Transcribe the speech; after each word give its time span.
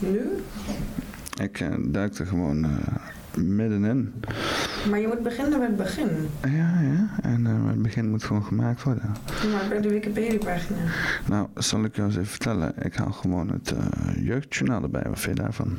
Nu? 0.00 0.20
Ik 1.42 1.60
uh, 1.60 1.68
duik 1.78 2.18
er 2.18 2.26
gewoon 2.26 2.64
uh, 2.64 2.70
middenin. 3.36 4.14
Maar 4.90 5.00
je 5.00 5.06
moet 5.06 5.22
beginnen 5.22 5.58
bij 5.58 5.66
het 5.66 5.76
begin. 5.76 6.08
Ja, 6.42 6.80
ja. 6.80 7.08
En 7.22 7.40
uh, 7.40 7.68
het 7.68 7.82
begin 7.82 8.10
moet 8.10 8.24
gewoon 8.24 8.44
gemaakt 8.44 8.82
worden. 8.82 9.14
Maar 9.52 9.68
bij 9.68 9.80
de 9.80 9.88
Wikipedia-pagina. 9.88 10.78
Nou, 11.28 11.48
zal 11.54 11.84
ik 11.84 11.96
jou 11.96 12.08
eens 12.08 12.16
even 12.16 12.30
vertellen. 12.30 12.72
Ik 12.82 12.94
haal 12.94 13.12
gewoon 13.12 13.50
het 13.50 13.74
jeugdjournaal 14.16 14.82
erbij. 14.82 15.04
Wat 15.08 15.20
vind 15.20 15.36
je 15.36 15.42
daarvan? 15.42 15.78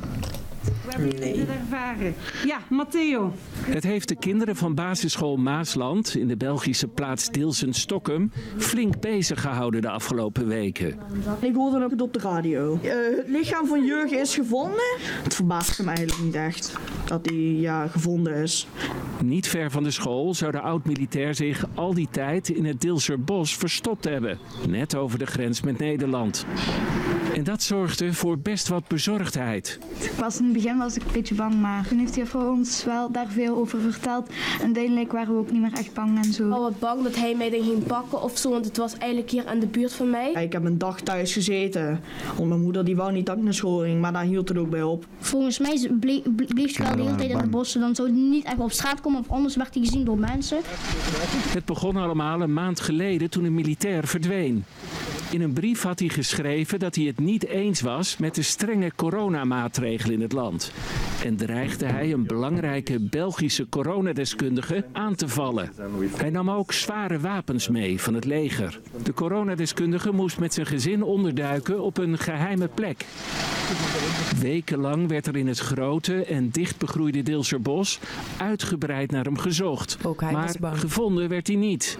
Nee. 0.98 1.46
ervaren. 1.60 2.14
Ja, 2.46 2.58
Matteo. 2.68 3.32
Het 3.64 3.84
heeft 3.84 4.08
de 4.08 4.16
kinderen 4.16 4.56
van 4.56 4.74
basisschool 4.74 5.36
Maasland 5.36 6.16
in 6.16 6.28
de 6.28 6.36
Belgische 6.36 6.88
plaats 6.88 7.30
Dilsen-Stokkum 7.30 8.32
flink 8.56 9.00
bezig 9.00 9.40
gehouden 9.40 9.82
de 9.82 9.88
afgelopen 9.88 10.46
weken. 10.48 10.98
Ik 11.40 11.54
hoorde 11.54 11.88
het 11.90 12.00
op 12.00 12.12
de 12.12 12.18
radio. 12.18 12.78
Uh, 12.82 12.90
het 13.16 13.28
lichaam 13.28 13.66
van 13.66 13.84
Jurgen 13.84 14.20
is 14.20 14.34
gevonden. 14.34 14.96
Het 15.22 15.34
verbaast 15.34 15.82
me 15.82 15.86
eigenlijk 15.86 16.24
niet 16.24 16.34
echt 16.34 16.72
dat 17.04 17.26
hij 17.26 17.34
ja, 17.34 17.86
gevonden 17.86 18.34
is. 18.34 18.66
Niet 19.22 19.48
ver 19.48 19.70
van 19.70 19.82
de 19.82 19.90
school 19.90 20.34
zou 20.34 20.52
de 20.52 20.60
oud-militair 20.60 21.34
zich 21.34 21.66
al 21.74 21.94
die 21.94 22.08
tijd 22.10 22.48
in 22.48 22.64
het 22.64 22.80
Dilserbos 22.80 23.56
verstopt 23.56 24.04
hebben. 24.04 24.38
Net 24.68 24.96
over 24.96 25.18
de 25.18 25.26
grens 25.26 25.60
met 25.60 25.78
Nederland. 25.78 26.46
En 27.42 27.48
dat 27.48 27.62
zorgde 27.62 28.12
voor 28.12 28.38
best 28.38 28.68
wat 28.68 28.88
bezorgdheid. 28.88 29.78
Was 30.18 30.38
in 30.38 30.44
het 30.44 30.52
begin 30.52 30.78
was 30.78 30.96
ik 30.96 31.02
een 31.04 31.12
beetje 31.12 31.34
bang, 31.34 31.60
maar 31.60 31.88
toen 31.88 31.98
heeft 31.98 32.16
hij 32.16 32.26
voor 32.26 32.50
ons 32.50 32.84
wel 32.84 33.12
daar 33.12 33.28
veel 33.28 33.56
over 33.56 33.80
verteld. 33.80 34.28
En 34.58 34.64
uiteindelijk 34.64 35.12
waren 35.12 35.34
we 35.34 35.40
ook 35.40 35.50
niet 35.50 35.60
meer 35.60 35.72
echt 35.72 35.94
bang 35.94 36.24
en 36.24 36.32
zo. 36.32 36.44
Ik 36.44 36.50
was 36.50 36.60
wat 36.60 36.78
bang 36.78 37.02
dat 37.02 37.16
hij 37.16 37.34
mij 37.34 37.50
dan 37.50 37.62
ging 37.62 37.86
pakken 37.86 38.22
of 38.22 38.38
zo, 38.38 38.50
want 38.50 38.64
het 38.64 38.76
was 38.76 38.98
eigenlijk 38.98 39.30
hier 39.30 39.46
aan 39.46 39.58
de 39.58 39.66
buurt 39.66 39.92
van 39.92 40.10
mij. 40.10 40.32
Ik 40.32 40.52
heb 40.52 40.64
een 40.64 40.78
dag 40.78 41.00
thuis 41.00 41.32
gezeten, 41.32 42.00
want 42.36 42.48
mijn 42.48 42.60
moeder 42.60 42.84
die 42.84 42.96
wou 42.96 43.12
niet 43.12 43.26
dat 43.26 43.36
ik 43.36 43.42
naar 43.42 43.54
school 43.54 43.78
ging, 43.78 44.00
maar 44.00 44.12
daar 44.12 44.24
hield 44.24 44.48
het 44.48 44.58
ook 44.58 44.70
bij 44.70 44.82
op. 44.82 45.06
Volgens 45.18 45.58
mij 45.58 45.90
bleef, 46.00 46.22
bleef 46.48 46.76
hij 46.76 46.86
wel 46.86 46.96
de 46.96 47.02
hele 47.02 47.16
tijd 47.16 47.30
in 47.30 47.38
de 47.38 47.46
bossen, 47.46 47.80
dan 47.80 47.94
zou 47.94 48.08
hij 48.08 48.18
niet 48.18 48.44
echt 48.44 48.58
op 48.58 48.72
straat 48.72 49.00
komen 49.00 49.20
of 49.20 49.30
anders 49.30 49.56
werd 49.56 49.74
hij 49.74 49.82
gezien 49.84 50.04
door 50.04 50.18
mensen. 50.18 50.58
Het 51.48 51.64
begon 51.64 51.96
allemaal 51.96 52.40
een 52.40 52.52
maand 52.52 52.80
geleden 52.80 53.30
toen 53.30 53.44
een 53.44 53.54
militair 53.54 54.06
verdween. 54.06 54.64
In 55.32 55.40
een 55.40 55.52
brief 55.52 55.82
had 55.82 55.98
hij 55.98 56.08
geschreven 56.08 56.78
dat 56.78 56.94
hij 56.94 57.04
het 57.04 57.18
niet 57.18 57.46
eens 57.46 57.80
was 57.80 58.16
met 58.16 58.34
de 58.34 58.42
strenge 58.42 58.92
coronamaatregelen 58.96 60.14
in 60.14 60.20
het 60.20 60.32
land. 60.32 60.72
En 61.24 61.36
dreigde 61.36 61.86
hij 61.86 62.12
een 62.12 62.26
belangrijke 62.26 63.00
Belgische 63.00 63.68
coronadeskundige 63.68 64.84
aan 64.92 65.14
te 65.14 65.28
vallen. 65.28 65.72
Hij 66.16 66.30
nam 66.30 66.50
ook 66.50 66.72
zware 66.72 67.20
wapens 67.20 67.68
mee 67.68 68.00
van 68.00 68.14
het 68.14 68.24
leger. 68.24 68.80
De 69.02 69.14
coronadeskundige 69.14 70.12
moest 70.12 70.38
met 70.38 70.54
zijn 70.54 70.66
gezin 70.66 71.02
onderduiken 71.02 71.82
op 71.82 71.98
een 71.98 72.18
geheime 72.18 72.68
plek. 72.68 73.06
Wekenlang 74.40 75.08
werd 75.08 75.26
er 75.26 75.36
in 75.36 75.46
het 75.46 75.58
grote 75.58 76.24
en 76.24 76.50
dichtbegroeide 76.50 77.22
Deelserbos 77.22 77.98
uitgebreid 78.36 79.10
naar 79.10 79.24
hem 79.24 79.38
gezocht. 79.38 79.98
maar 80.60 80.76
gevonden 80.76 81.28
werd 81.28 81.46
hij 81.46 81.56
niet. 81.56 81.98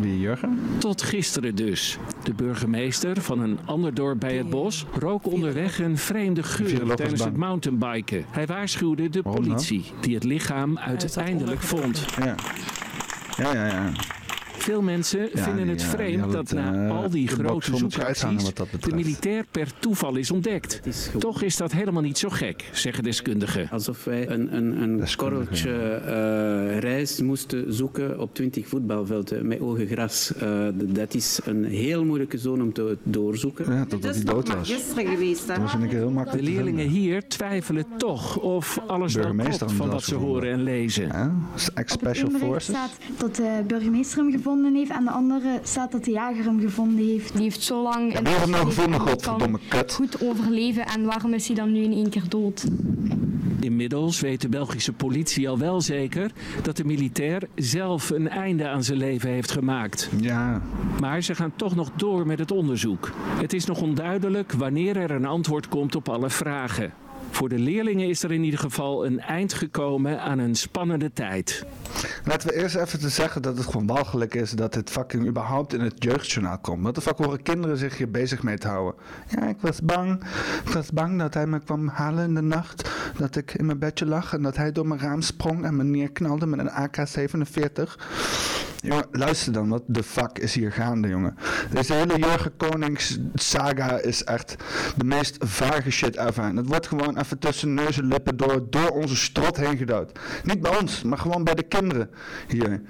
Wie, 0.00 0.20
Jurgen? 0.20 0.58
Tot 0.78 1.02
gisteren 1.02 1.54
dus. 1.54 1.98
De 2.22 2.34
burgemeester 2.34 3.20
van 3.20 3.40
een 3.40 3.58
ander 3.64 3.94
dorp 3.94 4.20
bij 4.20 4.36
het 4.36 4.50
bos 4.50 4.86
rook 4.98 5.26
onderweg 5.26 5.78
een 5.78 5.98
vreemde 5.98 6.42
geur 6.42 6.94
tijdens 6.94 7.24
het 7.24 7.36
mountainbiken. 7.36 8.24
Hij 8.30 8.46
waarschuwde 8.46 9.08
de 9.08 9.22
politie, 9.22 9.84
die 10.00 10.14
het 10.14 10.24
lichaam 10.24 10.78
uiteindelijk 10.78 11.60
vond. 11.60 12.04
Ja, 12.18 12.34
ja, 13.36 13.52
ja. 13.52 13.66
ja. 13.66 13.92
Veel 14.64 14.82
mensen 14.82 15.28
Ja, 15.34 15.42
vinden 15.42 15.68
het 15.68 15.82
eh, 15.82 15.88
vreemd 15.88 16.32
dat 16.32 16.48
het, 16.48 16.58
na 16.58 16.86
eh, 16.86 16.96
al 16.96 17.10
die 17.10 17.26
de 17.28 17.34
grote 17.34 17.76
zoekacties 17.76 18.52
de 18.80 18.94
militair 18.94 19.44
per 19.50 19.68
toeval 19.78 20.16
is 20.16 20.30
ontdekt. 20.30 20.80
Toch 21.18 21.42
is 21.42 21.56
dat 21.56 21.72
helemaal 21.72 22.02
niet 22.02 22.18
zo 22.18 22.28
gek, 22.28 22.64
zeggen 22.72 23.04
deskundigen. 23.04 23.68
Alsof 23.70 24.04
wij 24.04 24.28
een, 24.28 24.56
een, 24.56 24.82
een 24.82 25.02
korreltje 25.16 25.70
uh, 25.70 26.78
rijst 26.78 27.22
moesten 27.22 27.74
zoeken 27.74 28.20
op 28.20 28.34
20 28.34 28.68
voetbalvelden 28.68 29.46
met 29.46 29.60
ogen 29.60 29.86
gras. 29.86 30.32
Uh, 30.42 30.66
dat 30.74 31.14
is 31.14 31.40
een 31.44 31.64
heel 31.64 32.04
moeilijke 32.04 32.38
zone 32.38 32.62
om 32.62 32.72
te 32.72 32.96
doorzoeken. 33.02 33.72
Ja, 33.72 33.84
totdat 33.84 34.14
hij 34.14 34.24
dood 34.24 34.54
was. 34.54 34.70
gisteren 34.70 35.06
geweest, 35.06 35.40
hè? 35.40 35.54
Dat 35.54 35.62
was 35.62 35.74
een 35.74 35.80
keer 35.80 35.98
heel 35.98 36.06
De 36.06 36.12
makkelijk 36.14 36.44
te 36.44 36.50
leerlingen 36.52 36.88
hier 36.88 37.28
twijfelen 37.28 37.84
toch 37.98 38.38
of 38.38 38.80
alles 38.86 39.14
wel 39.14 39.34
klopt 39.34 39.72
van 39.72 39.90
wat 39.90 40.02
ze 40.02 40.14
horen 40.14 40.52
en 40.52 40.62
lezen. 40.62 41.06
Ja, 41.06 41.26
Op 41.26 41.54
het 41.54 41.72
ex-special 41.74 42.30
forces. 42.30 42.64
staat 42.76 42.98
dat 43.18 43.36
de 43.36 43.62
burgemeester 43.66 44.18
hem 44.18 44.30
gevonden 44.32 44.52
heeft 44.74 44.90
en 44.90 45.04
de 45.04 45.10
andere 45.10 45.60
staat 45.62 45.92
dat 45.92 46.04
de 46.04 46.10
jager 46.10 46.44
hem 46.44 46.60
gevonden 46.60 47.06
heeft. 47.06 47.32
Die 47.32 47.42
heeft 47.42 47.62
zo 47.62 47.82
lang 47.82 48.18
in 48.18 48.26
heeft 48.26 48.40
hem 48.40 48.50
nou 48.50 48.64
gevonden, 48.64 49.00
godverdomme 49.00 49.58
kut? 49.68 49.92
goed 49.92 50.22
overleven 50.22 50.86
en 50.86 51.04
waarom 51.04 51.34
is 51.34 51.46
hij 51.46 51.56
dan 51.56 51.72
nu 51.72 51.82
in 51.82 51.92
één 51.92 52.10
keer 52.10 52.28
dood? 52.28 52.64
Inmiddels 53.60 54.20
weet 54.20 54.40
de 54.40 54.48
Belgische 54.48 54.92
politie 54.92 55.48
al 55.48 55.58
wel 55.58 55.80
zeker 55.80 56.32
dat 56.62 56.76
de 56.76 56.84
militair 56.84 57.48
zelf 57.54 58.10
een 58.10 58.28
einde 58.28 58.68
aan 58.68 58.84
zijn 58.84 58.98
leven 58.98 59.30
heeft 59.30 59.50
gemaakt. 59.50 60.10
Ja, 60.20 60.62
Maar 61.00 61.22
ze 61.22 61.34
gaan 61.34 61.52
toch 61.56 61.74
nog 61.74 61.90
door 61.96 62.26
met 62.26 62.38
het 62.38 62.50
onderzoek. 62.50 63.12
Het 63.40 63.52
is 63.52 63.64
nog 63.64 63.80
onduidelijk 63.80 64.52
wanneer 64.52 64.96
er 64.96 65.10
een 65.10 65.24
antwoord 65.24 65.68
komt 65.68 65.96
op 65.96 66.08
alle 66.08 66.30
vragen. 66.30 66.92
Voor 67.34 67.48
de 67.48 67.58
leerlingen 67.58 68.08
is 68.08 68.22
er 68.22 68.32
in 68.32 68.44
ieder 68.44 68.60
geval 68.60 69.06
een 69.06 69.20
eind 69.20 69.52
gekomen 69.52 70.20
aan 70.20 70.38
een 70.38 70.54
spannende 70.54 71.12
tijd. 71.12 71.64
laten 72.24 72.48
we 72.48 72.54
eerst 72.54 72.74
even 72.74 72.98
te 72.98 73.08
zeggen 73.08 73.42
dat 73.42 73.56
het 73.56 73.66
gewoon 73.66 73.86
walgelijk 73.86 74.34
is 74.34 74.50
dat 74.50 74.72
dit 74.72 74.90
fucking 74.90 75.26
überhaupt 75.26 75.72
in 75.72 75.80
het 75.80 75.94
jeugdjournaal 76.04 76.58
komt. 76.58 76.82
Wat 76.82 76.94
de 76.94 77.00
fuck 77.00 77.18
horen 77.18 77.42
kinderen 77.42 77.76
zich 77.76 77.96
hier 77.96 78.10
bezig 78.10 78.42
mee 78.42 78.58
te 78.58 78.68
houden? 78.68 78.94
Ja, 79.28 79.48
ik 79.48 79.56
was 79.60 79.80
bang. 79.80 80.24
Ik 80.64 80.72
was 80.72 80.90
bang 80.90 81.18
dat 81.18 81.34
hij 81.34 81.46
me 81.46 81.58
kwam 81.58 81.88
halen 81.88 82.24
in 82.24 82.34
de 82.34 82.40
nacht. 82.40 82.90
Dat 83.18 83.36
ik 83.36 83.54
in 83.54 83.66
mijn 83.66 83.78
bedje 83.78 84.06
lag 84.06 84.32
en 84.34 84.42
dat 84.42 84.56
hij 84.56 84.72
door 84.72 84.86
mijn 84.86 85.00
raam 85.00 85.20
sprong 85.20 85.64
en 85.64 85.76
me 85.76 85.84
neerknalde 85.84 86.46
met 86.46 86.58
een 86.58 86.70
AK-47. 86.70 88.53
Jongen, 88.84 89.06
luister 89.10 89.52
dan, 89.52 89.68
wat 89.68 89.82
de 89.86 90.02
fuck 90.02 90.38
is 90.38 90.54
hier 90.54 90.72
gaande, 90.72 91.08
jongen? 91.08 91.36
Deze 91.70 91.92
hele 91.92 92.18
Jurgen 92.18 92.56
Konings 92.56 93.18
saga 93.34 93.98
is 93.98 94.24
echt 94.24 94.56
de 94.96 95.04
meest 95.04 95.36
vage 95.38 95.90
shit 95.90 96.16
ever. 96.16 96.44
Het 96.44 96.66
wordt 96.66 96.86
gewoon 96.86 97.18
even 97.18 97.38
tussen 97.38 97.74
neus 97.74 97.98
en 97.98 98.06
lippen 98.06 98.36
door, 98.36 98.70
door 98.70 98.88
onze 98.88 99.16
strot 99.16 99.56
heen 99.56 99.76
gedouwd. 99.76 100.18
Niet 100.42 100.60
bij 100.60 100.78
ons, 100.80 101.02
maar 101.02 101.18
gewoon 101.18 101.44
bij 101.44 101.54
de 101.54 101.62
kinderen 101.62 102.10
hier. 102.48 102.82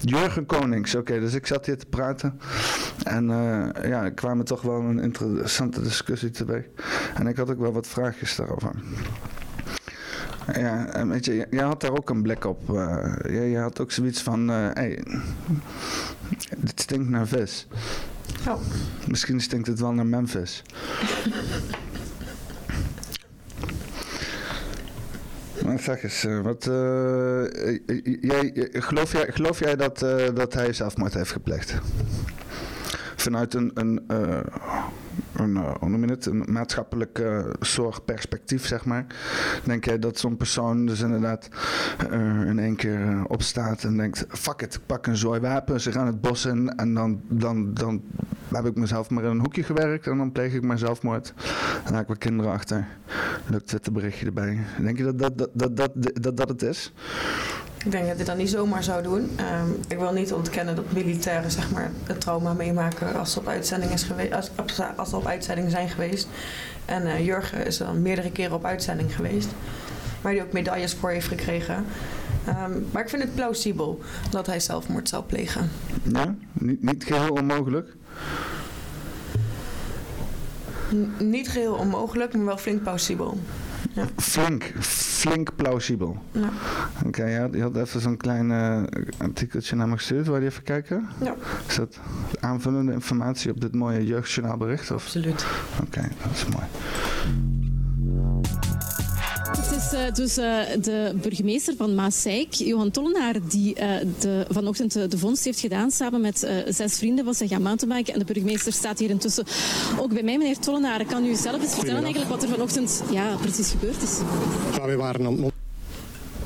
Jurgen 0.00 0.46
Konings, 0.46 0.94
oké, 0.94 1.20
dus 1.20 1.34
ik 1.34 1.46
zat 1.46 1.66
hier 1.66 1.78
te 1.78 1.86
praten. 1.86 2.40
En 3.04 3.30
eh, 3.30 3.88
ja, 3.90 4.04
er 4.04 4.12
kwamen 4.12 4.44
toch 4.44 4.62
wel 4.62 4.80
een 4.80 4.98
interessante 4.98 5.82
discussie 5.82 6.30
teweeg. 6.30 6.64
En 7.14 7.26
ik 7.26 7.36
had 7.36 7.50
ook 7.50 7.60
wel 7.60 7.72
wat 7.72 7.86
vraagjes 7.86 8.36
daarover. 8.36 8.70
Ja, 10.62 10.86
en 10.86 11.08
weet 11.08 11.24
je, 11.24 11.46
jij 11.50 11.64
had 11.64 11.80
daar 11.80 11.90
ook 11.96 12.10
een 12.10 12.22
blik 12.22 12.44
op. 12.44 12.76
eh 12.76 13.14
jij, 13.22 13.50
jij 13.50 13.60
had 13.60 13.80
ook 13.80 13.90
zoiets 13.92 14.22
van, 14.22 14.48
hé, 14.48 14.64
hey, 14.72 15.02
dit 16.56 16.80
stinkt 16.80 17.08
naar 17.08 17.26
vis. 17.26 17.66
Oh. 18.48 18.60
Misschien 19.06 19.40
stinkt 19.40 19.66
het 19.66 19.80
wel 19.80 19.92
naar 19.92 20.06
Memphis. 20.06 20.62
Maar 25.64 25.78
zeg 25.78 26.02
eens, 26.02 26.24
eh, 26.24 26.40
wat, 26.40 26.66
eh, 26.66 27.44
eh, 27.44 27.78
jij, 28.20 28.52
eh, 28.52 28.82
geloof, 28.82 29.12
jij, 29.12 29.26
geloof 29.32 29.58
jij 29.58 29.76
dat, 29.76 30.02
eh, 30.02 30.34
dat 30.34 30.54
hij 30.54 30.72
zelfmoord 30.72 31.14
heeft 31.14 31.32
gepleegd? 31.32 31.74
Vanuit 33.16 33.54
een, 33.54 33.70
een, 33.74 34.04
eh, 34.08 34.38
een, 35.38 35.56
eh, 35.56 35.74
hoe 35.80 36.06
het, 36.06 36.26
een 36.26 36.44
maatschappelijk 36.46 37.22
zorgperspectief, 37.60 38.66
zeg 38.66 38.84
maar. 38.84 39.06
Denk 39.64 39.84
jij 39.84 39.98
dat 39.98 40.18
zo'n 40.18 40.36
persoon 40.36 40.86
dus 40.86 41.00
inderdaad 41.00 41.48
eh, 42.10 42.46
in 42.46 42.58
één 42.58 42.76
keer 42.76 43.00
eh, 43.00 43.24
opstaat 43.26 43.84
en 43.84 43.96
denkt... 43.96 44.24
Fuck 44.28 44.62
it, 44.62 44.74
ik 44.74 44.80
pak 44.86 45.06
een 45.06 45.16
zooi 45.16 45.40
wapen, 45.40 45.80
ze 45.80 45.92
gaan 45.92 46.06
het 46.06 46.20
bos 46.20 46.46
in 46.46 46.74
en 46.74 46.94
dan, 46.94 47.20
dan, 47.28 47.74
dan 47.74 48.02
heb 48.52 48.66
ik 48.66 48.74
mezelf 48.74 49.10
maar 49.10 49.24
in 49.24 49.30
een 49.30 49.40
hoekje 49.40 49.62
gewerkt 49.62 50.06
en 50.06 50.16
dan 50.16 50.32
pleeg 50.32 50.54
ik 50.54 50.62
maar 50.62 50.78
zelfmoord. 50.78 51.32
Dan 51.84 51.92
laat 51.92 52.00
ik 52.00 52.06
mijn 52.06 52.18
kinderen 52.18 52.52
achter. 52.52 52.86
Leuk 53.46 53.66
Twitterberichtje 53.66 54.26
erbij. 54.26 54.58
Denk 54.80 54.98
je 54.98 55.04
dat, 55.04 55.18
dat, 55.18 55.48
dat, 55.52 55.76
dat, 55.76 55.90
dat, 56.22 56.36
dat 56.36 56.48
het 56.48 56.62
is? 56.62 56.92
Ik 57.84 57.90
denk 57.90 58.06
dat 58.06 58.16
hij 58.16 58.24
dat 58.24 58.36
niet 58.36 58.50
zomaar 58.50 58.82
zou 58.84 59.02
doen. 59.02 59.30
Ehm, 59.36 59.70
ik 59.88 59.98
wil 59.98 60.12
niet 60.12 60.32
ontkennen 60.32 60.76
dat 60.76 60.92
militairen 60.92 61.50
zeg 61.50 61.70
maar, 61.70 61.90
het 62.04 62.20
trauma 62.20 62.52
meemaken 62.52 63.14
als 63.14 63.32
ze 63.32 63.38
op 63.38 63.48
uitzending, 63.48 63.92
is 63.92 64.02
geweest, 64.02 64.32
als, 64.32 64.50
als 64.96 65.10
ze 65.10 65.16
op 65.16 65.26
uitzending 65.26 65.70
zijn 65.70 65.88
geweest. 65.88 66.28
En 66.84 67.06
eh, 67.06 67.24
Jurgen 67.24 67.66
is 67.66 67.76
dan 67.76 68.02
meerdere 68.02 68.30
keren 68.30 68.56
op 68.56 68.64
uitzending 68.64 69.14
geweest. 69.16 69.48
Waar 70.20 70.32
hij 70.32 70.42
ook 70.42 70.52
medailles 70.52 70.94
voor 70.94 71.10
heeft 71.10 71.26
gekregen. 71.28 71.84
Ehm, 72.44 72.72
maar 72.90 73.02
ik 73.02 73.08
vind 73.08 73.22
het 73.22 73.34
plausibel 73.34 74.00
dat 74.30 74.46
hij 74.46 74.60
zelfmoord 74.60 75.08
zou 75.08 75.24
plegen. 75.24 75.70
Ja? 76.02 76.34
Niet, 76.52 76.82
niet 76.82 77.04
geheel 77.04 77.32
onmogelijk? 77.32 77.88
N- 80.94 81.12
niet 81.18 81.48
geheel 81.48 81.74
onmogelijk, 81.74 82.34
maar 82.36 82.44
wel 82.44 82.56
flink 82.56 82.82
plausibel. 82.82 83.38
Flink, 84.16 84.64
flink 84.80 85.56
plausibel. 85.56 86.22
Ja. 86.32 86.48
Oké, 87.06 87.24
je, 87.24 87.38
had, 87.38 87.54
je 87.54 87.62
had 87.62 87.76
even 87.76 88.00
zo'n 88.00 88.16
klein 88.16 88.50
eh, 88.50 88.82
artikeltje 89.18 89.76
naar 89.76 89.88
me 89.88 89.96
gestuurd. 89.96 90.26
Wil 90.26 90.36
je 90.36 90.46
even 90.46 90.62
kijken? 90.62 91.08
Ja. 91.24 91.34
Is 91.68 91.76
dat 91.76 91.98
aanvullende 92.40 92.92
informatie 92.92 93.50
op 93.50 93.60
dit 93.60 93.74
mooie 93.74 94.06
jeugdjournaalbericht? 94.06 94.90
Of? 94.90 95.04
Absoluut. 95.04 95.46
Oké, 95.86 96.00
dat 96.22 96.32
is 96.32 96.44
mooi. 96.46 96.64
Eh, 100.08 100.14
dus 100.14 100.36
eh, 100.36 100.82
de 100.82 101.12
burgemeester 101.22 101.74
van 101.76 101.94
Maassijk, 101.94 102.52
Johan 102.54 102.90
Tollenaar, 102.90 103.34
die 103.48 103.74
eh, 103.74 104.06
de, 104.20 104.46
vanochtend 104.50 104.92
de, 104.92 105.06
de 105.06 105.18
vondst 105.18 105.44
heeft 105.44 105.60
gedaan 105.60 105.90
samen 105.90 106.20
met 106.20 106.48
zes 106.68 106.98
vrienden, 106.98 107.24
was 107.24 107.38
hij 107.38 107.48
gaan 107.48 107.62
mountainbiken. 107.62 108.12
En 108.12 108.18
de 108.18 108.24
burgemeester 108.24 108.72
staat 108.72 108.98
hier 108.98 109.10
intussen 109.10 109.44
ook 109.98 110.12
bij 110.12 110.22
mij. 110.22 110.38
Meneer 110.38 110.58
Tollenaar, 110.58 111.04
kan 111.04 111.24
u 111.24 111.34
zelf 111.34 111.62
eens 111.62 111.74
vertellen 111.74 112.02
eigenlijk 112.02 112.30
wat 112.30 112.42
er 112.42 112.48
vanochtend 112.48 113.02
ja, 113.10 113.36
precies 113.40 113.70
gebeurd 113.70 114.02
is? 114.02 114.18
Ja, 114.76 114.86
wij 114.86 114.96
waren 114.96 115.26
aan 115.26 115.32
het 115.32 115.57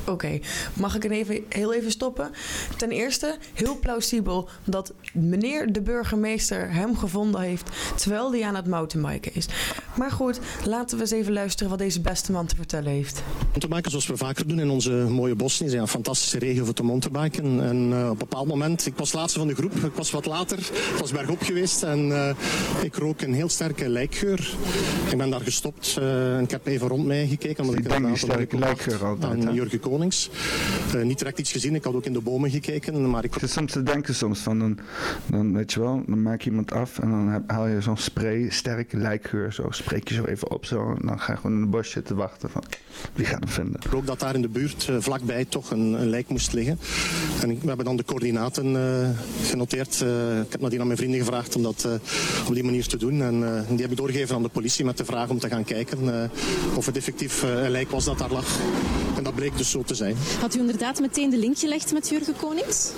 Oké, 0.07 0.39
mag 0.73 0.95
ik 0.95 1.03
er 1.03 1.11
even, 1.11 1.43
heel 1.49 1.73
even 1.73 1.91
stoppen? 1.91 2.31
Ten 2.77 2.91
eerste, 2.91 3.37
heel 3.53 3.79
plausibel 3.79 4.49
dat 4.63 4.93
meneer 5.13 5.73
de 5.73 5.81
burgemeester 5.81 6.71
hem 6.71 6.97
gevonden 6.97 7.41
heeft 7.41 7.69
terwijl 7.95 8.31
hij 8.31 8.43
aan 8.43 8.55
het 8.55 8.67
mountainbiken 8.67 9.35
is. 9.35 9.47
Maar 9.97 10.11
goed, 10.11 10.39
laten 10.65 10.97
we 10.97 11.03
eens 11.03 11.11
even 11.11 11.33
luisteren 11.33 11.69
wat 11.69 11.79
deze 11.79 12.01
beste 12.01 12.31
man 12.31 12.45
te 12.45 12.55
vertellen 12.55 12.91
heeft. 12.91 13.23
mountainbiken 13.49 13.91
zoals 13.91 14.07
we 14.07 14.17
vaker 14.17 14.47
doen 14.47 14.59
in 14.59 14.69
onze 14.69 14.91
mooie 14.91 15.35
bossen. 15.35 15.65
is 15.65 15.73
een 15.73 15.87
fantastische 15.87 16.39
regio 16.39 16.65
voor 16.65 16.73
te 16.73 16.83
mountainbiken. 16.83 17.63
En 17.63 17.91
uh, 17.91 18.03
op 18.03 18.11
een 18.11 18.17
bepaald 18.17 18.47
moment, 18.47 18.85
ik 18.85 18.97
was 18.97 19.13
laatste 19.13 19.39
van 19.39 19.47
de 19.47 19.55
groep, 19.55 19.73
ik 19.73 19.93
was 19.93 20.11
wat 20.11 20.25
later, 20.25 20.57
ik 20.59 20.97
was 20.99 21.11
bergop 21.11 21.41
geweest 21.41 21.83
en 21.83 22.07
uh, 22.07 22.29
ik 22.81 22.95
rook 22.95 23.21
een 23.21 23.33
heel 23.33 23.49
sterke 23.49 23.89
lijkgeur. 23.89 24.55
Ik 25.11 25.17
ben 25.17 25.29
daar 25.29 25.41
gestopt 25.41 25.95
uh, 25.99 26.35
en 26.35 26.43
ik 26.43 26.51
heb 26.51 26.67
even 26.67 26.87
rond 26.87 27.05
mij 27.05 27.27
gekeken. 27.27 27.63
Omdat 27.63 27.79
ik, 27.79 27.83
ik 27.83 27.89
denk 27.89 28.05
die 28.05 28.17
sterke 28.17 28.57
lijkgeur 28.57 29.05
altijd. 29.05 29.45
En 29.45 29.53
Jurgen 29.53 29.79
Uh, 30.95 31.03
niet 31.03 31.17
direct 31.17 31.39
iets 31.39 31.51
gezien, 31.51 31.75
ik 31.75 31.83
had 31.83 31.93
ook 31.93 32.05
in 32.05 32.13
de 32.13 32.21
bomen 32.21 32.49
gekeken. 32.49 33.09
Maar 33.09 33.23
ik... 33.23 33.33
Het 33.33 33.43
is 33.43 33.51
soms 33.51 33.71
te 33.71 33.83
denken 33.83 34.15
soms 34.15 34.39
van, 34.39 34.59
dan, 34.59 34.79
dan 35.25 35.53
weet 35.53 35.73
je 35.73 35.79
wel, 35.79 36.03
dan 36.07 36.21
maak 36.21 36.41
je 36.41 36.49
iemand 36.49 36.71
af 36.71 36.99
en 36.99 37.09
dan 37.09 37.43
haal 37.47 37.67
je 37.67 37.81
zo'n 37.81 37.97
spray, 37.97 38.49
sterke 38.49 38.97
lijkgeur, 38.97 39.53
zo 39.53 39.67
spreek 39.69 40.07
je 40.07 40.13
zo 40.13 40.23
even 40.23 40.51
op 40.51 40.65
zo. 40.65 40.95
En 40.99 41.07
dan 41.07 41.19
ga 41.19 41.31
je 41.31 41.37
gewoon 41.37 41.55
in 41.55 41.61
de 41.61 41.67
bos 41.67 41.89
zitten 41.89 42.15
wachten 42.15 42.49
van, 42.49 42.63
wie 43.13 43.25
gaat 43.25 43.39
hem 43.39 43.49
vinden. 43.49 43.81
Ook 43.93 44.05
dat 44.05 44.19
daar 44.19 44.35
in 44.35 44.41
de 44.41 44.49
buurt 44.49 44.87
uh, 44.89 44.95
vlakbij 44.99 45.45
toch 45.45 45.71
een, 45.71 45.93
een, 45.93 46.09
lijk 46.09 46.29
moest 46.29 46.53
liggen. 46.53 46.79
En 47.41 47.49
ik, 47.49 47.61
we 47.61 47.67
hebben 47.67 47.85
dan 47.85 47.95
de 47.95 48.05
coördinaten 48.05 48.67
uh, 48.75 49.09
genoteerd. 49.43 50.01
ik 50.45 50.51
heb 50.51 50.61
nadien 50.61 50.79
aan 50.79 50.87
mijn 50.87 50.97
vrienden 50.97 51.19
gevraagd 51.19 51.55
om 51.55 51.63
dat 51.63 51.87
op 52.47 52.53
die 52.53 52.63
manier 52.63 52.87
te 52.87 52.97
doen. 52.97 53.21
En 53.21 53.65
die 53.69 53.81
heb 53.81 53.91
ik 53.91 53.97
doorgegeven 53.97 54.35
aan 54.35 54.43
de 54.43 54.49
politie 54.49 54.85
met 54.85 54.97
de 54.97 55.05
vraag 55.05 55.29
om 55.29 55.39
te 55.39 55.47
gaan 55.47 55.63
kijken 55.63 56.29
of 56.75 56.85
het 56.85 56.97
effectief 56.97 57.43
een 57.43 57.71
lijk 57.71 57.91
was 57.91 58.05
dat 58.05 58.17
daar 58.17 58.31
lag. 58.31 58.59
En 59.17 59.23
dat 59.23 59.35
bleek 59.35 59.57
dus 59.57 59.69
zo 59.69 59.82
te 59.85 59.95
zijn. 59.95 60.15
Had 60.39 60.55
u 60.55 60.59
inderdaad 60.59 60.99
meteen 60.99 61.29
de 61.29 61.37
link 61.37 61.57
gelegd 61.57 61.93
met 61.93 62.09
Jurgen 62.09 62.35
Konings? 62.35 62.91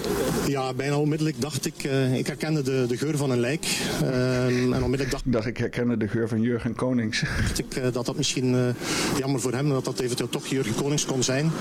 Ja, 0.48 0.74
bijna 0.74 0.98
onmiddellijk 0.98 1.42
dacht 1.42 1.66
ik, 1.66 1.84
uh, 1.84 2.18
ik 2.18 2.28
herkende 2.28 2.62
de, 2.62 2.86
de 2.88 2.98
geur 2.98 3.18
van 3.18 3.32
een 3.32 3.40
lijk. 3.40 3.66
Uh, 4.04 4.46
en 4.46 4.84
onmiddellijk 4.84 5.12
dacht 5.12 5.26
ik... 5.26 5.32
dacht 5.32 5.46
ik 5.46 5.58
herkende 5.58 5.98
de 5.98 6.08
geur 6.08 6.28
van 6.28 6.42
Jurgen 6.42 6.76
Konings. 6.76 7.20
Dacht 7.20 7.60
ik 7.60 7.76
uh, 7.76 7.84
dat 7.92 8.06
dat 8.06 8.16
misschien 8.16 8.76
jammer 9.20 9.42
voor 9.42 9.54
hem, 9.54 9.70
dat 9.70 9.86
dat 9.86 10.00
eventueel 10.00 10.30
toch 10.30 10.48
Jurgen 10.48 10.76
Konings 10.76 11.06
kon 11.06 11.24
zijn. 11.24 11.52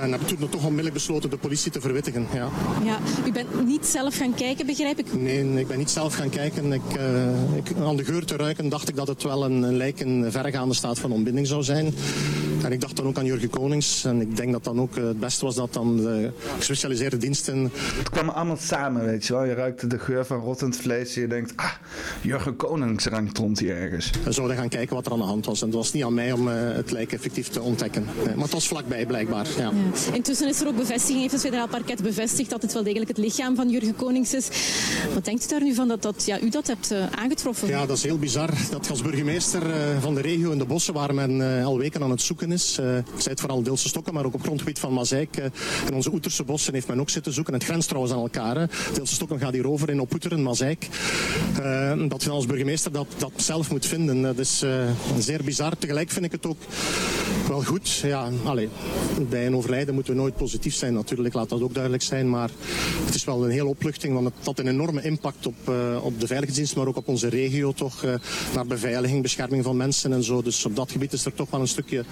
En 0.00 0.12
heb 0.12 0.20
toen 0.20 0.48
toch 0.48 0.62
onmiddellijk 0.62 0.94
besloten 0.94 1.30
de 1.30 1.36
politie 1.36 1.70
te 1.70 1.80
verwittigen. 1.80 2.26
Ja. 2.32 2.48
ja, 2.84 2.98
u 3.26 3.32
bent 3.32 3.66
niet 3.66 3.86
zelf 3.86 4.16
gaan 4.16 4.34
kijken, 4.34 4.66
begrijp 4.66 4.98
ik? 4.98 5.14
Nee, 5.14 5.58
ik 5.58 5.66
ben 5.66 5.78
niet 5.78 5.90
zelf 5.90 6.14
gaan 6.14 6.30
kijken. 6.30 6.72
Ik, 6.72 6.82
ik, 7.54 7.76
aan 7.82 7.96
de 7.96 8.04
geur 8.04 8.24
te 8.24 8.36
ruiken 8.36 8.68
dacht 8.68 8.88
ik 8.88 8.96
dat 8.96 9.08
het 9.08 9.22
wel 9.22 9.44
een, 9.44 9.62
een 9.62 9.76
lijk 9.76 10.00
in 10.00 10.26
verregaande 10.30 10.74
staat 10.74 10.98
van 10.98 11.12
ontbinding 11.12 11.46
zou 11.46 11.62
zijn. 11.62 11.94
En 12.64 12.72
ik 12.72 12.80
dacht 12.80 12.96
dan 12.96 13.06
ook 13.06 13.18
aan 13.18 13.24
Jurgen 13.24 13.50
Konings. 13.50 14.04
En 14.04 14.20
ik 14.20 14.36
denk 14.36 14.52
dat 14.52 14.64
dan 14.64 14.80
ook 14.80 14.96
het 14.96 15.20
beste 15.20 15.44
was 15.44 15.54
dat 15.54 15.72
dan 15.72 15.96
de 15.96 16.30
gespecialiseerde 16.56 17.16
diensten... 17.16 17.70
Het 17.98 18.10
kwam 18.10 18.28
allemaal 18.28 18.56
samen, 18.56 19.04
weet 19.04 19.26
je 19.26 19.32
wel. 19.32 19.44
Je 19.44 19.54
ruikte 19.54 19.86
de 19.86 19.98
geur 19.98 20.26
van 20.26 20.38
rottend 20.38 20.76
vlees 20.76 21.14
en 21.14 21.20
je 21.20 21.28
denkt... 21.28 21.52
Ah, 21.56 21.72
Jurgen 22.20 22.56
Konings 22.56 23.06
rankt 23.06 23.38
rond 23.38 23.58
hier 23.58 23.76
ergens. 23.76 24.10
We 24.24 24.32
zouden 24.32 24.56
gaan 24.56 24.68
kijken 24.68 24.94
wat 24.94 25.06
er 25.06 25.12
aan 25.12 25.18
de 25.18 25.24
hand 25.24 25.46
was. 25.46 25.60
En 25.60 25.66
het 25.66 25.76
was 25.76 25.92
niet 25.92 26.04
aan 26.04 26.14
mij 26.14 26.32
om 26.32 26.48
uh, 26.48 26.54
het 26.56 26.90
lijk 26.90 27.12
effectief 27.12 27.48
te 27.48 27.60
ontdekken. 27.60 28.06
Nee, 28.24 28.34
maar 28.34 28.44
het 28.44 28.52
was 28.52 28.68
vlakbij 28.68 29.06
blijkbaar, 29.06 29.46
ja. 29.56 29.62
ja. 29.62 29.72
Intussen 30.12 30.48
is 30.48 30.60
er 30.60 30.66
ook 30.66 30.76
bevestiging, 30.76 31.20
heeft 31.20 31.32
het 31.32 31.40
federaal 31.40 31.68
parket 31.68 32.02
bevestigd... 32.02 32.50
dat 32.50 32.62
het 32.62 32.72
wel 32.72 32.82
degelijk 32.82 33.08
het 33.08 33.18
lichaam 33.18 33.56
van 33.56 33.70
Jurgen 33.70 33.96
Konings 33.96 34.34
is. 34.34 34.48
Wat 35.14 35.24
denkt 35.24 35.44
u 35.44 35.48
daar 35.48 35.62
nu 35.62 35.74
van 35.74 35.88
dat, 35.88 36.02
dat 36.02 36.22
ja, 36.26 36.40
u 36.40 36.48
dat 36.48 36.66
hebt 36.66 36.92
uh, 36.92 36.98
aangetroffen? 37.10 37.68
Ja, 37.68 37.86
dat 37.86 37.96
is 37.96 38.02
heel 38.02 38.18
bizar. 38.18 38.50
Dat 38.70 38.90
als 38.90 39.02
burgemeester 39.02 39.66
uh, 39.66 39.74
van 40.00 40.14
de 40.14 40.20
regio 40.20 40.50
in 40.50 40.58
de 40.58 40.64
bossen... 40.64 40.94
waar 40.94 41.14
men 41.14 41.62
al 41.64 41.78
weken 41.78 42.02
aan 42.02 42.10
het 42.10 42.22
zoeken 42.22 42.52
is... 42.52 42.78
ik 42.78 43.20
zei 43.20 43.28
het 43.28 43.40
vooral 43.40 43.62
Deelse 43.62 43.88
Stokken, 43.88 44.14
maar 44.14 44.24
ook 44.24 44.34
op 44.34 44.42
grondgebied 44.42 44.78
van 44.78 44.92
Mazijk... 44.92 45.36
in 45.86 45.94
onze 45.94 46.12
Oeterse 46.12 46.44
bossen 46.44 46.74
heeft 46.74 46.88
men 46.88 47.00
ook 47.00 47.10
zitten 47.10 47.32
zoeken. 47.32 47.54
Het 47.54 47.64
grenst 47.64 47.88
trouwens 47.88 48.14
aan 48.14 48.20
elkaar. 48.20 48.56
Hè. 48.56 48.66
Deelse 48.94 49.14
Stokken 49.14 49.38
gaat 49.38 49.52
hier 49.52 49.68
over 49.68 49.90
in 49.90 50.00
Oetteren, 50.00 50.42
Mazijk. 50.42 50.88
Uh, 51.60 52.08
dat 52.08 52.22
je 52.22 52.30
als 52.30 52.46
burgemeester 52.46 52.92
dat, 52.92 53.06
dat 53.16 53.32
zelf 53.36 53.70
moet 53.70 53.86
vinden. 53.86 54.22
Dat 54.22 54.38
is 54.38 54.62
uh, 54.62 54.70
zeer 55.18 55.44
bizar. 55.44 55.78
Tegelijk 55.78 56.10
vind 56.10 56.24
ik 56.24 56.32
het 56.32 56.46
ook 56.46 56.58
wel 57.48 57.62
goed. 57.62 57.88
Ja, 57.94 58.28
allez, 58.44 58.68
bij 59.28 59.46
een 59.46 59.54
overlijden 59.74 59.94
moeten 59.94 60.14
we 60.14 60.20
nooit 60.20 60.36
positief 60.36 60.74
zijn 60.74 60.94
natuurlijk. 60.94 61.34
Laat 61.34 61.48
dat 61.48 61.62
ook 61.62 61.72
duidelijk 61.72 62.02
zijn. 62.02 62.30
Maar 62.30 62.50
het 63.04 63.14
is 63.14 63.24
wel 63.24 63.44
een 63.44 63.50
hele 63.50 63.66
opluchting. 63.66 64.14
Want 64.14 64.26
het 64.26 64.46
had 64.46 64.58
een 64.58 64.68
enorme 64.68 65.02
impact 65.02 65.46
op, 65.46 65.54
uh, 65.68 66.04
op 66.04 66.20
de 66.20 66.26
veiligheidsdienst. 66.26 66.76
Maar 66.76 66.86
ook 66.86 66.96
op 66.96 67.08
onze 67.08 67.28
regio 67.28 67.72
toch. 67.72 68.04
naar 68.54 68.66
beveiliging, 68.66 69.22
bescherming 69.22 69.64
van 69.64 69.76
mensen 69.76 70.12
en 70.12 70.22
zo. 70.22 70.42
Dus 70.42 70.64
op 70.64 70.76
dat 70.76 70.90
gebied 70.90 71.12
is 71.12 71.24
er 71.24 71.34
toch 71.34 71.50
wel 71.50 71.60
een 71.60 71.68
stukje 71.68 72.04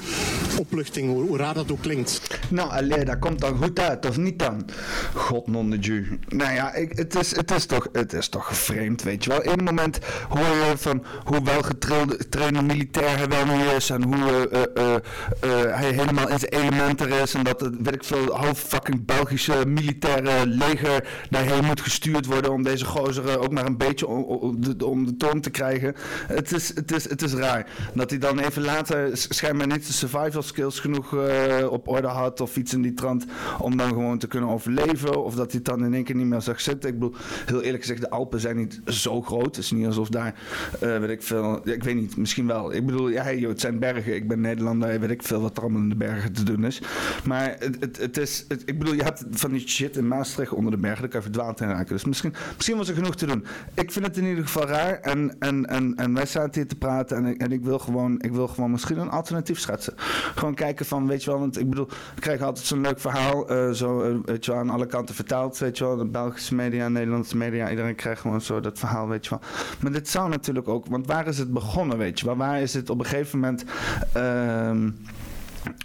opluchting. 0.58 1.10
Hoe, 1.10 1.26
hoe 1.26 1.36
raar 1.36 1.54
dat 1.54 1.72
ook 1.72 1.80
klinkt. 1.80 2.20
Nou, 2.50 2.70
alleen 2.70 3.04
dat 3.04 3.18
komt 3.18 3.40
dan 3.40 3.56
goed 3.56 3.78
uit, 3.78 4.08
of 4.08 4.16
niet 4.16 4.38
dan? 4.38 4.64
God 5.14 5.46
non. 5.46 5.68
Nou 6.28 6.52
ja, 6.52 6.74
ik, 6.74 6.92
het, 6.96 7.14
is, 7.14 7.36
het, 7.36 7.50
is 7.50 7.66
toch, 7.66 7.88
het 7.92 8.12
is 8.12 8.28
toch 8.28 8.56
vreemd, 8.56 9.02
weet 9.02 9.24
je 9.24 9.30
wel. 9.30 9.46
Eén 9.46 9.64
moment 9.64 9.98
hoor 10.28 10.40
je 10.40 10.72
van 10.76 11.04
hoe 11.24 11.42
welgetrainde 11.42 12.62
militair 12.62 13.16
hij 13.16 13.28
wel 13.28 13.46
niet 13.46 13.72
is. 13.76 13.90
En 13.90 14.02
hoe 14.02 14.48
uh, 14.74 14.94
hij 15.74 15.90
helemaal 15.90 16.28
in 16.28 16.38
zijn 16.38 16.52
elementen 16.52 17.08
is. 17.08 17.34
En 17.34 17.44
dat 17.44 17.51
het, 17.60 17.76
weet 17.82 17.94
ik 17.94 18.04
veel, 18.04 18.34
half 18.34 18.58
fucking 18.58 19.04
Belgische 19.04 19.66
militaire 19.66 20.46
leger 20.46 21.08
daarheen 21.30 21.64
moet 21.64 21.80
gestuurd 21.80 22.26
worden. 22.26 22.52
Om 22.52 22.62
deze 22.62 22.84
gozeren 22.84 23.40
ook 23.40 23.50
maar 23.50 23.66
een 23.66 23.76
beetje 23.76 24.06
om, 24.06 24.22
om, 24.22 24.60
de, 24.60 24.86
om 24.86 25.16
toon 25.18 25.40
te 25.40 25.50
krijgen. 25.50 25.94
Het 26.26 26.52
is, 26.52 26.74
het, 26.74 26.92
is, 26.92 27.08
het 27.08 27.22
is 27.22 27.32
raar. 27.32 27.66
Dat 27.94 28.10
hij 28.10 28.18
dan 28.18 28.38
even 28.38 28.62
later 28.62 29.10
schijnbaar 29.12 29.66
niet 29.66 29.86
de 29.86 29.92
survival 29.92 30.42
skills 30.42 30.80
genoeg 30.80 31.14
op 31.70 31.88
orde 31.88 32.08
had. 32.08 32.40
Of 32.40 32.56
iets 32.56 32.72
in 32.72 32.82
die 32.82 32.94
trant 32.94 33.24
om 33.58 33.76
dan 33.76 33.88
gewoon 33.88 34.18
te 34.18 34.26
kunnen 34.26 34.48
overleven. 34.48 35.24
Of 35.24 35.34
dat 35.34 35.50
hij 35.50 35.60
het 35.64 35.64
dan 35.64 35.84
in 35.84 35.94
één 35.94 36.04
keer 36.04 36.14
niet 36.14 36.26
meer 36.26 36.40
zag 36.40 36.60
zitten. 36.60 36.90
Ik 36.90 36.98
bedoel, 36.98 37.16
heel 37.46 37.62
eerlijk 37.62 37.82
gezegd, 37.82 38.00
de 38.00 38.10
Alpen 38.10 38.40
zijn 38.40 38.56
niet 38.56 38.80
zo 38.86 39.22
groot. 39.22 39.56
Het 39.56 39.64
is 39.64 39.70
niet 39.70 39.86
alsof 39.86 40.08
daar, 40.08 40.34
uh, 40.82 40.98
weet 40.98 41.10
ik 41.10 41.22
veel, 41.22 41.68
ik 41.68 41.82
weet 41.82 41.94
niet, 41.94 42.16
misschien 42.16 42.46
wel. 42.46 42.72
Ik 42.72 42.86
bedoel, 42.86 43.08
ja, 43.08 43.32
joh, 43.32 43.50
het 43.50 43.60
zijn 43.60 43.78
bergen. 43.78 44.14
Ik 44.14 44.28
ben 44.28 44.40
Nederlander, 44.40 45.00
weet 45.00 45.10
ik 45.10 45.22
veel 45.22 45.40
wat 45.40 45.56
er 45.56 45.62
allemaal 45.62 45.82
in 45.82 45.88
de 45.88 45.94
bergen 45.94 46.32
te 46.32 46.42
doen 46.42 46.64
is. 46.64 46.80
Maar 47.24 47.41
het, 47.58 47.76
het, 47.80 47.98
het 47.98 48.16
is, 48.16 48.46
ik 48.64 48.78
bedoel, 48.78 48.94
je 48.94 49.02
hebt 49.02 49.24
van 49.30 49.50
die 49.50 49.68
shit 49.68 49.96
in 49.96 50.08
Maastricht 50.08 50.52
onder 50.52 50.70
de 50.70 50.78
bergen, 50.78 51.00
daar 51.00 51.10
kan 51.10 51.20
je 51.20 51.26
verdwaald 51.26 51.60
in 51.60 51.68
raken. 51.68 51.94
Dus 51.94 52.04
misschien, 52.04 52.34
misschien 52.56 52.76
was 52.76 52.88
er 52.88 52.94
genoeg 52.94 53.16
te 53.16 53.26
doen. 53.26 53.44
Ik 53.74 53.92
vind 53.92 54.06
het 54.06 54.16
in 54.16 54.24
ieder 54.24 54.44
geval 54.44 54.66
raar. 54.66 55.00
En, 55.00 55.36
en, 55.38 55.66
en, 55.66 55.94
en 55.96 56.14
wij 56.14 56.26
zaten 56.26 56.60
hier 56.60 56.68
te 56.68 56.76
praten 56.76 57.16
en 57.16 57.40
en 57.42 57.52
ik 57.52 57.64
wil 57.64 57.78
gewoon, 57.78 58.20
ik 58.20 58.32
wil 58.32 58.48
gewoon 58.48 58.70
misschien 58.70 58.98
een 58.98 59.10
alternatief 59.10 59.58
schetsen. 59.58 59.94
Gewoon 60.34 60.54
kijken 60.54 60.86
van, 60.86 61.06
weet 61.06 61.24
je 61.24 61.30
wel, 61.30 61.38
want 61.38 61.58
ik 61.58 61.68
bedoel, 61.68 61.88
ik 62.14 62.20
krijg 62.20 62.42
altijd 62.42 62.66
zo'n 62.66 62.80
leuk 62.80 63.00
verhaal, 63.00 63.52
uh, 63.52 63.70
zo, 63.70 64.10
uh, 64.10 64.16
weet 64.24 64.44
je 64.44 64.50
wel, 64.50 64.60
aan 64.60 64.70
alle 64.70 64.86
kanten 64.86 65.14
vertaald, 65.14 65.58
weet 65.58 65.78
je 65.78 65.84
wel, 65.84 65.96
de 65.96 66.04
Belgische 66.04 66.54
media, 66.54 66.88
Nederlandse 66.88 67.36
media, 67.36 67.70
iedereen 67.70 67.94
krijgt 67.94 68.20
gewoon 68.20 68.40
zo 68.40 68.60
dat 68.60 68.78
verhaal, 68.78 69.08
weet 69.08 69.24
je 69.24 69.30
wel. 69.30 69.40
Maar 69.80 69.92
dit 69.92 70.08
zou 70.08 70.28
natuurlijk 70.28 70.68
ook, 70.68 70.86
want 70.86 71.06
waar 71.06 71.26
is 71.26 71.38
het 71.38 71.52
begonnen, 71.52 71.98
weet 71.98 72.20
je 72.20 72.26
wel? 72.26 72.36
Waar 72.36 72.60
is 72.60 72.74
het 72.74 72.90
op 72.90 72.98
een 72.98 73.06
gegeven 73.06 73.38
moment... 73.38 73.64
Uh, 74.16 74.90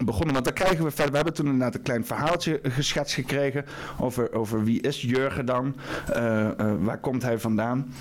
begonnen. 0.05 0.34
Want 0.34 0.46
dan 0.46 0.53
krijgen 0.53 0.84
we 0.84 0.91
verder. 0.91 1.10
We 1.10 1.15
hebben 1.15 1.34
toen 1.34 1.46
inderdaad 1.46 1.75
een 1.75 1.81
klein 1.81 2.05
verhaaltje 2.05 2.60
geschetst 2.63 3.13
gekregen. 3.13 3.65
Over, 4.00 4.34
over 4.34 4.63
wie 4.63 4.81
is 4.81 5.01
Jurgen 5.01 5.46
dan? 5.46 5.75
Uh, 6.15 6.48
uh, 6.62 6.74
waar 6.79 6.98
komt 6.98 7.24
hij 7.24 7.39
vandaan? 7.39 7.93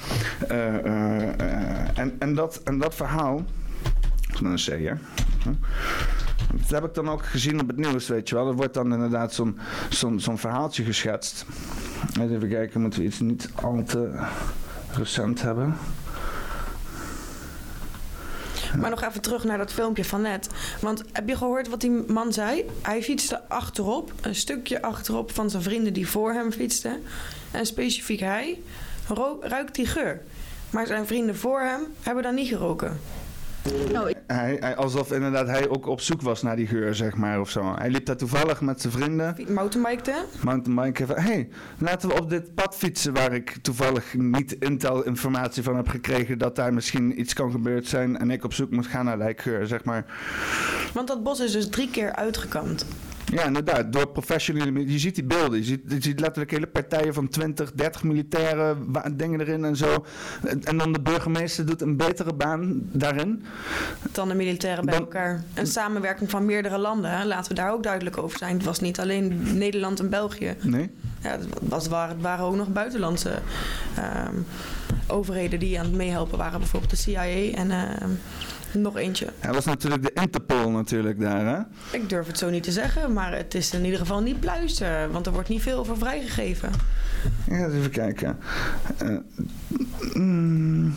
Uh, 0.51 1.99
en, 1.99 2.17
en, 2.19 2.35
dat, 2.35 2.61
en 2.65 2.79
dat 2.79 2.95
verhaal. 2.95 3.45
Is 4.33 4.41
een 4.41 4.81
C, 4.81 4.85
hè? 4.85 4.95
Dat 6.53 6.69
heb 6.69 6.85
ik 6.85 6.95
dan 6.95 7.09
ook 7.09 7.25
gezien 7.25 7.61
op 7.61 7.67
het 7.67 7.77
nieuws, 7.77 8.09
weet 8.09 8.29
je 8.29 8.35
wel. 8.35 8.49
Er 8.49 8.55
wordt 8.55 8.75
dan 8.75 8.93
inderdaad 8.93 9.35
zo'n 9.35 9.59
zo'n 10.17 10.39
verhaaltje 10.39 10.85
geschetst. 10.85 11.47
Even 12.21 12.49
kijken, 12.49 12.81
moeten 12.81 13.01
we 13.01 13.07
iets 13.07 13.21
niet 13.21 13.51
al 13.55 13.83
te 13.85 14.27
recent 14.93 15.43
hebben. 15.43 15.75
Maar 18.81 18.91
nog 18.91 19.03
even 19.03 19.21
terug 19.21 19.45
naar 19.45 19.59
dat 19.59 19.73
filmpje 19.73 20.05
van 20.05 20.21
net. 20.21 20.49
Want 20.81 21.03
heb 21.13 21.29
je 21.29 21.37
gehoord 21.37 21.69
wat 21.69 21.81
die 21.81 21.91
man 21.91 22.33
zei? 22.33 22.65
Hij 22.83 23.03
fietste 23.03 23.49
achterop, 23.49 24.13
een 24.21 24.35
stukje 24.35 24.83
achterop 24.83 25.33
van 25.33 25.51
zijn 25.51 25.63
vrienden 25.63 25.93
die 25.93 26.09
voor 26.09 26.33
hem 26.33 26.53
fietsten. 26.53 27.03
En 27.51 27.67
specifiek 27.67 28.21
hij 28.21 28.59
ruikt 29.41 29.75
die 29.75 29.87
geur. 29.87 30.23
Maar 30.71 30.87
zijn 30.87 31.07
vrienden 31.07 31.37
voor 31.37 31.61
hem 31.61 31.81
hebben 32.03 32.23
dan 32.23 32.35
niet 32.35 32.49
geroken. 32.49 33.01
Nou, 33.93 34.13
Hij, 34.27 34.57
hij, 34.61 34.77
alsof 34.77 35.13
inderdaad 35.13 35.47
hij 35.47 35.69
ook 35.69 35.87
op 35.87 36.01
zoek 36.01 36.23
was 36.23 36.43
naar 36.43 36.57
die 36.57 36.67
geur, 36.67 36.95
zeg 36.95 37.17
maar, 37.17 37.41
of 37.41 37.51
zo. 37.51 37.75
Hij 37.75 37.91
liep 37.91 38.07
daar 38.07 38.17
toevallig 38.17 38.61
met 38.61 38.81
zijn 38.81 38.93
vrienden. 38.93 39.37
Mountainbikte. 39.49 40.25
Mountainbiken. 40.43 41.07
Hé, 41.09 41.21
hey, 41.21 41.49
laten 41.79 42.09
we 42.09 42.21
op 42.21 42.31
dit 42.31 42.55
pad 42.55 42.77
fietsen 42.77 43.13
waar 43.13 43.33
ik 43.33 43.57
toevallig 43.63 44.15
niet 44.15 44.53
intel 44.53 45.05
informatie 45.05 45.63
van 45.63 45.77
heb 45.77 45.89
gekregen 45.89 46.39
dat 46.39 46.57
daar 46.57 46.75
misschien 46.75 47.21
iets 47.21 47.33
kan 47.35 47.51
gebeurd 47.51 47.87
zijn 47.87 48.19
en 48.19 48.31
ik 48.31 48.45
op 48.45 48.53
zoek 48.53 48.71
moet 48.71 48.87
gaan 48.87 49.05
naar 49.05 49.19
lijkgeur, 49.19 49.67
zeg 49.67 49.85
maar. 49.85 50.05
Want 50.93 51.09
dat 51.09 51.23
bos 51.23 51.41
is 51.41 51.53
dus 51.53 51.69
drie 51.69 51.91
keer 51.91 52.13
uitgekamd. 52.15 52.87
Ja, 53.33 53.45
inderdaad. 53.45 53.93
Door 53.93 54.09
professionele... 54.09 54.91
Je 54.93 54.99
ziet 54.99 55.15
die 55.15 55.25
beelden. 55.25 55.59
Je 55.59 55.65
ziet, 55.65 55.81
je 55.89 55.97
ziet 56.01 56.21
letterlijk 56.21 56.51
hele 56.51 56.67
partijen 56.67 57.15
van 57.15 57.29
20, 57.29 57.73
30 57.73 58.03
militairen, 58.03 58.93
dingen 59.13 59.41
erin 59.41 59.65
en 59.65 59.77
zo. 59.77 60.05
En, 60.65 60.77
dan 60.77 60.93
de 60.93 61.01
burgemeester 61.01 61.67
doet 61.67 61.81
een 61.81 61.97
betere 61.97 62.35
baan 62.35 62.81
daarin. 62.93 63.45
Dan 64.13 64.29
de 64.29 64.35
militairen 64.35 64.85
bij 64.85 64.95
elkaar. 64.95 65.45
Een 65.55 65.67
samenwerking 65.67 66.31
van 66.31 66.45
meerdere 66.45 66.79
landen. 66.79 67.11
Hè? 67.11 67.25
Laten 67.25 67.49
we 67.49 67.55
daar 67.55 67.73
ook 67.73 67.83
duidelijk 67.83 68.19
over 68.19 68.39
zijn. 68.39 68.57
Het 68.57 68.65
was 68.65 68.81
niet 68.81 69.01
alleen 69.01 69.59
Nederland 69.59 70.01
en 70.01 70.11
België. 70.11 70.55
Nee? 70.63 70.91
Ja, 71.23 71.31
het, 71.31 71.47
was, 71.61 71.83
het 71.83 71.93
waren, 71.93 72.15
het 72.15 72.23
waren 72.23 72.45
ook 72.45 72.57
nog 72.57 72.69
buitenlandse 72.69 73.39
ehm, 73.97 74.35
overheden 75.07 75.59
die 75.59 75.79
aan 75.79 75.85
het 75.85 75.95
meehelpen 75.95 76.39
waren. 76.39 76.59
Bijvoorbeeld 76.59 76.91
de 76.91 76.97
CIA 76.97 77.53
en 77.55 77.71
ehm, 77.71 78.11
nog 78.83 78.97
eentje. 78.97 79.27
Hij 79.39 79.53
was 79.53 79.65
natuurlijk 79.65 80.03
de 80.03 80.21
Interpol 80.23 80.71
natuurlijk 80.71 81.21
daar, 81.21 81.47
hè? 81.47 81.59
Ik 81.99 82.09
durf 82.09 82.27
het 82.27 82.39
zo 82.39 82.51
niet 82.51 82.63
te 82.63 82.73
zeggen, 82.73 83.13
maar 83.13 83.37
het 83.37 83.55
is 83.55 83.73
in 83.75 83.85
ieder 83.85 83.99
geval 83.99 84.21
niet 84.23 84.41
pluizen. 84.41 85.11
Want 85.13 85.27
er 85.27 85.33
wordt 85.33 85.49
niet 85.49 85.63
veel 85.63 85.79
over 85.79 85.99
vrijgegeven. 85.99 86.71
Ja, 87.51 87.67
even 87.69 87.91
kijken. 87.91 88.39
Eh, 88.99 89.17
mm, 90.15 90.95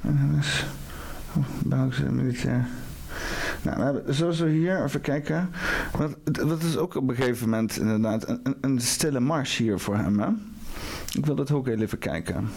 eh, 0.00 0.10
dus- 0.34 0.64
oh, 1.36 1.44
Belgische 1.64 2.12
militair. 2.12 2.66
Nou, 3.62 3.76
we 3.76 3.82
hebben 3.84 4.14
sowieso 4.14 4.46
hier, 4.46 4.84
even 4.84 5.00
kijken. 5.00 5.50
Want 5.98 6.16
dat 6.48 6.62
is 6.62 6.76
ook 6.76 6.94
op 6.94 7.08
een 7.08 7.14
gegeven 7.16 7.48
moment 7.48 7.76
inderdaad 7.78 8.28
een- 8.28 8.56
een 8.60 8.80
stille 8.80 9.20
mars 9.20 9.56
hier 9.56 9.78
voor 9.78 9.96
hem, 9.96 10.20
hè? 10.20 10.28
Ik 11.16 11.26
wil 11.26 11.34
dat 11.34 11.50
ook 11.52 11.66
heel 11.66 11.78
even 11.80 11.98
kijken. 11.98 12.48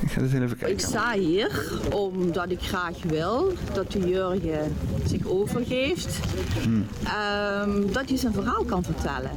Ik 0.00 0.10
ga 0.10 0.20
heel 0.20 0.42
even 0.42 0.50
Ik 0.50 0.56
kijken. 0.58 0.80
sta 0.88 1.12
hier 1.12 1.72
omdat 1.94 2.50
ik 2.50 2.60
graag 2.60 3.02
wil 3.06 3.52
dat 3.74 3.92
de 3.92 3.98
Jurgen 4.08 4.76
zich 5.06 5.26
overgeeft. 5.26 6.18
Hmm. 6.62 6.86
Ehm, 7.04 7.92
dat 7.92 8.08
hij 8.08 8.16
zijn 8.18 8.32
verhaal 8.32 8.64
kan 8.64 8.84
vertellen. 8.84 9.30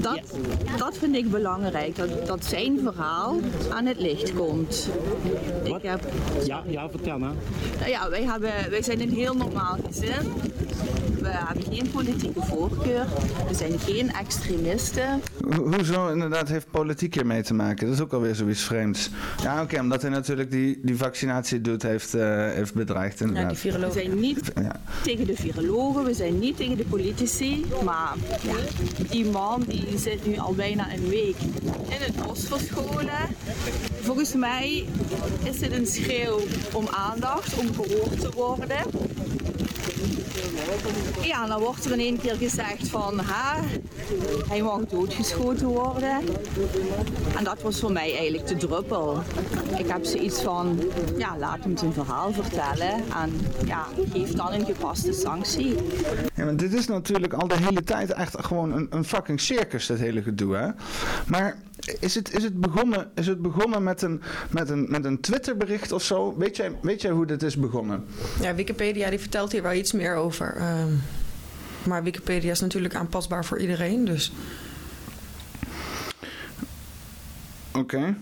Dat, 0.00 0.20
dat 0.78 0.96
vind 0.98 1.14
ik 1.16 1.30
belangrijk, 1.30 1.96
dat, 1.96 2.26
dat 2.26 2.44
zijn 2.44 2.78
verhaal 2.82 3.36
aan 3.70 3.86
het 3.86 4.00
licht 4.00 4.32
komt. 4.34 4.88
Ik 5.62 5.82
heb, 5.82 6.00
Ja, 6.46 6.62
ja, 6.66 6.90
vertel 6.90 7.18
maar. 7.18 7.32
nou 7.78 7.90
ja, 7.90 8.10
wij, 8.10 8.22
hebben, 8.24 8.50
wij 8.70 8.82
zijn 8.82 9.00
een 9.00 9.12
heel 9.14 9.34
normaal 9.34 9.76
gezin. 9.86 10.32
We 11.20 11.28
hebben 11.28 11.64
geen 11.72 11.90
politieke 11.90 12.40
voorkeur. 12.42 13.06
We 13.48 13.54
zijn 13.54 13.78
geen 13.78 14.12
extremisten. 14.12 15.20
Ho- 15.50 15.72
Hoezo 15.76 16.08
inderdaad 16.24 16.48
heeft 16.48 16.70
politiek 16.70 17.14
hier 17.14 17.26
mee 17.26 17.42
te 17.42 17.54
maken? 17.54 17.86
Dat 17.86 17.94
is 17.94 18.00
ook 18.02 18.12
alweer 18.12 18.34
zoiets 18.34 18.62
vreemds. 18.62 19.10
Ja, 19.42 19.62
oké, 19.62 19.80
omdat 19.80 20.02
hij 20.02 20.10
natuurlijk 20.10 20.50
die, 20.50 20.78
die 20.82 20.96
vaccinatie 20.96 21.60
doet, 21.60 21.82
heeft, 21.82 22.14
eh, 22.14 22.50
heeft 22.52 22.74
bedreigd 22.74 23.20
inderdaad. 23.20 23.62
We 23.62 23.90
zijn 23.92 24.20
niet 24.20 24.52
Ja. 24.62 24.80
tegen 25.02 25.26
de 25.26 25.36
virologen, 25.36 26.04
we 26.04 26.14
zijn 26.14 26.38
niet 26.38 26.56
tegen 26.56 26.76
de 26.76 26.84
politici. 26.84 27.64
Maar 27.84 28.14
ja, 28.42 28.54
die 29.10 29.24
man 29.30 29.64
die 29.66 29.98
zit 29.98 30.26
nu 30.26 30.36
al 30.38 30.54
bijna 30.54 30.92
een 30.94 31.08
week 31.08 31.36
in 31.88 31.98
het 31.98 32.26
bos 32.26 32.46
verscholen. 32.46 33.08
Volgens 34.00 34.34
mij 34.34 34.84
is 35.44 35.58
dit 35.58 35.72
een 35.72 35.86
schreeuw 35.86 36.40
om 36.72 36.88
aandacht, 36.90 37.58
om 37.58 37.66
gehoord 37.74 38.20
te 38.20 38.30
worden. 38.34 38.76
Ja, 41.22 41.46
dan 41.46 41.60
wordt 41.60 41.84
er 41.84 41.92
in 41.92 41.98
één 41.98 42.18
keer 42.18 42.36
gezegd 42.36 42.88
van, 42.88 43.18
ha, 43.18 43.60
hij 44.48 44.62
mag 44.62 44.80
doodgeschoten 44.80 45.66
worden. 45.66 46.16
En 47.36 47.44
dat 47.44 47.62
was 47.62 47.80
voor 47.80 47.92
mij 47.92 48.16
eigenlijk 48.16 48.46
de 48.46 48.56
druppel. 48.56 49.22
Ik 49.78 49.86
heb 49.86 50.04
zoiets 50.04 50.42
van, 50.42 50.80
ja, 51.16 51.38
laat 51.38 51.58
hem 51.62 51.76
zijn 51.76 51.92
verhaal 51.92 52.32
vertellen 52.32 52.92
en 52.92 53.40
ja, 53.66 53.86
geef 54.12 54.32
dan 54.32 54.52
een 54.52 54.64
gepaste 54.64 55.12
sanctie. 55.12 55.74
Ja, 56.34 56.44
maar 56.44 56.56
dit 56.56 56.72
is 56.72 56.86
natuurlijk 56.86 57.32
al 57.32 57.48
de 57.48 57.56
hele 57.56 57.82
tijd 57.82 58.12
echt 58.12 58.36
gewoon 58.44 58.72
een, 58.72 58.86
een 58.90 59.04
fucking 59.04 59.40
circus, 59.40 59.86
dat 59.86 59.98
hele 59.98 60.22
gedoe, 60.22 60.56
hè? 60.56 60.68
Maar 61.26 61.56
is 62.00 62.14
het, 62.14 62.34
is 62.34 62.42
het 62.42 62.60
begonnen, 62.60 63.10
is 63.14 63.26
het 63.26 63.42
begonnen 63.42 63.82
met, 63.82 64.02
een, 64.02 64.22
met, 64.50 64.68
een, 64.70 64.86
met 64.90 65.04
een 65.04 65.20
Twitterbericht 65.20 65.92
of 65.92 66.02
zo? 66.02 66.34
Weet 66.38 66.56
jij, 66.56 66.72
weet 66.82 67.00
jij 67.02 67.10
hoe 67.10 67.26
dit 67.26 67.42
is 67.42 67.56
begonnen? 67.56 68.04
Ja, 68.40 68.54
Wikipedia 68.54 69.10
die 69.10 69.18
vertelt 69.18 69.52
hier 69.52 69.62
wel 69.62 69.72
iets 69.72 69.92
meer 69.92 70.14
over. 70.14 70.56
ehm, 70.56 70.92
maar 71.82 72.02
Wikipedia 72.02 72.50
is 72.50 72.60
natuurlijk 72.60 72.94
aanpasbaar 72.94 73.44
voor 73.44 73.58
iedereen. 73.58 74.04
Dus 74.04 74.32
Oké. 77.72 78.14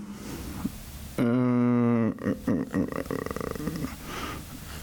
Eh, 1.15 1.25
eh, 1.25 2.11
eh, 2.45 2.55
eh, 2.71 2.81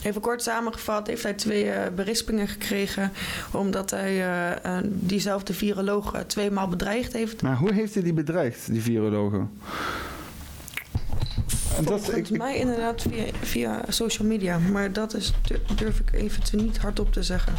even 0.06 0.22
kort 0.22 0.42
samengevat 0.42 1.08
heeft 1.08 1.24
hij 1.24 1.34
twee 1.34 1.70
eh, 1.72 1.94
berispingen 1.94 2.48
gekregen. 2.48 3.12
Omdat 3.52 3.90
hij 3.90 4.28
eh, 4.62 4.78
diezelfde 4.84 5.54
viroloog 5.54 6.14
eh, 6.14 6.22
tweemaal 6.22 6.68
bedreigd 6.68 7.14
heeft. 7.14 7.42
maar 7.42 7.56
hoe 7.56 7.74
heeft 7.74 7.94
hij 7.94 8.04
die 8.04 8.14
bedreigd, 8.14 8.72
die 8.72 8.82
virologen? 8.82 9.50
Dat, 11.84 12.02
Volgens 12.02 12.30
mij 12.30 12.58
inderdaad 12.58 13.02
via, 13.02 13.26
via 13.42 13.82
social 13.88 14.28
media. 14.28 14.58
Maar 14.58 14.94
dat 14.94 15.14
is, 15.14 15.34
durf 15.76 16.00
ik 16.00 16.14
even 16.14 16.44
te 16.44 16.56
niet 16.56 16.78
hardop 16.78 17.14
te 17.14 17.24
zeggen. 17.24 17.54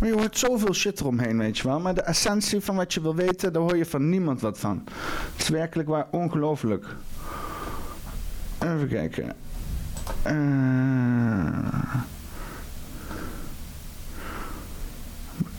Maar 0.00 0.08
je 0.08 0.14
hoort 0.14 0.38
zoveel 0.38 0.74
shit 0.74 1.00
eromheen, 1.00 1.38
weet 1.38 1.58
je 1.58 1.68
wel. 1.68 1.80
Maar 1.80 1.94
de 1.94 2.02
essentie 2.02 2.60
van 2.60 2.76
wat 2.76 2.94
je 2.94 3.00
wil 3.00 3.14
weten, 3.14 3.52
daar 3.52 3.62
hoor 3.62 3.76
je 3.76 3.86
van 3.86 4.08
niemand 4.08 4.40
wat 4.40 4.58
van. 4.58 4.84
Het 5.32 5.42
is 5.42 5.48
werkelijk 5.48 5.88
waar 5.88 6.06
ongelooflijk. 6.10 6.86
Even 8.58 8.88
kijken. 8.88 9.32
Eh 10.22 12.00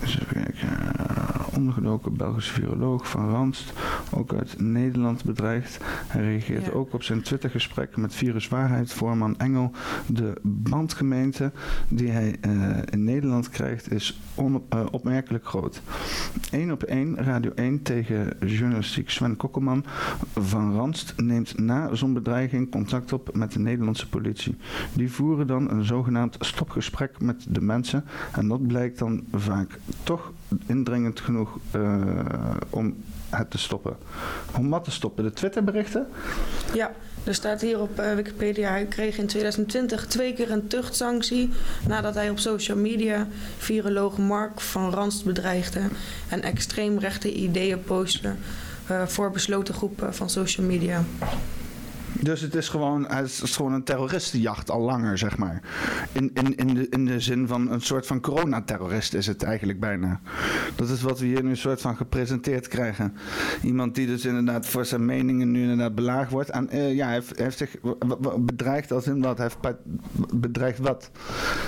eens 0.02 0.20
even 0.20 0.44
kijken. 0.44 0.70
Ondergedoken 1.62 2.18
Belgische 2.18 2.54
viroloog 2.54 3.10
van 3.10 3.30
Randst, 3.30 3.74
ook 4.14 4.34
uit 4.34 4.60
Nederland 4.60 5.24
bedreigd. 5.24 5.80
Hij 6.08 6.22
reageert 6.22 6.74
ook 6.74 6.94
op 6.94 7.04
zijn 7.04 7.22
Twittergesprek 7.22 7.98
met 7.98 8.16
viruswaarheid 8.16 8.94
voorman 8.94 9.38
Engel. 9.38 9.72
De 10.08 10.34
bandgemeente 10.44 11.52
die 11.88 12.10
hij 12.10 12.38
eh, 12.42 12.78
in 12.90 13.04
Nederland 13.04 13.50
krijgt 13.50 13.92
is 13.92 14.20
on, 14.36 14.64
eh, 14.70 14.86
opmerkelijk 14.92 15.46
groot. 15.46 15.82
1 16.52 16.72
op 16.72 16.84
1, 16.84 17.16
Radio 17.16 17.52
1 17.56 17.82
tegen 17.82 18.38
journalistiek 18.46 19.10
Sven 19.10 19.38
Kokkelman 19.38 19.86
van 20.34 20.76
Randst 20.76 21.14
neemt 21.18 21.60
na 21.60 21.96
zo'n 21.96 22.14
bedreiging 22.14 22.72
contact 22.72 23.14
op 23.14 23.36
met 23.36 23.52
de 23.52 23.60
Nederlandse 23.60 24.10
politie. 24.10 24.58
Die 24.94 25.12
voeren 25.12 25.48
dan 25.48 25.72
een 25.72 25.86
zogenaamd 25.86 26.36
stopgesprek 26.40 27.22
met 27.22 27.46
de 27.50 27.62
mensen 27.62 28.06
en 28.32 28.48
dat 28.48 28.68
blijkt 28.68 29.00
dan 29.00 29.24
vaak 29.32 29.80
toch 30.04 30.32
indringend 30.66 31.20
genoeg 31.20 31.58
eh, 31.72 32.02
om 32.70 32.96
het 33.30 33.52
te 33.52 33.58
stoppen. 33.58 33.98
Om 34.58 34.70
wat 34.70 34.84
te 34.84 34.92
stoppen? 34.92 35.24
De 35.24 35.34
Twitterberichten? 35.34 36.08
Ja, 36.74 36.92
er 37.24 37.34
staat 37.34 37.62
hier 37.62 37.80
op 37.80 38.00
eh, 38.00 38.14
Wikipedia. 38.14 38.70
Hij 38.70 38.86
kreeg 38.86 39.18
in 39.18 39.28
2020 39.28 40.08
twee 40.08 40.34
keer 40.34 40.52
een 40.52 40.68
tuchtsanctie. 40.68 41.50
nadat 41.88 42.16
hij 42.16 42.30
op 42.30 42.40
social 42.40 42.78
media 42.78 43.28
viroloog 43.58 44.18
Mark 44.18 44.62
van 44.62 44.90
Ranst 44.90 45.26
bedreigde. 45.26 45.82
en 46.30 46.42
extreemrechte 46.42 47.34
ideeën 47.34 47.84
postte. 47.84 48.34
eh, 48.88 49.08
voor 49.08 49.32
besloten 49.32 49.74
groepen 49.74 50.16
van 50.16 50.30
social 50.30 50.68
media. 50.68 51.04
Dus 52.20 52.42
het 52.42 52.56
is 52.56 52.70
gewoon, 52.70 53.08
het 53.08 53.42
is 53.44 53.56
gewoon 53.56 53.74
een 53.74 53.84
terroristenjacht 53.84 54.70
al 54.70 54.82
langer, 54.82 55.18
zeg 55.18 55.38
maar. 55.38 55.62
In, 56.12 56.32
in, 56.34 56.56
in, 56.56 56.74
de, 56.74 56.90
in 56.90 57.06
de 57.06 57.20
zin 57.20 57.48
van 57.48 57.72
een 57.72 57.82
soort 57.82 58.08
van 58.08 58.22
coronaterrorist 58.22 59.14
is 59.14 59.28
het 59.28 59.44
eigenlijk 59.44 59.80
bijna. 59.80 60.22
Dat 60.76 60.90
is 60.90 61.02
wat 61.02 61.20
we 61.20 61.26
hier 61.26 61.44
nu 61.44 61.50
een 61.50 61.58
soort 61.58 61.82
van 61.82 61.96
gepresenteerd 61.96 62.68
krijgen. 62.68 63.16
Iemand 63.64 63.96
die 63.96 64.08
dus 64.08 64.26
inderdaad 64.26 64.66
voor 64.66 64.86
zijn 64.86 65.06
meningen 65.06 65.52
nu 65.52 65.62
inderdaad 65.62 65.96
belaagd 65.96 66.32
wordt. 66.32 66.50
En 66.50 66.70
eh, 66.70 66.96
ja, 66.96 67.06
hij 67.06 67.14
heeft, 67.14 67.38
heeft 67.38 67.58
zich 67.58 67.76
bedreigd 68.40 68.92
als 68.92 69.08
in 69.08 69.22
wat? 69.22 69.38
Hij 69.38 69.50
heeft 69.62 69.78
bedreigd 70.34 70.80
wat? 70.80 71.12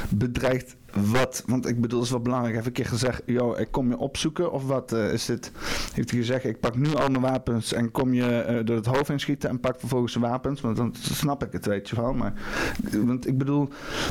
Bedreigd 0.10 0.76
wat, 0.94 1.44
want 1.46 1.68
ik 1.68 1.82
bedoel, 1.82 2.00
het 2.00 2.08
is 2.08 2.14
wel 2.14 2.22
belangrijk. 2.22 2.54
Heeft 2.54 2.68
een 2.68 2.74
keer 2.74 2.86
gezegd, 2.86 3.22
joh, 3.26 3.60
ik 3.60 3.72
kom 3.72 3.90
je 3.90 3.98
opzoeken 3.98 4.52
of 4.52 4.66
wat 4.66 4.92
eh, 4.92 5.14
is 5.14 5.26
dit? 5.26 5.52
Heeft 5.94 6.10
hij 6.10 6.20
gezegd, 6.20 6.46
ik 6.46 6.60
pak 6.60 6.76
nu 6.76 6.96
al 6.96 7.10
mijn 7.10 7.22
wapens 7.22 7.74
en 7.74 7.92
kom 7.92 8.14
je 8.14 8.40
eh, 8.40 8.66
door 8.66 8.76
het 8.76 8.86
hoofd 8.86 9.10
inschieten 9.10 9.50
en 9.50 9.60
pak 9.60 9.80
vervolgens 9.80 10.14
de 10.14 10.20
wapens? 10.20 10.62
Want 10.62 10.76
dan 10.76 10.96
snap 11.00 11.44
ik 11.44 11.52
het, 11.52 11.66
weet 11.66 11.90
je 11.90 11.96
wel. 11.96 12.14
Maar, 12.14 12.34
want 13.06 13.28
ik 13.28 13.38
bedoel, 13.38 13.70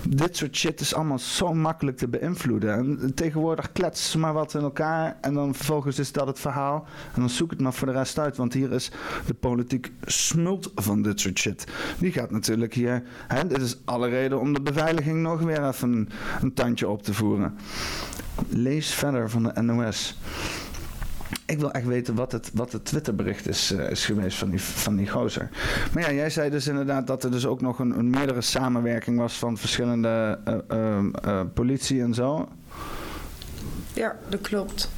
dit 0.09 0.37
soort 0.37 0.57
shit 0.57 0.81
is 0.81 0.95
allemaal 0.95 1.19
zo 1.19 1.55
makkelijk 1.55 1.97
te 1.97 2.09
beïnvloeden. 2.09 2.75
En 2.75 3.15
tegenwoordig 3.15 3.73
kletsen 3.73 4.11
ze 4.11 4.19
maar 4.19 4.33
wat 4.33 4.55
in 4.55 4.61
elkaar 4.61 5.17
en 5.21 5.35
dan 5.35 5.55
vervolgens 5.55 5.99
is 5.99 6.13
dat 6.13 6.27
het 6.27 6.41
verhaal. 6.41 6.87
En 7.15 7.21
dan 7.21 7.31
zoek 7.31 7.51
het 7.51 7.61
maar 7.61 7.73
voor 7.73 7.87
de 7.87 7.93
rest 7.93 8.19
uit, 8.19 8.37
want 8.37 8.53
hier 8.53 8.73
is 8.73 8.91
de 9.27 9.35
politiek 9.35 9.93
smult 10.05 10.71
van 10.75 11.03
dit 11.03 11.21
soort 11.21 11.39
shit. 11.39 11.67
Die 11.99 12.13
gaat 12.13 12.31
natuurlijk 12.31 12.75
hier, 12.75 13.03
hè, 13.29 13.47
dit 13.47 13.61
is 13.61 13.81
alle 13.85 14.09
reden 14.09 14.41
om 14.41 14.53
de 14.53 14.63
beveiliging 14.63 15.23
nog 15.23 15.41
weer 15.41 15.69
even 15.69 15.93
een, 15.93 16.09
een 16.41 16.55
tandje 16.55 16.72
op 16.81 17.03
te 17.03 17.15
voeren. 17.15 17.57
Lees 18.49 18.95
verder 18.95 19.31
van 19.31 19.43
de 19.43 19.63
NOS. 19.63 20.19
Ik 21.47 21.59
wil 21.59 21.73
echt 21.73 21.87
weten 21.87 22.15
wat 22.15 22.33
het, 22.33 22.51
wat 22.55 22.73
het 22.73 22.85
Twitterbericht 22.85 23.49
is, 23.49 23.73
eh, 23.73 23.91
is 23.91 24.05
geweest 24.05 24.39
van 24.39 24.51
die, 24.51 24.63
van 24.63 24.97
die 24.97 25.09
gozer. 25.09 25.49
Maar 25.93 26.03
ja, 26.03 26.13
jij 26.13 26.31
zei 26.31 26.51
dus 26.51 26.67
inderdaad 26.67 27.07
dat 27.07 27.25
er 27.25 27.31
dus 27.31 27.47
ook 27.47 27.61
nog 27.61 27.79
een, 27.79 27.99
een 27.99 28.11
meerdere 28.11 28.41
samenwerking 28.41 29.19
was 29.19 29.39
van 29.39 29.59
verschillende 29.59 30.39
eh, 30.69 31.41
politie 31.55 32.03
en 32.03 32.15
zo. 32.15 32.49
Ja, 33.95 34.17
dat 34.29 34.41
klopt. 34.41 34.91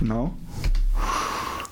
Nou? 0.00 0.28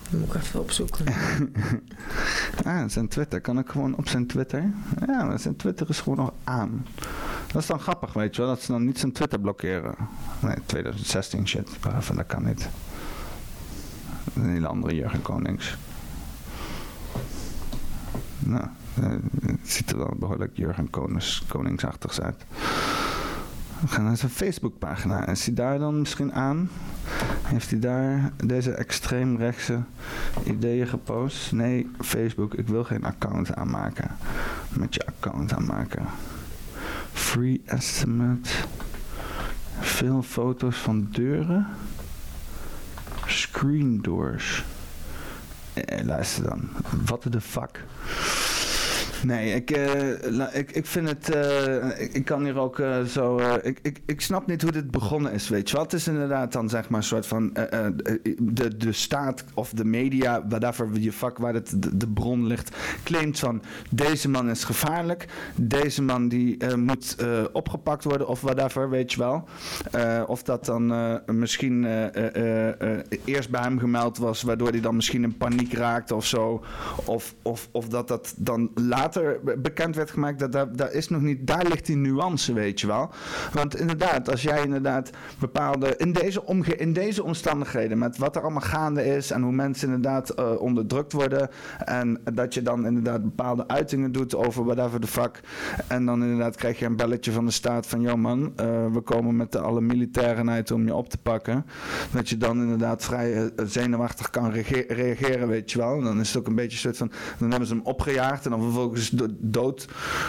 Moet 0.09 0.27
ik 0.27 0.33
even 0.35 0.59
opzoeken. 0.59 1.05
ah, 2.65 2.83
zijn 2.87 3.07
Twitter. 3.07 3.41
Kan 3.41 3.59
ik 3.59 3.69
gewoon 3.69 3.95
op 3.95 4.07
zijn 4.07 4.27
Twitter? 4.27 4.71
Ja, 5.07 5.23
maar 5.23 5.39
zijn 5.39 5.55
Twitter 5.55 5.89
is 5.89 5.99
gewoon 5.99 6.17
nog 6.17 6.33
aan. 6.43 6.85
Dat 7.47 7.61
is 7.61 7.67
dan 7.67 7.79
grappig, 7.79 8.13
weet 8.13 8.35
je 8.35 8.41
wel. 8.41 8.51
Dat 8.51 8.61
ze 8.61 8.71
dan 8.71 8.85
niet 8.85 8.99
zijn 8.99 9.11
Twitter 9.11 9.39
blokkeren. 9.39 9.95
Nee, 10.39 10.55
2016 10.65 11.47
shit. 11.47 11.77
Maar 11.83 11.97
even, 11.97 12.15
dat 12.15 12.25
kan 12.25 12.45
niet. 12.45 12.69
Een 14.33 14.49
hele 14.49 14.67
andere 14.67 14.95
Jurgen 14.95 15.21
Konings. 15.21 15.77
Nou, 18.39 18.65
eh, 18.93 19.09
het 19.41 19.69
ziet 19.71 19.91
er 19.91 19.97
wel 19.97 20.13
behoorlijk 20.19 20.57
Jurgen 20.57 20.89
Konings, 20.89 21.43
Koningsachtig 21.47 22.19
uit. 22.19 22.45
We 23.79 23.87
gaan 23.87 24.03
naar 24.03 24.17
zijn 24.17 24.31
Facebookpagina. 24.31 25.27
Is 25.27 25.45
hij 25.45 25.55
daar 25.55 25.79
dan 25.79 25.99
misschien 25.99 26.33
aan? 26.33 26.69
Heeft 27.49 27.69
hij 27.69 27.79
daar 27.79 28.31
deze 28.45 28.71
extreemrechtse 28.71 29.79
ideeën 30.45 30.87
gepost? 30.87 31.51
Nee, 31.51 31.91
Facebook, 31.99 32.53
ik 32.53 32.67
wil 32.67 32.83
geen 32.83 33.03
account 33.03 33.55
aanmaken. 33.55 34.11
Met 34.69 34.93
je 34.93 35.05
account 35.05 35.53
aanmaken. 35.53 36.05
Free 37.13 37.61
estimate. 37.65 38.49
Veel 39.79 40.21
foto's 40.21 40.77
van 40.77 41.07
deuren. 41.11 41.67
Screen 43.25 44.01
doors. 44.01 44.65
Eh, 45.73 46.05
luister 46.05 46.43
dan. 46.43 46.69
What 47.05 47.21
the 47.31 47.41
fuck? 47.41 47.83
Nee, 49.23 49.53
ik, 49.53 49.71
eh, 49.71 50.55
ik, 50.59 50.71
ik 50.71 50.85
vind 50.85 51.09
het. 51.09 51.29
eh, 51.29 52.15
ik, 52.15 52.25
kan 52.25 52.43
hier 52.43 52.57
ook 52.57 52.79
eh, 52.79 53.03
zo. 53.03 53.37
ik, 53.61 53.79
ik, 53.81 54.01
ik 54.05 54.21
snap 54.21 54.47
niet 54.47 54.61
hoe 54.61 54.71
dit 54.71 54.91
begonnen 54.91 55.31
is, 55.31 55.49
weet 55.49 55.69
je 55.69 55.75
wel. 55.75 55.83
Het 55.83 55.93
is 55.93 56.07
inderdaad 56.07 56.51
dan 56.51 56.69
zeg 56.69 56.89
maar 56.89 56.99
een 56.99 57.05
soort 57.05 57.27
van. 57.27 57.53
de, 58.37 58.77
de 58.77 58.91
staat 58.91 59.43
of 59.53 59.69
de 59.69 59.85
media, 59.85 60.47
waarvoor 60.47 60.99
je 60.99 61.11
vak, 61.11 61.37
waar 61.37 61.53
het, 61.53 61.73
de, 61.99 62.07
bron 62.07 62.47
ligt, 62.47 62.75
claimt 63.03 63.39
van. 63.39 63.61
Deze 63.89 64.29
man 64.29 64.49
is 64.49 64.63
gevaarlijk. 64.63 65.27
Deze 65.55 66.01
man 66.01 66.27
die 66.27 66.75
moet 66.75 67.15
opgepakt 67.51 68.03
worden 68.03 68.27
of 68.27 68.41
whatever, 68.41 68.89
weet 68.89 69.11
je 69.13 69.19
wel. 69.19 69.47
Of 70.27 70.43
dat 70.43 70.65
dan 70.65 70.93
misschien 71.25 71.83
eerst 73.25 73.49
bij 73.49 73.61
hem 73.61 73.79
gemeld 73.79 74.17
was, 74.17 74.41
waardoor 74.41 74.69
hij 74.69 74.81
dan 74.81 74.95
misschien 74.95 75.23
in 75.23 75.37
paniek 75.37 75.73
raakte 75.73 76.15
of 76.15 76.25
zo. 76.25 76.63
Of, 77.05 77.35
of, 77.41 77.69
of 77.71 77.87
dat 77.87 78.07
dat 78.07 78.33
dan 78.37 78.71
later 78.75 79.08
be- 79.13 79.57
bekend 79.57 79.95
werd 79.95 80.11
gemaakt. 80.11 80.39
Dat, 80.39 80.51
daar, 80.51 80.75
daar, 80.75 80.91
is 80.91 81.09
nog 81.09 81.21
niet, 81.21 81.47
daar 81.47 81.65
ligt 81.67 81.85
die 81.85 81.95
nuance, 81.95 82.53
weet 82.53 82.79
je 82.79 82.87
wel. 82.87 83.09
Want 83.53 83.75
inderdaad, 83.75 84.29
als 84.29 84.41
jij 84.41 84.63
inderdaad 84.63 85.09
bepaalde. 85.39 85.95
In 85.97 86.13
deze, 86.13 86.45
omge, 86.45 86.75
in 86.75 86.93
deze 86.93 87.23
omstandigheden, 87.23 87.97
met 87.97 88.17
wat 88.17 88.35
er 88.35 88.41
allemaal 88.41 88.61
gaande 88.61 89.05
is 89.05 89.31
en 89.31 89.41
hoe 89.41 89.51
mensen 89.51 89.87
inderdaad 89.87 90.29
eh, 90.29 90.61
onderdrukt 90.61 91.13
worden. 91.13 91.49
En 91.85 92.21
dat 92.33 92.53
je 92.53 92.61
dan 92.61 92.85
inderdaad 92.85 93.23
bepaalde 93.23 93.67
uitingen 93.67 94.11
doet 94.11 94.35
over 94.35 94.65
whatever 94.65 94.99
the 94.99 95.07
fuck. 95.07 95.39
En 95.87 96.05
dan 96.05 96.23
inderdaad 96.23 96.55
krijg 96.55 96.79
je 96.79 96.85
een 96.85 96.95
belletje 96.95 97.31
van 97.31 97.45
de 97.45 97.51
staat 97.51 97.87
van: 97.87 98.01
joh 98.01 98.15
man, 98.15 98.53
eh, 98.55 98.65
we 98.91 99.01
komen 99.01 99.35
met 99.35 99.51
de 99.51 99.59
alle 99.59 99.81
militairen 99.81 100.49
uit 100.49 100.71
om 100.71 100.85
je 100.85 100.95
op 100.95 101.09
te 101.09 101.17
pakken. 101.17 101.65
Dat 102.11 102.29
je 102.29 102.37
dan 102.37 102.61
inderdaad 102.61 103.03
vrij 103.03 103.33
eh, 103.33 103.65
zenuwachtig 103.65 104.29
kan 104.29 104.51
reage- 104.51 104.85
reageren, 104.87 105.47
weet 105.47 105.71
je 105.71 105.77
wel. 105.77 105.97
En 105.97 106.03
dan 106.03 106.19
is 106.19 106.27
het 106.27 106.37
ook 106.37 106.47
een 106.47 106.55
beetje 106.55 106.71
een 106.71 106.95
soort 106.95 106.97
van. 106.97 107.11
Dan 107.37 107.49
hebben 107.49 107.67
ze 107.67 107.73
hem 107.73 107.83
opgejaagd 107.83 108.45
en 108.45 108.51
dan 108.51 108.61
vervolgens 108.61 108.98
do- 109.09 109.35
dood 109.37 109.87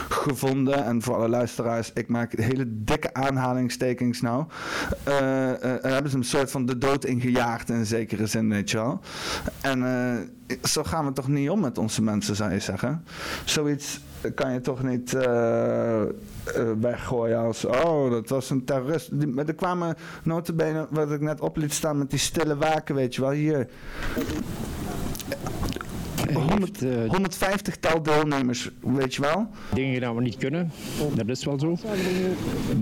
gevonden. 0.08 0.84
En 0.84 1.02
voor 1.02 1.14
alle 1.14 1.28
luisteraars, 1.28 1.90
ik 1.94 2.08
maak 2.08 2.32
hele 2.32 2.64
dikke 2.68 3.14
aanhalingstekens 3.14 4.20
nou. 4.20 4.44
Dan 5.04 5.14
hebben 5.92 6.10
ze 6.10 6.16
een 6.16 6.24
soort 6.24 6.50
van 6.50 6.66
de 6.66 6.78
dood 6.78 7.04
ingejaagd 7.04 7.70
in 7.70 7.86
zekere 7.86 8.26
zin, 8.26 8.48
weet 8.48 8.70
je 8.70 8.76
wel. 8.76 9.00
En 9.60 9.84
eh, 9.84 10.56
zo 10.62 10.82
gaan 10.84 11.06
we 11.06 11.12
toch 11.12 11.28
niet 11.28 11.50
om 11.50 11.60
met 11.60 11.78
onze 11.78 12.02
mensen, 12.02 12.36
zou 12.36 12.52
je 12.52 12.60
zeggen. 12.60 13.04
Zoiets 13.44 14.00
kan 14.34 14.52
je 14.52 14.60
toch 14.60 14.82
niet 14.82 15.16
weggooien 16.80 17.38
als... 17.38 17.64
oh, 17.64 18.10
dat 18.10 18.28
was 18.28 18.50
een 18.50 18.64
terrorist. 18.64 19.20
Die, 19.20 19.28
maar 19.28 19.46
er 19.46 19.54
kwamen 19.54 19.96
notabene, 20.22 20.86
wat 20.90 21.10
ik 21.12 21.20
net 21.20 21.40
op 21.40 21.56
liet 21.56 21.72
staan 21.72 21.98
met 21.98 22.10
die 22.10 22.18
stille 22.18 22.56
waken, 22.56 22.94
weet 22.94 23.14
je 23.14 23.20
wel. 23.20 23.30
Hier, 23.30 23.68
100, 26.34 26.80
150 27.06 27.76
tal 27.76 28.02
deelnemers, 28.02 28.70
weet 28.80 29.14
je 29.14 29.20
wel. 29.20 29.46
Dingen 29.74 29.94
gedaan 29.94 30.14
we 30.14 30.22
niet 30.22 30.36
kunnen, 30.36 30.70
dat 31.14 31.28
is 31.28 31.44
wel 31.44 31.58
zo. 31.58 31.76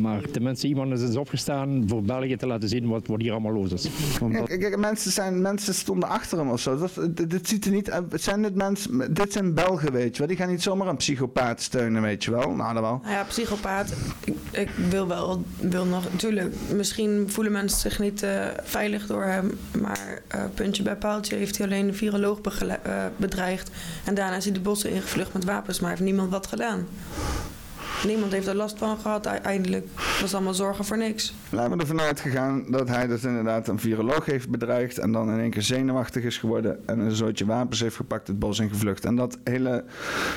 Maar 0.01 0.21
tenminste, 0.31 0.67
iemand 0.67 0.93
is 0.93 1.03
eens 1.03 1.17
opgestaan 1.17 1.85
voor 1.87 2.03
België 2.03 2.37
te 2.37 2.47
laten 2.47 2.69
zien 2.69 2.89
wat, 2.89 3.07
wat 3.07 3.21
hier 3.21 3.33
allemaal 3.33 3.53
los 3.53 3.73
is. 3.73 3.89
Omdat- 4.21 4.47
Kijk, 4.47 4.61
kijk, 4.61 4.77
mensen, 4.77 5.11
zijn, 5.13 5.43
mensen 5.43 5.75
stonden 5.75 6.09
achter 6.09 6.39
hem 6.39 6.51
of 6.51 6.61
zo. 6.61 6.79
Dat, 6.79 6.91
dit, 7.11 7.31
dit 7.31 7.49
ziet 7.49 7.65
er 7.65 7.71
niet 7.71 7.91
uit. 7.91 8.13
Het 8.13 8.23
Zijn 8.23 8.43
dit, 8.43 8.55
mensen, 8.55 9.15
dit 9.15 9.33
zijn 9.33 9.55
Belgen, 9.55 9.93
weet 9.93 10.13
je 10.13 10.19
wel. 10.19 10.27
Die 10.29 10.37
gaan 10.37 10.49
niet 10.49 10.63
zomaar 10.63 10.89
een 10.89 10.97
psychopaat 10.97 11.61
steunen, 11.63 12.03
weet 12.03 12.25
je 12.25 12.31
wel. 12.31 12.51
Nou, 12.51 12.75
dat 12.75 12.83
wel. 12.83 13.01
Nou 13.03 13.15
ja, 13.15 13.23
psychopaat. 13.25 13.93
Ik, 14.25 14.35
ik 14.51 14.69
wil 14.91 15.07
wel, 15.09 15.43
wil 15.61 15.85
nog, 15.85 16.05
natuurlijk, 16.13 16.55
misschien 16.75 17.25
voelen 17.31 17.53
mensen 17.53 17.81
zich 17.91 17.99
niet 17.99 18.23
eh, 18.23 18.47
veilig 18.63 19.07
door 19.07 19.23
hem. 19.25 19.51
Maar 19.83 20.23
eh, 20.29 20.41
puntje 20.55 20.83
bij 20.83 20.97
paaltje 20.97 21.37
heeft 21.37 21.59
hij 21.59 21.67
alleen 21.67 21.87
de 21.87 21.93
viroloog 21.93 22.41
eh, 22.41 23.05
En 24.05 24.15
daarna 24.15 24.37
is 24.37 24.45
hij 24.45 24.53
de 24.53 24.61
bossen 24.61 24.91
ingevlucht 24.91 25.33
met 25.33 25.45
wapens, 25.45 25.81
maar 25.81 25.91
heeft 25.91 26.03
niemand 26.03 26.31
wat 26.31 26.47
gedaan. 26.47 26.87
Niemand 28.05 28.33
heeft 28.33 28.47
er 28.47 28.55
last 28.55 28.79
van 28.79 28.99
gehad 28.99 29.27
eindelijk. 29.27 29.89
Was 30.21 30.35
allemaal 30.35 30.55
zorgen 30.55 30.85
voor 30.85 30.99
niks. 30.99 31.35
Laten 31.51 31.73
we 31.77 31.79
ervan 31.79 32.01
uitgegaan 32.01 32.65
dat 32.71 32.89
hij 32.89 33.07
dus 33.07 33.25
inderdaad 33.25 33.69
een 33.69 33.79
viroloog 33.79 34.25
heeft 34.25 34.49
bedreigd. 34.49 34.99
En 34.99 35.13
dan 35.13 35.31
in 35.31 35.41
één 35.41 35.51
keer 35.51 35.63
zenuwachtig 35.63 36.25
is 36.25 36.39
geworden. 36.39 36.87
En 36.87 36.99
een 36.99 37.15
zootje 37.15 37.47
wapens 37.47 37.81
heeft 37.81 37.97
gepakt, 37.97 38.27
het 38.27 38.39
bos 38.39 38.59
ingevlucht. 38.59 39.05
En 39.05 39.17
dat 39.17 39.39
hele, 39.45 39.85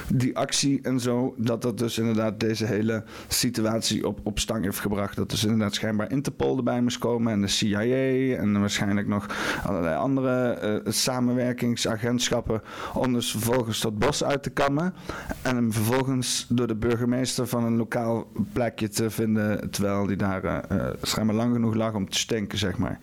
die 0.07 0.37
actie 0.37 0.79
en 0.81 0.99
zo, 0.99 1.33
dat 1.37 1.61
dat 1.61 1.77
dus 1.77 1.97
inderdaad 1.97 2.39
deze 2.39 2.65
hele 2.65 3.03
situatie 3.27 4.07
op, 4.07 4.19
op 4.23 4.39
stang 4.39 4.63
heeft 4.63 4.79
gebracht. 4.79 5.15
Dat 5.15 5.29
dus 5.29 5.43
inderdaad 5.43 5.75
schijnbaar 5.75 6.11
Interpol 6.11 6.57
erbij 6.57 6.81
moest 6.81 6.97
komen. 6.97 7.33
En 7.33 7.41
de 7.41 7.47
CIA. 7.47 8.35
En 8.37 8.59
waarschijnlijk 8.59 9.07
nog 9.07 9.25
allerlei 9.65 9.95
andere 9.95 10.49
eh, 10.49 10.91
samenwerkingsagentschappen. 10.91 12.61
Om 12.93 13.13
dus 13.13 13.31
vervolgens 13.31 13.81
dat 13.81 13.99
bos 13.99 14.23
uit 14.23 14.43
te 14.43 14.49
kammen. 14.49 14.93
En 15.41 15.55
hem 15.55 15.73
vervolgens 15.73 16.45
door 16.49 16.67
de 16.67 16.75
burgemeester 16.75 17.47
van 17.51 17.63
een 17.63 17.75
lokaal 17.75 18.31
plekje 18.53 18.89
te 18.89 19.09
vinden. 19.09 19.69
Terwijl 19.69 20.05
die 20.05 20.15
daar 20.15 20.43
eh, 20.43 20.87
schijnbaar 21.01 21.35
lang 21.35 21.53
genoeg 21.53 21.75
lag 21.75 21.93
om 21.93 22.09
te 22.09 22.17
stinken, 22.17 22.57
zeg 22.57 22.77
maar. 22.77 22.99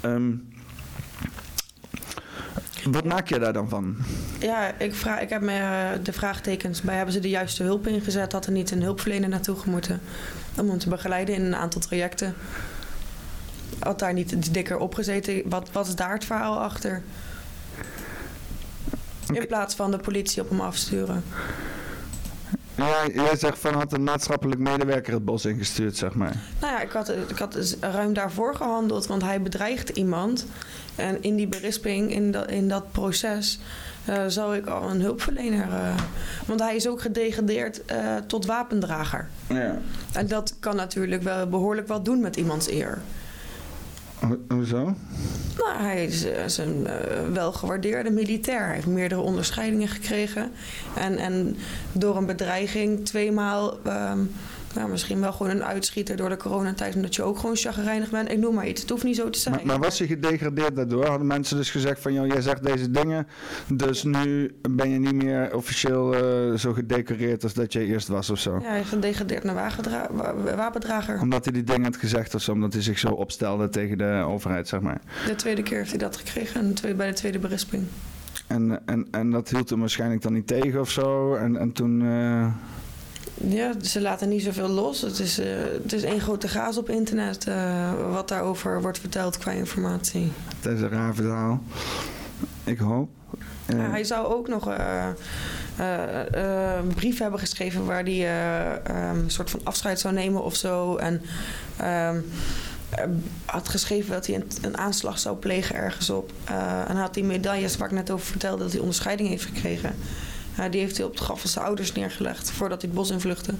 Ehm, 0.00 0.32
wat 2.90 3.04
maak 3.04 3.28
je 3.28 3.38
daar 3.38 3.52
dan 3.52 3.68
van? 3.68 3.96
Ja, 4.40 4.78
ik, 4.78 4.94
vraag, 4.94 5.20
ik 5.20 5.28
heb 5.28 5.42
me 5.42 5.52
eh, 5.52 6.04
de 6.04 6.12
vraagtekens 6.12 6.82
bij. 6.82 6.96
Hebben 6.96 7.14
ze 7.14 7.20
de 7.20 7.28
juiste 7.28 7.62
hulp 7.62 7.86
ingezet? 7.86 8.32
Had 8.32 8.46
er 8.46 8.52
niet 8.52 8.70
een 8.70 8.82
hulpverlener 8.82 9.28
naartoe 9.28 9.56
gemoeten? 9.56 10.00
Om 10.56 10.68
hem 10.68 10.78
te 10.78 10.88
begeleiden 10.88 11.34
in 11.34 11.44
een 11.44 11.56
aantal 11.56 11.80
trajecten. 11.80 12.34
Had 13.78 13.98
daar 13.98 14.12
niet 14.12 14.54
dikker 14.54 14.78
opgezeten? 14.78 15.42
Wat, 15.48 15.72
wat 15.72 15.86
is 15.86 15.94
daar 15.94 16.12
het 16.12 16.24
verhaal 16.24 16.60
achter? 16.60 17.02
In 19.32 19.46
plaats 19.46 19.74
van 19.74 19.90
de 19.90 19.98
politie 19.98 20.42
op 20.42 20.48
hem 20.48 20.60
afsturen. 20.60 21.24
Ja, 22.78 23.06
jij 23.14 23.36
zegt 23.36 23.58
van 23.58 23.74
had 23.74 23.92
een 23.92 24.04
maatschappelijk 24.04 24.60
medewerker 24.60 25.12
het 25.12 25.24
bos 25.24 25.44
ingestuurd, 25.44 25.96
zeg 25.96 26.14
maar. 26.14 26.36
Nou 26.60 26.72
ja, 26.72 26.80
ik 26.80 26.90
had, 26.90 27.08
ik 27.08 27.38
had 27.38 27.52
dus 27.52 27.76
ruim 27.80 28.12
daarvoor 28.12 28.54
gehandeld, 28.54 29.06
want 29.06 29.22
hij 29.22 29.42
bedreigt 29.42 29.88
iemand. 29.88 30.46
En 30.96 31.22
in 31.22 31.36
die 31.36 31.48
berisping, 31.48 32.12
in 32.12 32.30
dat, 32.30 32.50
in 32.50 32.68
dat 32.68 32.92
proces, 32.92 33.58
eh, 34.04 34.24
zou 34.26 34.56
ik 34.56 34.66
al 34.66 34.90
een 34.90 35.00
hulpverlener. 35.00 35.72
eh, 35.72 35.96
want 36.46 36.60
hij 36.60 36.76
is 36.76 36.88
ook 36.88 37.00
gedegradeerd 37.00 37.84
eh, 37.84 38.16
tot 38.26 38.46
wapendrager. 38.46 39.28
Ja. 39.48 39.78
En 40.12 40.26
dat 40.26 40.54
kan 40.60 40.76
natuurlijk 40.76 41.22
wel 41.22 41.46
behoorlijk 41.46 41.88
wat 41.88 42.04
doen 42.04 42.20
met 42.20 42.36
iemands 42.36 42.70
eer. 42.70 42.98
Ho- 44.28 44.54
hoezo? 44.56 44.94
Nou, 45.58 45.76
hij 45.78 46.04
is, 46.04 46.24
eh, 46.24 46.64
een 46.66 46.86
eh, 46.86 46.94
welgewaardeerde 47.32 48.10
militair. 48.10 48.64
Hij 48.64 48.74
heeft 48.74 48.86
meerdere 48.86 49.20
onderscheidingen 49.20 49.88
gekregen. 49.88 50.50
En, 50.96 51.16
en 51.18 51.56
door 51.92 52.16
een 52.16 52.26
bedreiging 52.26 53.04
tweemaal... 53.04 53.78
ehm, 53.84 54.18
nou, 54.74 54.90
misschien 54.90 55.20
wel 55.20 55.32
gewoon 55.32 55.52
een 55.52 55.64
uitschieter 55.64 56.16
door 56.16 56.28
de 56.28 56.36
coronatijd... 56.36 56.94
omdat 56.94 57.14
je 57.14 57.22
ook 57.22 57.38
gewoon 57.38 57.56
chagrijnig 57.56 58.10
bent. 58.10 58.30
Ik 58.30 58.38
noem 58.38 58.54
maar 58.54 58.66
iets. 58.68 58.80
Het 58.80 58.90
hoeft 58.90 59.04
niet 59.04 59.16
zo 59.16 59.30
te 59.30 59.38
zijn. 59.38 59.54
Maar, 59.54 59.66
maar 59.66 59.78
was 59.78 59.98
hij 59.98 60.08
gedegradeerd 60.08 60.76
daardoor? 60.76 61.06
Hadden 61.06 61.26
mensen 61.26 61.56
dus 61.56 61.70
gezegd 61.70 62.00
van, 62.00 62.12
joh, 62.12 62.26
jij 62.26 62.40
zegt 62.40 62.62
deze 62.64 62.90
dingen, 62.90 63.26
dus 63.68 64.02
nu 64.02 64.54
ben 64.70 64.90
je 64.90 64.98
niet 64.98 65.14
meer 65.14 65.54
officieel 65.54 66.14
eh, 66.14 66.54
zo 66.58 66.72
gedecoreerd 66.72 67.42
als 67.42 67.54
dat 67.54 67.72
jij 67.72 67.84
eerst 67.84 68.08
was 68.08 68.30
of 68.30 68.38
zo? 68.38 68.58
Ja, 68.62 68.82
gedegradeerd 68.82 69.44
naar 69.44 69.72
wapendrager. 70.56 71.20
Omdat 71.20 71.44
hij 71.44 71.52
die 71.52 71.64
dingen 71.64 71.84
had 71.84 71.96
gezegd 71.96 72.34
of 72.34 72.42
zo, 72.42 72.52
omdat 72.52 72.72
hij 72.72 72.82
zich 72.82 72.98
zo 72.98 73.08
opstelde 73.08 73.68
tegen 73.68 73.98
de 73.98 74.24
overheid, 74.26 74.68
zeg 74.68 74.80
maar. 74.80 75.00
De 75.26 75.34
tweede 75.34 75.62
keer 75.62 75.76
heeft 75.78 75.90
hij 75.90 75.98
dat 75.98 76.16
gekregen. 76.16 76.74
Bij 76.96 77.06
de 77.08 77.12
tweede 77.14 77.38
berisping. 77.38 77.82
En, 78.46 78.80
en, 78.86 79.06
en 79.10 79.30
dat 79.30 79.48
hield 79.48 79.70
hem 79.70 79.80
waarschijnlijk 79.80 80.22
dan 80.22 80.32
niet 80.32 80.46
tegen 80.46 80.80
of 80.80 80.90
zo. 80.90 81.34
En, 81.34 81.56
en 81.56 81.72
toen. 81.72 82.02
eh, 82.02 82.46
Ja, 83.40 83.72
ze 83.82 84.00
laten 84.00 84.28
niet 84.28 84.42
zoveel 84.42 84.68
los. 84.68 85.00
Het 85.00 85.18
is, 85.18 85.38
eh, 85.38 85.46
het 85.82 85.92
is 85.92 86.02
één 86.02 86.20
grote 86.20 86.48
gaas 86.48 86.76
op 86.76 86.90
internet 86.90 87.46
eh, 87.46 87.92
wat 88.12 88.28
daarover 88.28 88.82
wordt 88.82 88.98
verteld 88.98 89.38
qua 89.38 89.50
informatie. 89.50 90.32
het 90.62 90.72
is 90.74 90.80
een 90.80 90.88
raar 90.88 91.14
verhaal. 91.14 91.62
Ik 92.64 92.78
hoop. 92.78 93.08
Eh, 93.66 93.78
Ja, 93.78 93.90
hij 93.90 94.04
zou 94.04 94.26
ook 94.26 94.48
nog 94.48 94.66
een 95.76 96.94
brief 96.94 97.18
hebben 97.18 97.40
geschreven 97.40 97.84
waar 97.84 98.02
hij 98.02 98.26
eh, 98.26 98.86
ehm, 98.86 99.18
een 99.18 99.30
soort 99.30 99.50
van 99.50 99.60
afscheid 99.62 100.00
zou 100.00 100.14
nemen 100.14 100.44
of 100.44 100.56
zo. 100.56 100.96
En 100.96 101.22
ehm, 101.76 102.20
eh, 102.88 103.04
had 103.44 103.68
geschreven 103.68 104.10
dat 104.10 104.26
hij 104.26 104.42
een, 104.62 104.78
aanslag 104.78 105.18
zou 105.18 105.36
plegen 105.36 105.74
ergens 105.74 106.10
op. 106.10 106.32
En 106.88 106.96
had 106.96 107.14
die 107.14 107.24
medailles 107.24 107.76
waar 107.76 107.88
ik 107.88 107.94
net 107.94 108.10
over 108.10 108.26
vertelde 108.26 108.62
dat 108.62 108.72
hij 108.72 108.80
onderscheiding 108.80 109.28
heeft 109.28 109.44
gekregen. 109.44 109.94
Die 110.66 110.80
heeft 110.80 110.96
hij 110.96 111.06
op 111.06 111.12
het 111.12 111.20
graf 111.20 111.40
van 111.40 111.50
zijn 111.50 111.64
ouders 111.64 111.92
neergelegd 111.92 112.50
voordat 112.50 112.80
hij 112.80 112.90
het 112.90 112.98
bos 112.98 113.10
invluchtte. 113.10 113.54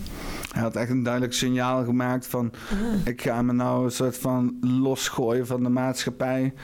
Hij 0.52 0.62
had 0.62 0.76
echt 0.76 0.90
een 0.90 1.02
duidelijk 1.02 1.32
signaal 1.32 1.84
gemaakt 1.84 2.26
van... 2.26 2.52
Ah. 2.70 3.06
ik 3.06 3.22
ga 3.22 3.42
me 3.42 3.52
nou 3.52 3.84
een 3.84 3.90
soort 3.92 4.18
van 4.18 4.56
losgooien 4.60 5.46
van 5.46 5.62
de 5.62 5.68
maatschappij. 5.68 6.54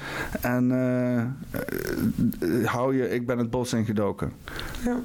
En 0.40 0.70
eh, 0.70 1.18
eh, 1.20 2.66
hou 2.66 2.97
je, 2.97 3.11
ik 3.11 3.27
ben 3.27 3.38
het 3.38 3.51
bos 3.51 3.73
ingedoken. 3.73 4.33
Ja. 4.85 5.01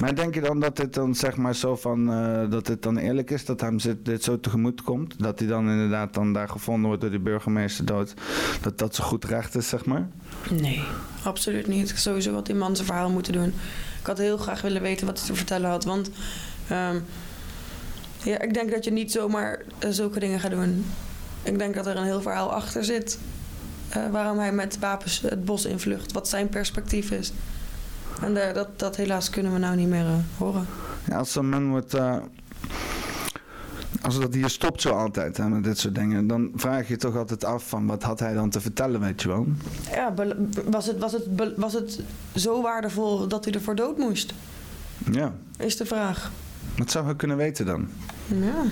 Maar 0.00 0.14
denk 0.14 0.34
je 0.34 0.40
dan 0.40 0.60
dat 0.60 0.76
dit 0.76 0.94
dan 0.94 1.14
zeg 1.14 1.36
maar 1.36 1.54
zo 1.54 1.76
van... 1.76 2.12
eh, 2.12 2.50
dat 2.50 2.66
dit 2.66 2.82
dan 2.82 2.96
eerlijk 2.96 3.30
is, 3.30 3.44
dat 3.44 3.60
hem 3.60 3.78
zit- 3.78 4.04
dit 4.04 4.24
zo 4.24 4.40
tegemoet 4.40 4.82
komt? 4.82 5.18
Dat 5.18 5.38
hij 5.38 5.48
dan 5.48 5.68
inderdaad 5.70 6.14
dan 6.14 6.32
daar 6.32 6.48
gevonden 6.48 6.86
wordt 6.86 7.00
door 7.00 7.10
de 7.10 7.18
burgemeester 7.18 7.84
dood? 7.84 8.14
Dat 8.62 8.78
dat 8.78 8.94
zo 8.94 9.04
goed 9.04 9.24
recht 9.24 9.54
is, 9.54 9.68
zeg 9.68 9.84
maar? 9.84 10.08
Nee, 10.50 10.82
absoluut 11.24 11.66
niet. 11.66 11.92
Sowieso 11.96 12.32
had 12.34 12.46
die 12.46 12.54
man 12.54 12.74
zijn 12.76 12.86
verhaal 12.88 13.10
moeten 13.10 13.32
doen. 13.32 13.54
Ik 14.00 14.06
had 14.06 14.18
heel 14.18 14.36
graag 14.36 14.60
willen 14.60 14.82
weten 14.82 15.06
wat 15.06 15.18
hij 15.18 15.26
te 15.28 15.34
vertellen 15.34 15.70
had. 15.70 15.84
Want 15.84 16.10
ehm, 16.68 16.96
ja, 18.22 18.40
ik 18.40 18.54
denk 18.54 18.70
dat 18.70 18.84
je 18.84 18.90
niet 18.92 19.12
zomaar 19.12 19.62
eh, 19.78 19.90
zulke 19.90 20.20
dingen 20.20 20.40
gaat 20.40 20.50
doen. 20.50 20.84
Ik 21.42 21.58
denk 21.58 21.74
dat 21.74 21.86
er 21.86 21.96
een 21.96 22.04
heel 22.04 22.22
verhaal 22.22 22.52
achter 22.52 22.84
zit. 22.84 23.18
eh, 23.88 24.02
waarom 24.10 24.38
hij 24.38 24.52
met 24.52 24.78
wapens 24.78 25.20
het 25.20 25.44
bos 25.44 25.64
invlucht. 25.64 26.12
Wat 26.12 26.28
zijn 26.28 26.48
perspectief 26.48 27.10
is. 27.10 27.32
En 28.20 28.48
eh, 28.48 28.54
dat, 28.54 28.78
dat 28.78 28.96
helaas 28.96 29.30
kunnen 29.30 29.52
we 29.52 29.58
nou 29.58 29.76
niet 29.76 29.88
meer 29.88 30.06
eh, 30.06 30.14
horen. 30.38 30.66
Ja, 31.08 31.16
als 31.18 31.32
zo'n 31.32 31.48
man 31.48 31.68
wordt... 31.70 31.94
eh, 31.94 32.16
als 34.02 34.20
dat 34.20 34.34
hier 34.34 34.48
stopt 34.48 34.80
zo 34.80 34.90
altijd 34.90 35.36
hè, 35.36 35.48
met 35.48 35.64
dit 35.64 35.78
soort 35.78 35.94
dingen... 35.94 36.26
dan 36.26 36.50
vraag 36.54 36.86
je 36.86 36.92
je 36.92 36.98
toch 36.98 37.16
altijd 37.16 37.44
af 37.44 37.68
van... 37.68 37.86
wat 37.86 38.02
had 38.02 38.20
hij 38.20 38.34
dan 38.34 38.50
te 38.50 38.60
vertellen, 38.60 39.00
weet 39.00 39.22
je 39.22 39.28
wel? 39.28 39.46
Ja, 39.92 40.14
was, 40.64 40.86
het, 40.86 40.98
was, 40.98 41.12
het, 41.12 41.26
was 41.56 41.72
het 41.72 42.00
zo 42.34 42.62
waardevol 42.62 43.28
dat 43.28 43.44
hij 43.44 43.54
ervoor 43.54 43.74
dood 43.74 43.98
moest? 43.98 44.34
Ja, 45.12 45.32
Is 45.58 45.76
de 45.76 45.86
vraag. 45.86 46.30
wat 46.76 46.90
zou 46.90 47.04
hij 47.04 47.16
kunnen 47.16 47.36
weten 47.36 47.66
dan? 47.66 47.88
Ja. 48.26 48.62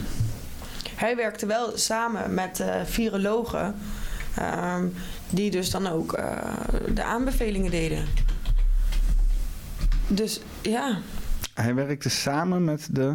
Hij 0.94 1.16
werkte 1.16 1.46
wel 1.46 1.70
samen 1.74 2.34
met 2.34 2.64
virologen, 2.84 3.74
ehm, 4.36 4.86
die 5.30 5.50
dus 5.50 5.70
dan 5.70 5.86
ook 5.86 6.10
de 6.94 7.02
aanbevelingen 7.04 7.70
deden. 7.70 8.04
Dus 10.14 10.40
ja, 10.62 10.98
Hij 11.54 11.74
werkte 11.74 12.08
samen 12.08 12.64
met 12.64 12.88
de 12.90 13.14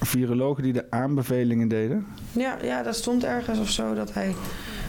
virologen 0.00 0.62
die 0.62 0.72
de 0.72 0.90
aanbevelingen 0.90 1.68
deden. 1.68 2.06
ja, 2.32 2.58
ja, 2.62 2.82
dat 2.82 2.96
stond 2.96 3.24
ergens 3.24 3.58
of 3.58 3.70
zo 3.70 3.94
dat 3.94 4.12
hij 4.14 4.34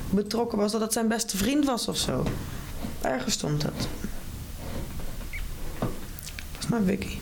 betrokken 0.09 0.57
was, 0.57 0.71
dat 0.71 0.81
het 0.81 0.93
zijn 0.93 1.07
beste 1.07 1.37
vriend 1.37 1.65
was 1.65 1.87
of 1.87 1.97
zo. 1.97 2.23
Ergens 3.01 3.33
stond. 3.33 3.61
Dat 3.61 3.73
is 6.59 6.67
maar 6.67 6.81
Vicky. 6.81 7.17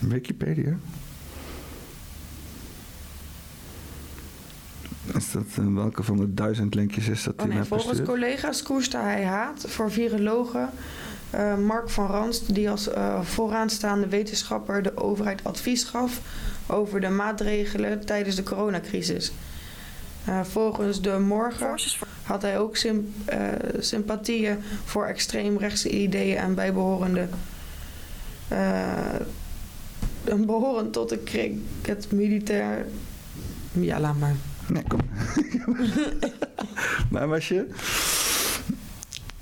Wikipedia. 0.00 0.76
Is 5.28 5.34
dat, 5.34 5.64
eh, 5.66 5.74
welke 5.74 6.02
van 6.02 6.16
de 6.16 6.34
duizend 6.34 6.74
linkjes 6.74 7.08
is 7.08 7.22
dat 7.22 7.32
Oh 7.32 7.38
die 7.38 7.48
nee, 7.48 7.58
net 7.58 7.66
volgens 7.66 7.88
bestuurd? 7.88 8.08
collega's 8.08 8.62
koeste 8.62 8.96
hij 8.96 9.24
haat 9.24 9.64
voor 9.68 9.90
virologen 9.92 10.70
eh, 11.30 11.56
Mark 11.56 11.90
van 11.90 12.06
Ranst, 12.06 12.54
die 12.54 12.70
als 12.70 12.88
eh, 12.88 13.20
vooraanstaande 13.22 14.08
wetenschapper 14.08 14.82
de 14.82 14.96
overheid 14.96 15.44
advies 15.44 15.84
gaf 15.84 16.20
over 16.66 17.00
de 17.00 17.08
maatregelen 17.08 18.04
tijdens 18.06 18.36
de 18.36 18.42
coronacrisis. 18.42 19.32
Eh, 20.24 20.40
volgens 20.44 21.02
de 21.02 21.18
morgen 21.18 21.74
had 22.22 22.42
hij 22.42 22.58
ook 22.58 22.76
sym- 22.76 23.12
eh, 23.24 23.38
sympathieën 23.78 24.58
voor 24.84 25.06
extreemrechtse 25.06 25.88
ideeën 25.90 26.36
en 26.36 26.54
bijbehorende. 26.54 27.28
eh 28.48 28.96
behorend 30.46 30.92
tot 30.92 31.08
de 31.08 31.18
kring, 31.18 31.60
het 31.82 32.12
militair. 32.12 32.86
Ja, 33.72 34.00
laat 34.00 34.18
maar. 34.18 34.34
Nee, 34.68 34.82
kom. 34.88 35.00
Waar 37.10 37.28
was 37.28 37.48
je? 37.48 37.66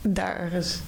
Daar 0.02 0.36
ergens. 0.36 0.80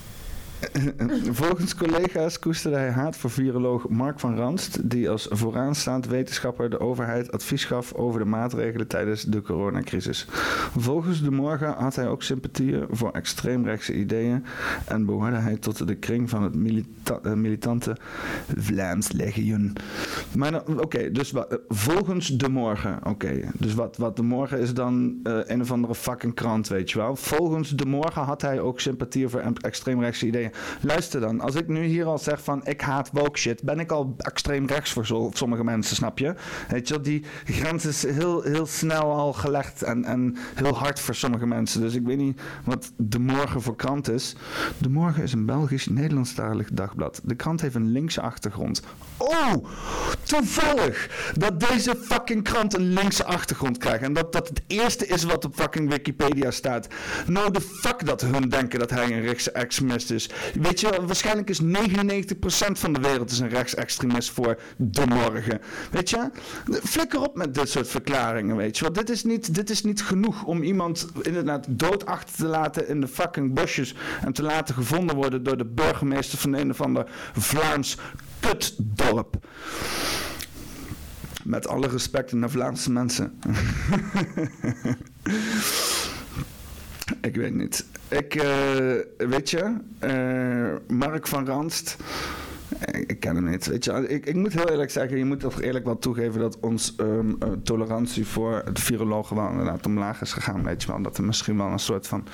Volgens 1.41 1.75
collega's 1.75 2.39
koesterde 2.39 2.77
hij 2.77 2.91
haat 2.91 3.17
voor 3.17 3.31
viroloog 3.31 3.89
Mark 3.89 4.21
van 4.21 4.37
Ranst, 4.37 4.91
die 4.91 5.11
als 5.11 5.27
vooraanstaand 5.31 6.07
wetenschapper 6.07 6.71
de 6.71 6.81
overheid 6.81 7.33
advies 7.33 7.65
gaf 7.65 7.93
over 7.93 8.21
de 8.21 8.27
maatregelen 8.27 8.87
tijdens 8.87 9.23
de 9.23 9.43
coronacrisis. 9.43 10.27
Volgens 10.77 11.23
de 11.23 11.31
morgen 11.31 11.73
had 11.73 11.97
hij 11.97 12.09
ook 12.09 12.23
sympathieën 12.23 12.87
voor 12.91 13.11
extreemrechtse 13.11 13.95
ideeën 13.95 14.45
en 14.87 15.05
behoorde 15.05 15.37
hij 15.37 15.57
tot 15.57 15.87
de 15.87 15.95
kring 15.95 16.31
van 16.31 16.43
het 16.43 16.55
eh, 17.23 17.33
militante 17.33 17.97
Vlaams 18.57 19.13
dan- 20.51 20.81
oké, 20.81 21.11
dus 21.11 21.33
eh, 21.33 21.43
volgens 21.69 22.29
de 22.29 22.49
morgen, 22.49 22.99
oké, 23.05 23.41
dus 23.59 23.75
wat, 23.75 23.97
wat 23.97 24.17
de 24.17 24.23
morgen 24.23 24.59
is 24.61 24.75
dan 24.75 25.21
eh, 25.23 25.39
een 25.47 25.61
of 25.61 25.73
andere 25.73 25.95
fucking 25.95 26.35
krant, 26.35 26.69
weet 26.69 26.91
je 26.91 26.99
wel. 26.99 27.17
Volgens 27.17 27.71
de 27.71 27.87
morgen 27.87 28.23
had 28.23 28.43
hij 28.43 28.61
ook 28.61 28.81
sympathieën 28.81 29.31
voor 29.31 29.41
em- 29.41 29.57
extreemrechtse 29.61 30.27
ideeën. 30.27 30.48
Luister 30.81 31.21
dan, 31.21 31.41
als 31.41 31.55
ik 31.55 31.69
nu 31.69 31.85
hier 31.85 32.05
al 32.05 32.19
zeg 32.19 32.43
van 32.43 32.67
ik 32.67 32.81
haat 32.81 33.11
woke 33.13 33.39
shit, 33.39 33.63
ben 33.63 33.81
ik 33.81 33.91
al 33.91 34.15
extreem 34.19 34.67
rechts 34.67 34.93
voor 34.93 35.31
sommige 35.33 35.65
mensen, 35.65 35.97
snap 35.97 36.19
je? 36.19 36.35
Weet 36.69 36.89
je 36.89 37.01
die 37.01 37.25
grens 37.45 37.85
is 37.85 38.03
heel, 38.03 38.43
heel 38.43 38.67
snel 38.67 39.13
al 39.13 39.33
gelegd 39.33 39.83
en, 39.83 40.05
en 40.05 40.37
heel 40.55 40.77
hard 40.77 41.01
voor 41.01 41.15
sommige 41.15 41.47
mensen. 41.47 41.81
Dus 41.81 41.95
ik 41.95 42.07
weet 42.07 42.17
niet 42.17 42.41
wat 42.65 42.93
de 42.97 43.19
morgen 43.19 43.63
voor 43.63 43.77
krant 43.77 44.09
is. 44.09 44.35
De 44.79 44.89
morgen 44.89 45.23
is 45.23 45.33
een 45.33 45.47
Belgisch-Nederlandstalig 45.47 46.69
dagblad. 46.73 47.21
De 47.25 47.35
krant 47.35 47.61
heeft 47.61 47.75
een 47.75 47.91
linkse 47.93 48.21
achtergrond. 48.21 48.83
Oh, 49.17 49.55
toevallig 50.23 51.33
dat 51.37 51.61
deze 51.61 51.97
fucking 52.01 52.43
krant 52.43 52.75
een 52.75 52.93
linkse 52.93 53.25
achtergrond 53.25 53.79
krijgt. 53.79 54.03
En 54.03 54.13
dat 54.13 54.33
dat 54.33 54.49
het 54.49 54.63
eerste 54.67 55.07
is 55.07 55.25
wat 55.25 55.45
op 55.45 55.55
fucking 55.55 55.89
Wikipedia 55.89 56.51
staat. 56.51 56.89
Nou, 57.27 57.51
de 57.51 57.61
fuck 57.61 58.07
dat 58.07 58.21
hun 58.21 58.49
denken 58.49 58.79
dat 58.79 58.91
hij 58.91 59.05
een 59.05 59.21
rechtse 59.21 59.53
extremist 59.53 60.11
is. 60.11 60.31
Weet 60.61 60.81
je, 60.81 61.03
waarschijnlijk 61.07 61.51
is 61.51 61.63
99% 61.63 61.67
van 62.73 62.93
de 62.93 63.01
wereld 63.01 63.39
een 63.39 63.49
rechtsextremist 63.49 64.31
voor 64.31 64.59
de 64.77 65.07
morgen. 65.07 65.61
Weet 65.91 66.11
je, 66.11 66.31
flikker 66.83 67.21
op 67.21 67.37
met 67.37 67.55
dit 67.55 67.69
soort 67.69 67.89
verklaringen, 67.89 68.57
weet 68.57 68.79
je. 68.79 68.85
Want 68.85 68.97
dit 68.97 69.11
is 69.11 69.25
niet, 69.25 69.55
dit 69.55 69.71
is 69.71 69.83
niet 69.83 70.03
genoeg 70.03 70.45
om 70.45 70.63
iemand 70.63 71.07
inderdaad 71.23 71.67
dood 71.69 72.07
achter 72.07 72.37
te 72.37 72.47
laten 72.47 72.89
in 72.89 73.01
de 73.01 73.09
fucking 73.09 73.55
bosjes 73.55 73.95
en 74.25 74.33
te 74.33 74.43
laten 74.43 74.75
gevonden 74.75 75.17
worden 75.17 75.43
door 75.43 75.57
de 75.57 75.67
burgemeester 75.67 76.39
van 76.39 76.53
een 76.53 76.71
of 76.71 76.81
ander 76.81 77.07
Vlaams 77.33 77.97
kutdorp. 78.41 79.37
Met 81.45 81.69
alle 81.69 81.89
respect 81.89 82.33
naar 82.33 82.51
Vlaamse 82.51 82.93
mensen. 82.93 83.41
ik 87.29 87.37
weet 87.37 87.55
niet. 87.55 87.87
Ik, 88.09 88.35
eh, 88.35 88.49
weet 89.17 89.51
je, 89.51 89.75
eh, 89.99 90.97
Mark 90.97 91.27
van 91.27 91.47
Ranst. 91.47 91.97
Ik, 92.87 93.11
ik 93.11 93.21
ken 93.21 93.35
hem 93.35 93.51
niet. 93.51 93.67
Weet 93.67 93.85
je, 93.85 94.09
ik, 94.09 94.27
ik 94.27 94.35
moet 94.35 94.53
heel 94.53 94.69
eerlijk 94.69 94.91
zeggen, 94.91 95.19
je 95.19 95.25
moet 95.25 95.41
toch 95.41 95.61
eerlijk 95.61 95.85
wel 95.85 95.99
toegeven 95.99 96.41
dat 96.41 96.61
ons 96.61 96.95
ehm, 96.97 97.35
eh, 97.39 97.49
tolerantie 97.63 98.27
voor 98.27 98.65
de 98.73 98.81
virologen 98.81 99.37
wel 99.37 99.51
inderdaad 99.51 99.87
omlaag 99.87 100.21
is 100.21 100.33
gegaan. 100.33 100.65
Weet 100.65 100.83
je 100.83 100.89
wel, 100.89 101.03
dat 101.03 101.19
er 101.19 101.25
misschien 101.25 101.57
wel 101.57 101.67
een 101.67 101.79
soort 101.79 102.07
van. 102.07 102.27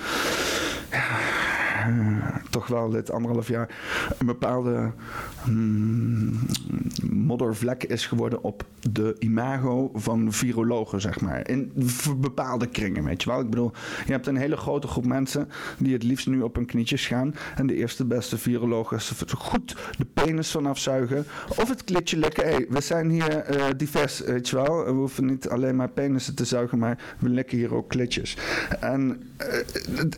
Ja, 0.91 0.97
eh, 0.99 1.44
toch 2.51 2.67
wel 2.67 2.91
dit 2.91 3.11
anderhalf 3.11 3.49
jaar 3.49 3.69
een 4.19 4.27
bepaalde 4.27 4.93
mm, 5.47 6.39
moddervlek 7.11 7.85
is 7.85 8.07
geworden 8.07 8.43
op 8.43 8.65
de 8.91 9.17
imago 9.19 9.91
van 9.95 10.33
virologen, 10.33 11.01
zeg 11.01 11.21
maar. 11.21 11.49
In 11.49 11.73
bepaalde 12.17 12.67
kringen, 12.67 13.05
weet 13.05 13.23
je 13.23 13.31
wel. 13.31 13.41
Ik 13.41 13.51
bedoel, 13.51 13.73
je 14.07 14.13
hebt 14.13 14.27
een 14.27 14.37
hele 14.37 14.57
grote 14.57 14.87
groep 14.87 15.07
mensen 15.07 15.49
die 15.79 15.93
het 15.93 16.03
liefst 16.03 16.27
nu 16.27 16.41
op 16.41 16.55
hun 16.55 16.67
knietjes 16.67 17.07
gaan. 17.07 17.35
En 17.57 17.67
de 17.67 17.75
eerste 17.75 18.05
beste 18.05 18.39
viroloog 18.39 18.93
is 18.93 19.13
goed 19.37 19.77
de 19.99 20.07
penis 20.15 20.51
vanaf 20.51 20.79
zuigen. 20.79 21.27
Of 21.49 21.69
het 21.69 21.85
klitje 21.85 22.17
likken. 22.17 22.45
Hey, 22.45 22.67
we 22.69 22.81
zijn 22.81 23.11
hier 23.11 23.37
eh, 23.37 23.65
divers, 23.77 24.21
weet 24.21 24.49
je 24.49 24.57
wel. 24.57 24.85
We 24.85 24.91
hoeven 24.91 25.27
niet 25.27 25.49
alleen 25.49 25.77
maar 25.77 25.89
penissen 25.89 26.35
te 26.35 26.45
zuigen, 26.45 26.79
maar 26.79 27.15
we 27.19 27.29
likken 27.29 27.59
hier 27.59 27.75
ook 27.75 27.89
klitjes. 27.89 28.37
En 28.81 29.23
eh, 29.37 29.59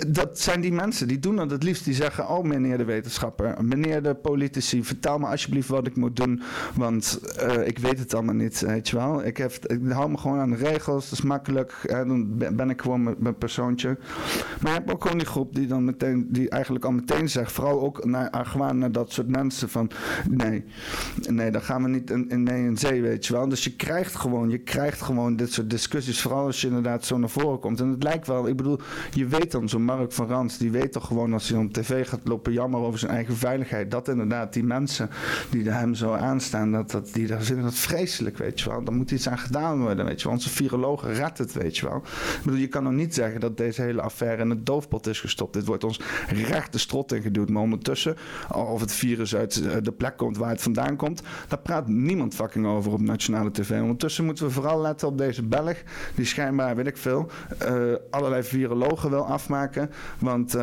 dat 0.09 0.41
zijn 0.41 0.61
die 0.61 0.73
mensen, 0.73 1.09
die 1.09 1.19
doen 1.19 1.37
dat 1.37 1.56
het 1.57 1.65
liefst. 1.65 1.85
Die 1.85 1.95
zeggen, 1.95 2.29
oh 2.29 2.45
meneer 2.45 2.79
de 2.79 2.85
wetenschapper, 2.85 3.65
meneer 3.65 4.03
de 4.03 4.15
politici, 4.15 4.85
vertel 4.85 5.19
me 5.19 5.27
alsjeblieft 5.27 5.69
wat 5.69 5.87
ik 5.87 5.97
moet 5.97 6.17
doen. 6.17 6.43
Want 6.75 7.21
eh, 7.37 7.67
ik 7.67 7.79
weet 7.79 7.99
het 7.99 8.15
allemaal 8.15 8.35
niet, 8.35 8.61
weet 8.61 8.89
je 8.89 8.97
wel. 8.97 9.25
Ik, 9.25 9.37
heb, 9.37 9.53
ik 9.67 9.81
hou 9.91 10.11
me 10.11 10.19
gewoon 10.19 10.39
aan 10.39 10.51
de 10.51 10.57
regels, 10.57 11.11
dat 11.11 11.19
is 11.19 11.25
makkelijk. 11.25 11.75
Hè, 11.83 12.07
dan 12.07 12.37
ben 12.37 12.71
ik 12.71 12.83
gewoon 12.83 13.15
mijn 13.19 13.39
persoontje. 13.39 13.99
Maar 14.61 14.73
je 14.73 14.79
hebt 14.79 14.93
ook 14.93 15.03
gewoon 15.03 15.19
die 15.19 15.27
groep 15.27 15.55
die 15.55 15.67
dan 15.67 15.85
meteen, 15.85 16.27
die 16.31 16.49
eigenlijk 16.49 16.85
al 16.85 16.93
meteen 16.93 17.29
zegt, 17.29 17.53
vooral 17.53 17.81
ook 17.81 18.05
naar 18.05 18.31
argwaan 18.31 18.79
naar 18.79 18.93
dat 18.93 19.13
soort 19.13 19.29
mensen 19.29 19.69
van, 19.69 19.91
nee, 20.31 20.65
nee, 21.29 21.51
daar 21.51 21.63
gaan 21.63 21.83
we 21.83 21.89
niet 21.89 22.11
in, 22.11 22.43
mee 22.43 22.65
in 22.65 22.79
zee, 22.79 23.03
weet 23.03 23.27
je 23.27 23.33
wel. 23.33 23.49
Dus 23.49 23.65
je 23.65 23.77
krijgt 23.77 24.15
gewoon, 24.15 24.51
je 24.51 24.59
krijgt 24.59 25.03
gewoon 25.03 25.37
dit 25.37 25.53
soort 25.53 25.71
discussies, 25.71 26.21
vooral 26.21 26.47
als 26.47 26.61
je 26.61 26.67
inderdaad 26.67 27.05
zo 27.05 27.19
naar 27.19 27.29
voren 27.29 27.59
komt. 27.59 27.81
En 27.81 27.89
het 27.89 28.03
lijkt 28.03 28.27
wel, 28.27 28.49
ik 28.49 28.57
bedoel, 28.57 28.79
je 29.11 29.27
weet 29.27 29.51
dan, 29.51 29.69
zo'n 29.69 29.83
Mark 29.83 30.13
van 30.13 30.29
Rans, 30.29 30.59
die 30.59 30.71
weet 30.71 30.93
toch 30.93 31.07
gewoon 31.07 31.33
als 31.33 31.46
hij 31.49 31.59
op 31.59 31.73
tv 31.73 32.09
gaat 32.09 32.21
lopen 32.25 32.53
jammer 32.53 32.81
over 32.81 32.99
zijn 32.99 33.13
eigen 33.13 33.37
veiligheid, 33.37 33.91
dat 33.91 34.09
inderdaad 34.09 34.53
die 34.53 34.65
mensen 34.65 35.11
die 35.51 35.71
hem 35.71 35.95
zo 35.95 36.13
aanstaan, 36.13 36.73
dat, 36.73 36.91
dat, 36.91 37.13
die 37.13 37.27
daar 37.27 37.43
vinden 37.43 37.65
dat 37.65 37.75
vreselijk, 37.75 38.39
weet 38.39 38.61
je 38.61 38.71
wel. 38.71 38.85
Dan 38.85 38.95
moet 38.95 39.11
iets 39.11 39.29
aan 39.29 39.39
gedaan 39.39 39.81
worden, 39.81 40.05
weet 40.05 40.19
je 40.21 40.25
wel. 40.25 40.37
Onze 40.37 40.51
virologen 40.51 41.15
redt 41.15 41.39
het, 41.39 41.53
weet 41.53 41.77
je 41.77 41.89
wel. 41.89 41.97
Ik 41.97 42.41
bedoel, 42.45 42.59
je 42.59 42.69
kan 42.69 42.83
nog 42.83 42.93
niet 42.93 43.15
zeggen 43.15 43.41
dat 43.41 43.57
deze 43.57 43.83
hele 43.83 44.03
affaire 44.03 44.43
in 44.43 44.51
het 44.51 44.67
doofpot 44.67 45.07
is 45.07 45.21
gestopt. 45.21 45.53
Dit 45.53 45.67
wordt 45.67 45.85
ons 45.85 46.01
recht 46.29 46.73
de 46.73 46.79
strot 46.79 47.13
ingeduwd. 47.13 47.49
Maar 47.49 47.63
ondertussen, 47.63 48.17
of 48.53 48.81
het 48.81 48.93
virus 48.93 49.37
uit 49.37 49.85
de 49.85 49.93
plek 49.93 50.17
komt 50.17 50.37
waar 50.37 50.51
het 50.51 50.63
vandaan 50.63 50.97
komt, 50.97 51.23
daar 51.49 51.59
praat 51.59 51.89
niemand 51.89 52.35
fucking 52.35 52.67
over 52.67 52.93
op 52.93 53.01
nationale 53.01 53.51
tv. 53.51 53.81
Ondertussen 53.81 54.25
moeten 54.25 54.45
we 54.45 54.51
vooral 54.51 54.81
letten 54.81 55.09
op 55.09 55.19
deze 55.19 55.43
Belg, 55.43 55.83
die 56.15 56.25
schijnbaar, 56.25 56.77
weet 56.77 56.87
ik 56.87 56.97
veel, 56.97 57.31
eh, 57.59 57.75
allerlei 58.11 58.43
virologen 58.43 59.11
wil 59.11 59.27
afmaken. 59.27 59.91
Want 60.19 60.55
eh, 60.55 60.63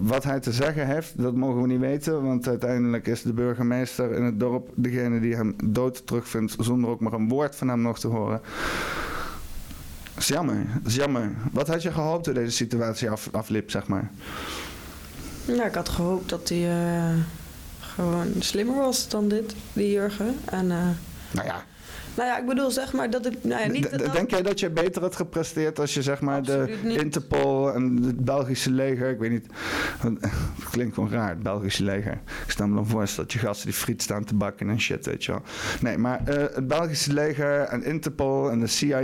wat 0.00 0.24
hij 0.24 0.40
te 0.40 0.52
zeggen 0.52 0.86
heeft, 0.86 1.22
dat 1.22 1.34
mogen 1.34 1.62
we 1.62 1.66
niet 1.68 1.80
weten. 1.80 2.22
Want 2.22 2.48
uiteindelijk 2.48 3.06
is 3.06 3.22
de 3.22 3.32
burgemeester 3.32 4.12
in 4.12 4.22
het 4.22 4.40
dorp 4.40 4.70
degene 4.74 5.20
die 5.20 5.34
hem 5.34 5.54
dood 5.64 6.06
terugvindt, 6.06 6.56
zonder 6.58 6.90
ook 6.90 7.00
maar 7.00 7.12
een 7.12 7.28
woord 7.28 7.56
van 7.56 7.68
hem 7.68 7.80
nog 7.80 7.98
te 7.98 8.08
horen. 8.08 8.40
Dat 10.14 10.22
is 10.22 10.28
jammer, 10.28 10.66
dat 10.82 10.86
is 10.86 10.94
jammer. 10.94 11.30
Wat 11.52 11.68
had 11.68 11.82
je 11.82 11.92
gehoopt 11.92 12.26
hoe 12.26 12.34
deze 12.34 12.56
situatie 12.56 13.10
af, 13.10 13.28
afliep, 13.32 13.70
zeg 13.70 13.86
maar? 13.86 14.10
Ja, 15.44 15.64
ik 15.64 15.74
had 15.74 15.88
gehoopt 15.88 16.28
dat 16.28 16.48
hij 16.48 16.70
eh, 16.70 17.14
gewoon 17.80 18.26
slimmer 18.38 18.76
was 18.76 19.08
dan 19.08 19.28
dit, 19.28 19.54
die 19.72 19.90
Jurgen. 19.90 20.36
En, 20.44 20.70
eh, 20.70 20.88
nou 21.30 21.46
ja. 21.46 21.64
Nou 22.14 22.28
ja, 22.28 22.38
ik 22.38 22.46
bedoel 22.46 22.70
zeg 22.70 22.92
maar 22.92 23.10
dat 23.10 23.26
ik... 23.26 23.34
Nou 23.40 23.60
ja, 23.62 23.68
niet 23.68 23.90
dat- 23.98 24.12
Denk 24.12 24.30
jij 24.30 24.42
dat 24.42 24.60
je 24.60 24.70
beter 24.70 25.02
had 25.02 25.16
gepresteerd 25.16 25.78
als 25.78 25.94
je 25.94 26.02
zeg 26.02 26.20
maar 26.20 26.42
de 26.42 26.78
niet. 26.84 27.02
Interpol 27.02 27.72
en 27.72 28.02
het 28.02 28.24
Belgische 28.24 28.70
leger, 28.70 29.10
ik 29.10 29.18
weet 29.18 29.30
niet, 29.30 29.46
het 29.98 30.18
klinkt 30.70 30.94
gewoon 30.94 31.10
raar, 31.10 31.28
het 31.28 31.42
Belgische 31.42 31.84
leger. 31.84 32.20
Ik 32.44 32.50
stel 32.50 32.66
me 32.66 32.74
dan 32.74 32.86
voor 32.86 33.06
dat 33.16 33.32
je 33.32 33.38
gasten 33.38 33.66
die 33.66 33.74
friet 33.78 34.02
staan 34.02 34.24
te 34.24 34.34
bakken 34.34 34.68
en 34.68 34.80
shit, 34.80 35.06
weet 35.06 35.24
je 35.24 35.32
wel. 35.32 35.42
Nee, 35.80 35.98
maar 35.98 36.20
eh, 36.24 36.36
het 36.54 36.66
Belgische 36.66 37.12
leger 37.12 37.60
en 37.60 37.84
Interpol 37.84 38.50
en 38.50 38.60
de 38.60 38.66
CIA 38.66 39.00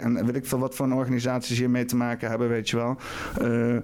en 0.00 0.26
weet 0.26 0.36
ik 0.36 0.46
veel 0.46 0.58
wat 0.58 0.74
voor 0.74 0.90
organisaties 0.92 1.58
hiermee 1.58 1.84
te 1.84 1.96
maken 1.96 2.28
hebben, 2.28 2.48
weet 2.48 2.70
je 2.70 2.76
wel. 2.76 2.96
Eh, 3.40 3.76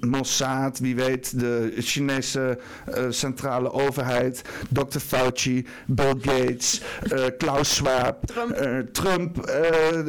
Mossad, 0.00 0.78
wie 0.78 0.94
weet, 0.96 1.40
de 1.40 1.72
Chinese 1.78 2.58
eh, 2.84 3.04
centrale 3.10 3.72
overheid, 3.72 4.42
Dr. 4.72 4.98
Fauci, 4.98 5.66
Bill 5.86 6.14
Gates, 6.20 6.82
eh, 7.10 7.24
Klaus 7.38 7.74
Schwab, 7.74 8.05
eh, 8.54 8.78
Trump, 8.92 9.38
eh, 9.38 9.54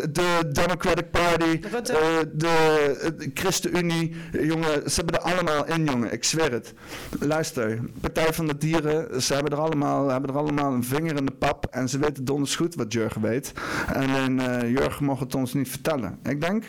de 0.09 0.49
Democratic 0.51 1.11
Party, 1.11 1.59
eh, 1.73 2.17
de, 2.33 3.13
de 3.17 3.31
ChristenUnie. 3.33 4.15
Jongen, 4.31 4.91
ze 4.91 4.95
hebben 4.95 5.15
er 5.15 5.33
allemaal 5.33 5.65
in, 5.65 5.85
jongen. 5.85 6.11
Ik 6.11 6.23
zweer 6.23 6.51
het. 6.51 6.73
Luister, 7.19 7.79
Partij 8.01 8.33
van 8.33 8.47
de 8.47 8.57
Dieren, 8.57 9.21
ze 9.21 9.33
hebben 9.33 9.51
er 9.51 9.59
allemaal, 9.59 10.09
hebben 10.09 10.29
er 10.29 10.37
allemaal 10.37 10.73
een 10.73 10.83
vinger 10.83 11.15
in 11.15 11.25
de 11.25 11.31
pap. 11.31 11.65
En 11.71 11.89
ze 11.89 11.99
weten 11.99 12.25
donders 12.25 12.55
goed 12.55 12.75
wat 12.75 12.93
Jurgen 12.93 13.21
weet. 13.21 13.53
En, 13.93 14.09
en 14.09 14.39
eh, 14.39 14.69
Jurgen 14.69 15.05
mocht 15.05 15.19
het 15.19 15.35
ons 15.35 15.53
niet 15.53 15.69
vertellen. 15.69 16.19
Ik 16.23 16.41
denk 16.41 16.63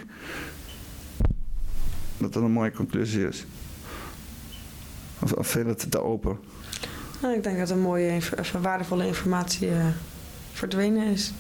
dat 2.16 2.32
dat 2.32 2.42
een 2.42 2.50
mooie 2.50 2.72
conclusie 2.72 3.26
is. 3.28 3.46
Of, 5.22 5.32
of 5.32 5.46
vind 5.46 5.64
je 5.64 5.70
het 5.70 5.90
te 5.90 6.02
open? 6.02 6.38
Nou, 7.22 7.34
ik 7.34 7.42
denk 7.42 7.58
dat 7.58 7.70
een 7.70 7.80
mooie, 7.80 8.20
waardevolle 8.60 9.06
informatie 9.06 9.68
eh, 9.68 9.86
verdwenen 10.58 11.06
is. 11.06 11.32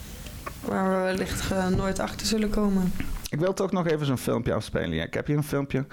Waar 0.60 0.90
we 0.90 1.02
wellicht 1.02 1.50
eh, 1.50 1.66
nooit 1.66 1.98
achter 1.98 2.26
zullen 2.26 2.50
komen. 2.50 2.92
Ik 3.30 3.38
wil 3.38 3.54
toch 3.54 3.72
nog 3.72 3.86
even 3.86 4.06
zo'n 4.06 4.18
filmpje 4.18 4.54
afspelen. 4.54 4.90
Ja, 4.94 5.04
ik 5.04 5.14
heb 5.14 5.26
hier 5.26 5.36
een 5.36 5.42
filmpje 5.42 5.86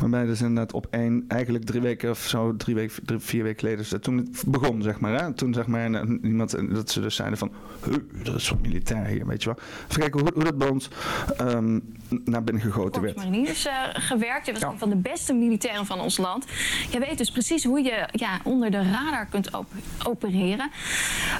waarbij 0.00 0.24
dus 0.24 0.40
inderdaad 0.40 0.72
op 0.72 0.86
één, 0.90 1.24
eigenlijk 1.28 1.64
drie 1.64 1.80
weken 1.80 2.10
of 2.10 2.18
zo, 2.18 2.56
drie 2.56 2.74
weken, 2.74 3.04
drie, 3.04 3.18
vier 3.18 3.42
weken 3.42 3.58
geleden, 3.58 3.78
dus 3.78 3.94
toen 4.00 4.16
het 4.16 4.44
begon, 4.46 4.82
zeg 4.82 5.00
maar. 5.00 5.20
Hè? 5.20 5.32
Toen 5.32 5.54
zeg 5.54 5.66
maar 5.66 6.06
iemand, 6.22 6.54
en 6.54 6.68
dat 6.68 6.90
ze 6.90 7.00
dus 7.00 7.14
zeiden 7.16 7.38
van, 7.38 7.52
"Huh, 7.84 7.94
dat 8.24 8.34
is 8.34 8.44
zo'n 8.44 8.58
militair 8.62 9.04
hier, 9.06 9.26
weet 9.26 9.42
je 9.42 9.48
wel. 9.48 9.64
Even 9.88 10.00
kijken 10.00 10.20
hoe, 10.20 10.30
hoe 10.34 10.44
dat 10.44 10.58
bij 10.58 10.68
ons 10.68 10.88
ehm, 11.36 11.78
naar 12.24 12.44
binnen 12.44 12.62
gegoten 12.62 13.02
werd. 13.02 13.16
mariniers 13.16 13.66
eh, 13.66 13.74
gewerkt. 13.92 14.46
Je 14.46 14.52
was 14.52 14.62
een 14.62 14.78
van 14.78 14.88
de 14.88 14.96
beste 14.96 15.32
militairen 15.32 15.86
van 15.86 16.00
ons 16.00 16.16
land. 16.18 16.46
Je 16.90 16.98
weet 16.98 17.18
dus 17.18 17.30
precies 17.30 17.64
hoe 17.64 17.82
je 17.82 18.08
ja, 18.12 18.40
onder 18.44 18.70
de 18.70 18.82
radar 18.90 19.26
kunt 19.26 19.56
op- 19.56 19.72
opereren. 20.06 20.70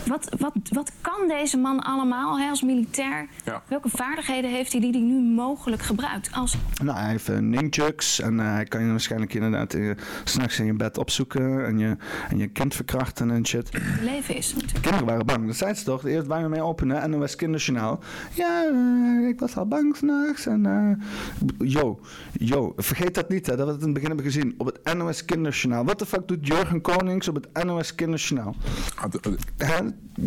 Wat, 0.07 0.35
wat, 0.39 0.53
wat 0.69 0.93
kan 1.01 1.29
deze 1.29 1.57
man 1.57 1.81
allemaal 1.81 2.39
hè, 2.39 2.49
als 2.49 2.63
militair? 2.63 3.27
Welke 3.69 3.89
vaardigheden 3.89 4.51
heeft 4.51 4.73
hij 4.73 4.81
die 4.81 4.91
hij 4.91 5.01
nu 5.01 5.21
mogelijk 5.35 5.83
gebruikt? 5.83 6.33
Als 6.33 6.57
Nou, 6.83 6.99
hij 6.99 7.11
heeft 7.11 7.29
uh, 7.29 7.39
nunchucks 7.39 8.21
en 8.21 8.41
eh, 8.41 8.53
hij 8.53 8.65
kan 8.65 8.85
je 8.85 8.91
waarschijnlijk 8.91 9.35
inderdaad 9.35 9.75
uh, 9.75 9.95
s'nachts 10.25 10.59
in 10.59 10.67
je 10.67 10.75
bed 10.75 10.99
opzoeken 10.99 11.67
en 11.67 11.79
je, 11.79 11.97
en 12.29 12.39
je 12.39 12.47
kind 12.47 12.75
verkrachten 12.75 13.31
en 13.31 13.47
shit. 13.47 13.71
leven 14.03 14.37
is. 14.37 14.55
Kinderen 14.81 15.07
waren 15.07 15.27
bang, 15.27 15.47
dat 15.47 15.57
zei 15.57 15.75
ze 15.75 15.85
toch? 15.85 16.07
Eerst 16.07 16.27
waren 16.27 16.45
we 16.45 16.51
mee 16.51 16.63
openen, 16.63 17.11
NOS 17.11 17.37
Kinderjournaal. 17.37 18.01
Ja, 18.35 18.65
eh, 18.65 19.29
ik 19.29 19.41
was 19.41 19.57
al 19.57 19.67
bang 19.67 19.97
s'nachts 19.97 20.47
en... 20.47 20.67
eh 20.67 20.93
yo, 21.59 22.01
yo, 22.33 22.73
vergeet 22.77 23.15
dat 23.15 23.29
niet 23.29 23.47
hè, 23.47 23.57
dat 23.57 23.67
we 23.67 23.73
het 23.73 23.81
in 23.81 23.87
het 23.87 23.95
begin 23.95 24.09
hebben 24.09 24.27
gezien. 24.27 24.55
Op 24.59 24.67
het 24.67 24.95
NOS 24.95 25.25
Kinderjournaal. 25.25 25.85
Wat 25.85 25.99
de 25.99 26.07
fuck 26.07 26.29
doet 26.29 26.47
Jurgen 26.47 26.81
Konings 26.81 27.29
op 27.29 27.35
het 27.35 27.65
NOS 27.65 27.95
Kinderjournaal? 27.95 28.55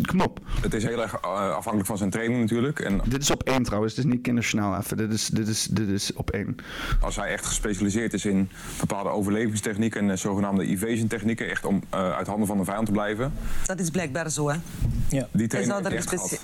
Kom 0.06 0.20
op. 0.20 0.40
Het 0.60 0.74
is 0.74 0.84
heel 0.84 1.02
erg 1.02 1.14
eh, 1.14 1.30
afhankelijk 1.30 1.86
van 1.86 1.98
zijn 1.98 2.10
training 2.10 2.40
natuurlijk. 2.40 2.80
En 2.80 3.00
Dit 3.08 3.22
is 3.22 3.30
op 3.30 3.42
één 3.42 3.62
trouwens, 3.62 3.94
dit 3.94 4.04
is 4.04 4.10
niet 4.10 4.22
Kinderjournaal 4.22 4.78
even. 4.78 4.95
Dit 4.96 5.12
is, 5.12 5.26
dit 5.26 5.48
is, 5.48 5.64
dit 5.70 5.88
is 5.88 6.12
op 6.12 6.30
één. 6.30 6.56
als 7.00 7.16
hij 7.16 7.28
echt 7.32 7.46
gespecialiseerd 7.46 8.12
is 8.12 8.24
in 8.24 8.50
bepaalde 8.80 9.08
overlevingstechnieken 9.08 10.00
en 10.00 10.10
eh, 10.10 10.16
zogenaamde 10.16 10.66
evasion 10.66 11.06
technieken, 11.06 11.50
echt 11.50 11.64
om 11.64 11.82
eh, 11.90 12.12
uit 12.12 12.26
handen 12.26 12.46
van 12.46 12.58
de 12.58 12.64
vijand 12.64 12.86
te 12.86 12.92
blijven. 12.92 13.32
Dat 13.64 13.80
is 13.80 13.90
blijkbaar 13.90 14.30
zo, 14.30 14.48
hè. 14.48 14.54
Ja. 14.54 14.60
Die 15.08 15.28
Hij 15.32 15.46
training 15.46 15.72
zou, 15.72 15.82
daar 15.82 15.92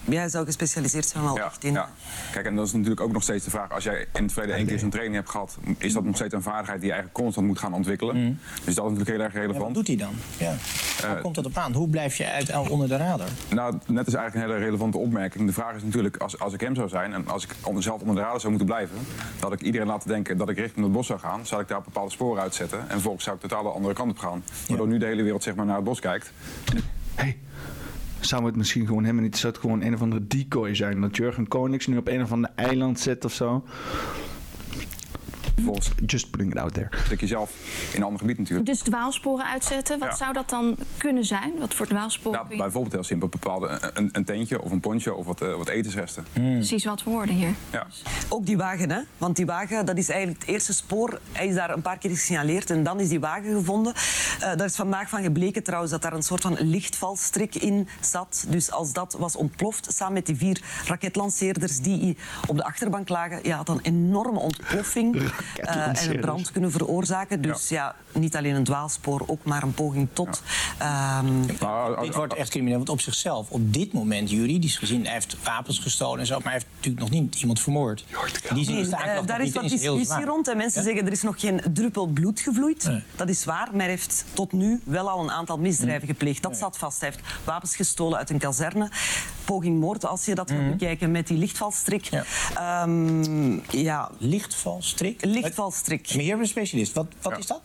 ja, 0.08 0.18
hij 0.18 0.28
zou 0.28 0.44
gespecialiseerd 0.44 1.06
zijn 1.06 1.24
wel 1.24 1.36
Ja, 1.36 1.44
echt 1.44 1.64
in. 1.64 1.72
ja. 1.72 1.90
Kijk, 2.32 2.46
en 2.46 2.56
dat 2.56 2.66
is 2.66 2.72
natuurlijk 2.72 3.00
ook 3.00 3.12
nog 3.12 3.22
steeds 3.22 3.44
de 3.44 3.50
vraag. 3.50 3.70
Als 3.70 3.84
jij 3.84 4.06
in 4.12 4.22
het 4.22 4.32
verleden 4.32 4.56
één 4.56 4.66
keer 4.66 4.78
zo'n 4.78 4.90
training 4.90 5.16
hebt 5.16 5.30
gehad, 5.30 5.58
is 5.78 5.92
dat 5.92 6.04
nog 6.04 6.14
steeds 6.16 6.34
een 6.34 6.42
vaardigheid 6.42 6.78
die 6.80 6.88
je 6.88 6.92
eigenlijk 6.94 7.22
constant 7.22 7.46
moet 7.46 7.58
gaan 7.58 7.74
ontwikkelen. 7.74 8.38
Dus 8.64 8.74
dat 8.74 8.84
is 8.84 8.90
natuurlijk 8.90 9.08
heel 9.08 9.20
erg 9.20 9.32
relevant. 9.34 9.64
wat 9.64 9.74
doet 9.74 9.86
hij 9.86 9.96
dan? 9.96 10.14
Ja. 10.36 10.54
Waar 11.00 11.20
komt 11.20 11.34
dat 11.34 11.46
op 11.46 11.56
aan? 11.56 11.72
Hoe 11.72 11.88
blijf 11.88 12.16
je 12.16 12.30
uit, 12.30 12.56
onder 12.68 12.88
de 12.88 12.96
radar? 12.96 13.28
Nou, 13.50 13.78
net 13.86 14.06
is 14.06 14.14
eigenlijk 14.14 14.46
een 14.46 14.52
hele 14.52 14.64
relevante 14.64 14.98
opmerking. 14.98 15.46
De 15.46 15.52
vraag 15.52 15.74
is 15.76 15.82
natuurlijk, 15.82 16.16
als, 16.16 16.38
als 16.38 16.52
ik 16.52 16.60
hem 16.60 16.74
zou 16.74 16.88
zijn 16.88 17.12
en 17.12 17.28
als 17.28 17.44
ik 17.44 17.54
onder, 17.62 17.82
zelf 17.82 18.00
onder 18.00 18.16
de 18.16 18.20
radar 18.22 18.40
zou 18.42 18.52
moeten 18.52 18.74
blijven, 18.74 18.98
dat 19.40 19.52
ik 19.52 19.60
iedereen 19.60 19.86
laten 19.86 20.08
denken 20.08 20.36
dat 20.36 20.48
ik 20.48 20.56
richting 20.56 20.84
het 20.84 20.94
bos 20.94 21.06
zou 21.06 21.18
gaan, 21.18 21.46
zou 21.46 21.62
ik 21.62 21.68
daar 21.68 21.82
bepaalde 21.82 22.10
sporen 22.10 22.42
uitzetten 22.42 22.80
en 22.80 22.88
vervolgens 22.88 23.24
zou 23.24 23.36
ik 23.36 23.42
totaal 23.42 23.62
de 23.62 23.68
andere 23.68 23.94
kant 23.94 24.10
op 24.10 24.18
gaan. 24.18 24.44
Waardoor 24.68 24.88
nu 24.88 24.98
de 24.98 25.06
hele 25.06 25.22
wereld 25.22 25.42
zeg 25.42 25.54
maar, 25.54 25.66
naar 25.66 25.76
het 25.76 25.84
bos 25.84 26.00
kijkt. 26.00 26.32
Zou 28.20 28.46
het 28.46 28.56
misschien 28.56 28.86
gewoon 28.86 29.02
helemaal 29.02 29.22
niet... 29.22 29.36
Zou 29.36 29.52
het 29.52 29.62
gewoon 29.62 29.82
een 29.82 29.94
of 29.94 30.02
andere 30.02 30.26
decoy 30.26 30.74
zijn? 30.74 31.00
Dat 31.00 31.16
Jurgen 31.16 31.48
Konings 31.48 31.86
nu 31.86 31.96
op 31.96 32.08
een 32.08 32.22
of 32.22 32.32
ander 32.32 32.50
eiland 32.54 33.00
zit 33.00 33.24
of 33.24 33.32
zo? 33.32 33.64
Volgens 35.64 35.90
Just 36.06 36.30
putting 36.30 36.52
it 36.52 36.58
out 36.58 36.74
there. 36.74 36.88
Stuk 37.04 37.20
jezelf 37.20 37.50
in 37.92 37.96
een 37.98 38.02
ander 38.02 38.20
gebied 38.20 38.38
natuurlijk. 38.38 38.66
Dus 38.68 38.80
dwaalsporen 38.80 39.46
uitzetten, 39.46 39.98
wat 39.98 40.08
Ja. 40.08 40.14
zou 40.16 40.32
dat 40.32 40.50
dan 40.50 40.76
kunnen 40.96 41.24
zijn? 41.24 41.52
Wat 41.58 41.74
voor 41.74 41.86
dwaalsporen 41.86 42.38
Nou, 42.40 42.52
je... 42.52 42.56
bijvoorbeeld 42.62 42.92
heel 42.92 43.02
simpel, 43.04 43.28
bepaalde, 43.28 43.90
een, 43.94 44.08
een 44.12 44.24
tentje 44.24 44.62
of 44.62 44.70
een 44.70 44.80
poncho 44.80 45.14
of 45.14 45.26
wat, 45.26 45.40
eh, 45.42 45.54
wat 45.56 45.68
etensresten. 45.68 46.24
Precies 46.32 46.84
wat 46.84 47.02
we 47.04 47.10
hoorden 47.10 47.34
hier. 47.34 47.54
Ja. 47.72 47.86
Ook 48.28 48.46
die 48.46 48.56
wagen, 48.56 48.90
hè? 48.90 49.00
want 49.18 49.36
die 49.36 49.46
wagen 49.46 49.86
dat 49.86 49.96
is 49.98 50.08
eigenlijk 50.08 50.40
het 50.40 50.48
eerste 50.50 50.72
spoor. 50.72 51.20
Hij 51.32 51.46
is 51.46 51.54
daar 51.54 51.70
een 51.70 51.82
paar 51.82 51.98
keer 51.98 52.10
gesignaleerd 52.10 52.70
en 52.70 52.82
dan 52.82 53.00
is 53.00 53.08
die 53.08 53.20
wagen 53.20 53.52
gevonden. 53.54 53.94
Eh 53.94 54.40
daar 54.40 54.64
is 54.66 54.76
vandaag 54.76 55.08
van 55.08 55.22
gebleken 55.22 55.62
trouwens 55.62 55.90
dat 55.92 56.02
daar 56.02 56.12
een 56.12 56.22
soort 56.22 56.42
van 56.42 56.56
lichtvalstrik 56.60 57.54
in 57.54 57.88
zat. 58.00 58.44
Dus 58.48 58.70
als 58.70 58.92
dat 58.92 59.16
was 59.18 59.36
ontploft, 59.36 59.92
samen 59.94 60.12
met 60.14 60.26
die 60.26 60.36
vier 60.36 60.60
raketlanceerders 60.86 61.80
die 61.80 62.16
op 62.46 62.56
de 62.56 62.64
achterbank 62.64 63.08
lagen, 63.08 63.38
ja, 63.42 63.56
had 63.56 63.68
een 63.68 63.80
enorme 63.82 64.38
ontploffing 64.38 65.32
en 65.56 66.10
een 66.10 66.20
brand 66.20 66.52
kunnen 66.52 66.70
veroorzaken. 66.70 67.40
Dus 67.42 67.68
ja. 67.68 67.94
niet 68.12 68.36
alleen 68.36 68.54
een 68.54 68.64
dwaalspoor, 68.64 69.22
ook 69.26 69.44
maar 69.44 69.62
een 69.62 69.74
poging 69.74 70.08
tot. 70.12 70.42
Ehm, 70.78 71.46
Dit 72.00 72.14
wordt 72.14 72.34
echt 72.34 72.50
crimineel, 72.50 72.76
want 72.76 72.88
op 72.88 73.00
zichzelf, 73.00 73.50
op 73.50 73.72
dit 73.72 73.92
moment 73.92 74.30
juridisch 74.30 74.76
gezien, 74.76 75.04
hij 75.04 75.12
heeft 75.12 75.36
wapens 75.44 75.78
gestolen 75.78 76.20
en 76.20 76.26
zo, 76.26 76.34
maar 76.34 76.44
hij 76.44 76.52
heeft 76.52 76.66
natuurlijk 76.74 77.02
nog 77.02 77.10
niet 77.20 77.40
iemand 77.40 77.60
vermoord. 77.60 78.04
In 78.48 78.54
die 78.54 78.64
zin 78.64 78.74
Nee, 78.74 78.82
is 78.82 78.90
de 78.90 78.96
eh, 78.96 79.26
daar 79.26 79.38
is 79.40 79.44
niet 79.44 79.54
wat 79.54 79.68
discussie 79.68 80.24
rond. 80.24 80.48
En 80.48 80.56
mensen 80.56 80.80
Ja? 80.80 80.86
zeggen 80.86 81.06
er 81.06 81.12
is 81.12 81.22
nog 81.22 81.40
geen 81.40 81.60
druppel 81.72 82.06
bloed 82.06 82.40
gevloeid. 82.40 82.90
Dat 83.16 83.28
is 83.28 83.44
waar, 83.44 83.68
maar 83.70 83.80
hij 83.80 83.88
heeft 83.88 84.24
tot 84.32 84.52
nu 84.52 84.80
wel 84.84 85.10
al 85.10 85.20
een 85.20 85.30
aantal 85.30 85.58
misdrijven 85.58 86.08
gepleegd. 86.08 86.42
Dat 86.42 86.56
staat 86.56 86.78
vast. 86.78 87.00
Hij 87.00 87.08
heeft 87.08 87.20
wapens 87.44 87.76
gestolen 87.76 88.18
uit 88.18 88.30
een 88.30 88.38
kazerne. 88.38 88.90
Poging 89.44 89.80
moord, 89.80 90.06
als 90.06 90.24
je 90.24 90.34
dat 90.34 90.50
gaat 90.50 90.70
bekijken 90.70 91.10
met 91.10 91.26
die 91.26 91.38
lichtvalstrik. 91.38 92.04
Ja, 92.04 92.24
ja. 93.70 94.10
Lichtvalstrik? 94.18 95.24
Lichtvalstrik. 95.40 96.00
Maar 96.08 96.08
hier 96.18 96.18
hebben 96.28 96.36
we 96.36 96.42
een 96.42 96.48
specialist. 96.48 96.92
Wat, 96.92 97.06
wat 97.22 97.38
is 97.38 97.46
dat? 97.46 97.60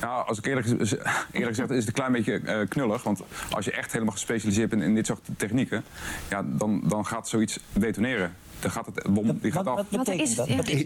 Nou, 0.00 0.26
als 0.26 0.38
ik 0.38 0.46
eerlijk, 0.46 0.66
eerlijk 0.66 0.90
gezegd 1.32 1.70
is 1.70 1.76
het 1.78 1.86
een 1.86 1.92
klein 1.92 2.12
beetje 2.12 2.38
eh, 2.38 2.68
knullig. 2.68 3.02
Want 3.02 3.20
als 3.50 3.64
je 3.64 3.70
echt 3.72 3.92
helemaal 3.92 4.12
gespecialiseerd 4.14 4.70
bent 4.70 4.82
in 4.82 4.94
dit 4.94 5.06
soort 5.06 5.20
technieken, 5.36 5.84
ja, 6.30 6.42
dan, 6.46 6.82
dan 6.84 7.06
gaat 7.06 7.28
zoiets 7.28 7.58
detoneren. 7.72 8.34
Dan 8.60 8.70
gaat 8.70 8.86
het 8.86 9.06
bom 9.10 9.38
die 9.40 9.52
gaat 9.52 9.66
af. 9.66 9.74
Wat 9.76 9.90
betekent 9.90 10.36
dat? 10.36 10.48
Wat 10.48 10.68
is? 10.68 10.84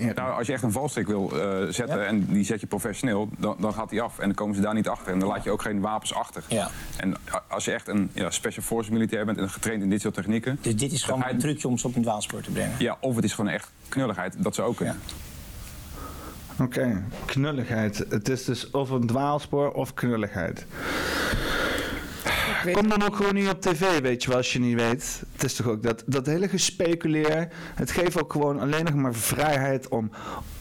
Ja. 0.00 0.12
Nou, 0.14 0.32
als 0.38 0.46
je 0.46 0.52
echt 0.52 0.62
een 0.62 0.72
valstrik 0.72 1.06
wil 1.06 1.40
eh, 1.40 1.68
zetten 1.72 2.06
en 2.06 2.26
die 2.26 2.44
zet 2.44 2.60
je 2.60 2.66
professioneel, 2.66 3.28
dan, 3.38 3.56
dan 3.60 3.74
gaat 3.74 3.90
die 3.90 4.02
af. 4.02 4.18
En 4.18 4.24
dan 4.26 4.34
komen 4.34 4.54
ze 4.54 4.60
daar 4.60 4.74
niet 4.74 4.88
achter. 4.88 5.12
En 5.12 5.18
dan 5.18 5.28
laat 5.28 5.44
je 5.44 5.50
ook 5.50 5.62
geen 5.62 5.80
wapens 5.80 6.14
achter. 6.14 6.44
Ja. 6.48 6.70
En 6.96 7.14
als 7.48 7.64
je 7.64 7.72
echt 7.72 7.88
een 7.88 8.10
ja, 8.14 8.30
special 8.30 8.64
force 8.64 8.92
militair 8.92 9.24
bent 9.24 9.38
en 9.38 9.50
getraind 9.50 9.82
in 9.82 9.90
dit 9.90 10.00
soort 10.00 10.14
technieken. 10.14 10.58
Dus 10.60 10.76
dit 10.76 10.92
is 10.92 11.02
gewoon 11.02 11.20
ga 11.20 11.28
je- 11.28 11.34
een 11.34 11.40
trucje 11.40 11.68
om 11.68 11.78
ze 11.78 11.86
op 11.86 11.96
een 11.96 12.02
dwaalspoor 12.02 12.40
te 12.40 12.50
brengen. 12.50 12.74
Ja, 12.78 12.96
of 13.00 13.14
het 13.16 13.24
is 13.24 13.32
gewoon 13.32 13.50
echt 13.50 13.70
knulligheid. 13.88 14.34
Dat 14.38 14.54
ze 14.54 14.62
ook 14.62 14.76
kunnen. 14.76 15.00
Oké, 16.62 17.04
knulligheid. 17.24 18.04
Het 18.08 18.28
is 18.28 18.44
dus 18.44 18.70
of 18.70 18.90
een 18.90 19.06
dwaalspoor 19.06 19.72
of 19.72 19.94
knulligheid. 19.94 20.66
Kom 22.72 22.88
dan 22.88 23.02
ook 23.02 23.16
gewoon 23.16 23.34
niet 23.34 23.48
op 23.48 23.60
tv, 23.60 24.00
weet 24.00 24.22
je 24.22 24.28
wel, 24.28 24.36
als 24.36 24.52
je 24.52 24.58
niet 24.58 24.76
weet. 24.76 25.22
Het 25.32 25.44
is 25.44 25.54
toch 25.54 25.66
ook 25.66 25.82
dat, 25.82 26.02
dat 26.06 26.26
hele 26.26 26.48
gespeculeer. 26.48 27.48
Het 27.74 27.90
geeft 27.90 28.22
ook 28.22 28.32
gewoon 28.32 28.60
alleen 28.60 28.84
nog 28.84 28.94
maar 28.94 29.14
vrijheid 29.14 29.88
om 29.88 30.10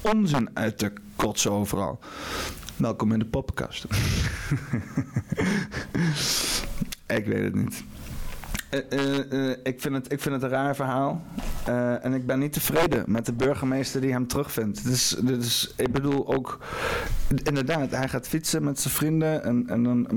onzin 0.02 0.50
uit 0.54 0.78
te 0.78 0.94
kotsen 1.16 1.52
overal. 1.52 2.00
Welkom 2.76 3.12
in 3.12 3.20
de 3.20 3.26
poppenkast. 3.26 3.84
ik 7.18 7.26
weet 7.26 7.44
het 7.44 7.56
niet. 7.56 7.84
Eh, 8.72 8.80
eh, 8.90 9.50
eh, 9.50 9.58
ik, 9.64 9.82
vind 9.82 9.96
het, 9.96 10.12
ik 10.12 10.22
vind 10.22 10.36
het 10.36 10.44
een 10.44 10.50
raar 10.50 10.76
verhaal. 10.76 11.22
En 12.02 12.14
ik 12.14 12.26
ben 12.26 12.40
niet 12.40 12.54
tevreden 12.54 13.04
met 13.08 13.26
de 13.26 13.34
burgemeester 13.34 14.02
die 14.02 14.12
hem 14.12 14.28
terugvindt. 14.28 14.86
Dus, 14.86 15.10
dus 15.24 15.74
ik 15.78 15.92
bedoel 15.92 16.34
ook, 16.36 16.60
inderdaad, 17.44 17.92
hij 17.92 18.08
gaat 18.08 18.28
fietsen 18.28 18.64
met 18.64 18.80
zijn 18.80 18.94
vrienden. 18.94 19.44
En, 19.44 19.64
en 19.68 19.84
dan 19.84 20.08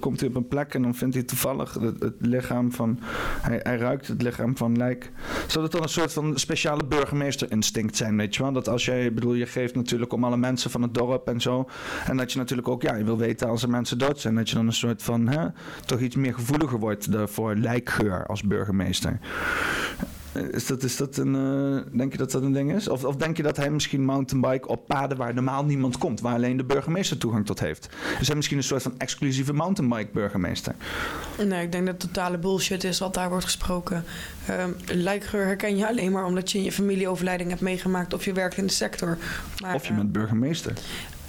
komt 0.00 0.20
hij 0.20 0.28
op 0.28 0.34
een 0.34 0.48
plek 0.48 0.74
en 0.74 0.82
dan 0.82 0.94
vindt 0.94 1.14
hij 1.14 1.24
toevallig 1.24 1.74
het, 1.74 2.14
lichaam 2.18 2.72
van. 2.72 2.98
Hij, 3.40 3.60
hij 3.62 3.76
ruikt 3.76 4.08
het 4.08 4.22
lichaam 4.22 4.56
van 4.56 4.76
lijk. 4.76 5.10
Zou 5.46 5.64
dat 5.64 5.72
dan 5.72 5.82
een 5.82 5.88
soort 5.88 6.12
van 6.12 6.38
speciale 6.38 6.84
burgemeesterinstinct 6.84 7.96
zijn, 7.96 8.16
weet 8.16 8.34
je 8.34 8.42
wel? 8.42 8.52
Dat 8.52 8.68
als 8.68 8.84
jij, 8.84 9.12
bedoel, 9.12 9.34
je 9.34 9.46
geeft 9.46 9.74
natuurlijk 9.74 10.12
om 10.12 10.24
alle 10.24 10.36
mensen 10.36 10.70
van 10.70 10.82
het 10.82 10.94
dorp 10.94 11.28
en 11.28 11.40
zo. 11.40 11.68
En 12.06 12.16
dat 12.16 12.32
je 12.32 12.38
natuurlijk 12.38 12.68
ook, 12.68 12.82
ja, 12.82 12.94
je 12.94 13.04
wil 13.04 13.18
weten 13.18 13.48
als 13.48 13.62
er 13.62 13.70
mensen 13.70 13.98
dood 13.98 14.20
zijn. 14.20 14.34
Dat 14.34 14.48
je 14.48 14.54
dan 14.54 14.66
een 14.66 14.72
soort 14.72 15.02
van, 15.02 15.28
hè, 15.28 15.46
toch 15.86 16.00
iets 16.00 16.16
meer 16.16 16.34
gevoeliger 16.34 16.78
wordt 16.78 17.08
voor 17.26 17.56
als 18.10 18.42
burgemeester. 18.42 19.18
Eh, 20.32 20.42
Is 20.50 20.66
dat, 20.66 20.82
is 20.82 20.96
dat 20.96 21.16
een, 21.16 21.34
eh, 21.34 21.98
denk 21.98 22.12
je 22.12 22.18
dat 22.18 22.30
dat 22.30 22.42
een 22.42 22.52
ding 22.52 22.72
is? 22.72 22.88
Of, 22.88 23.04
of 23.04 23.16
denk 23.16 23.36
je 23.36 23.42
dat 23.42 23.56
hij 23.56 23.70
misschien 23.70 24.04
mountainbike 24.04 24.68
op 24.68 24.86
paden 24.86 25.16
waar 25.16 25.34
normaal 25.34 25.64
niemand 25.64 25.98
komt, 25.98 26.20
waar 26.20 26.34
alleen 26.34 26.56
de 26.56 26.64
burgemeester 26.64 27.18
toegang 27.18 27.46
tot 27.46 27.60
heeft? 27.60 27.88
Dus 28.18 28.26
hij 28.26 28.36
misschien 28.36 28.56
een 28.56 28.62
soort 28.62 28.82
van 28.82 28.94
exclusieve 28.98 29.52
mountainbike 29.52 30.10
burgemeester. 30.12 30.74
Nee, 31.46 31.62
ik 31.62 31.72
denk 31.72 31.86
dat 31.86 32.02
het 32.02 32.12
totale 32.12 32.38
bullshit 32.38 32.84
is 32.84 32.98
wat 32.98 33.14
daar 33.14 33.28
wordt 33.28 33.44
gesproken. 33.44 34.04
Ehm 34.46 34.70
lijkgeur 34.86 35.44
herken 35.44 35.76
je 35.76 35.88
alleen 35.88 36.12
maar 36.12 36.24
omdat 36.24 36.50
je 36.50 36.58
in 36.58 36.64
je 36.64 36.72
familie 36.72 37.08
overlijding 37.08 37.48
hebt 37.48 37.62
meegemaakt 37.62 38.14
of 38.14 38.24
je 38.24 38.32
werkt 38.32 38.56
in 38.56 38.66
de 38.66 38.72
sector. 38.72 39.18
Maar, 39.62 39.74
of 39.74 39.86
je 39.86 39.94
bent 39.94 40.12
burgemeester. 40.12 40.72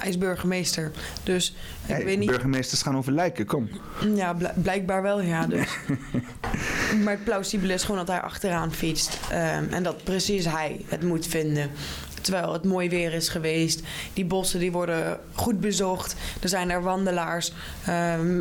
Hij 0.04 0.12
is 0.12 0.18
burgemeester. 0.18 0.90
Dus 1.22 1.54
ik 1.86 1.94
Hey, 1.94 2.04
weet 2.04 2.18
niet. 2.18 2.30
Burgemeesters 2.30 2.82
gaan 2.82 2.96
over 2.96 3.12
lijken, 3.12 3.46
kom. 3.46 3.68
Ja, 4.14 4.32
bl- 4.34 4.46
blijkbaar 4.54 5.02
wel, 5.02 5.20
ja. 5.20 5.46
Dus. 5.54 5.68
maar 7.04 7.12
het 7.12 7.24
plausibele 7.24 7.72
is 7.72 7.82
gewoon 7.82 7.96
dat 7.96 8.08
hij 8.08 8.20
achteraan 8.20 8.72
fietst. 8.72 9.18
Ehm, 9.30 9.64
en 9.70 9.82
dat 9.82 10.04
precies 10.04 10.44
hij 10.44 10.80
het 10.88 11.02
moet 11.02 11.26
vinden. 11.26 11.70
Terwijl 12.20 12.52
het 12.52 12.64
mooi 12.64 12.88
weer 12.88 13.12
is 13.12 13.28
geweest. 13.28 13.80
Die 14.12 14.24
bossen 14.24 14.60
die 14.60 14.72
worden 14.72 15.18
goed 15.32 15.60
bezocht. 15.60 16.14
Er 16.42 16.48
zijn 16.48 16.70
er 16.70 16.82
wandelaars. 16.82 17.52
ehm, 17.84 18.40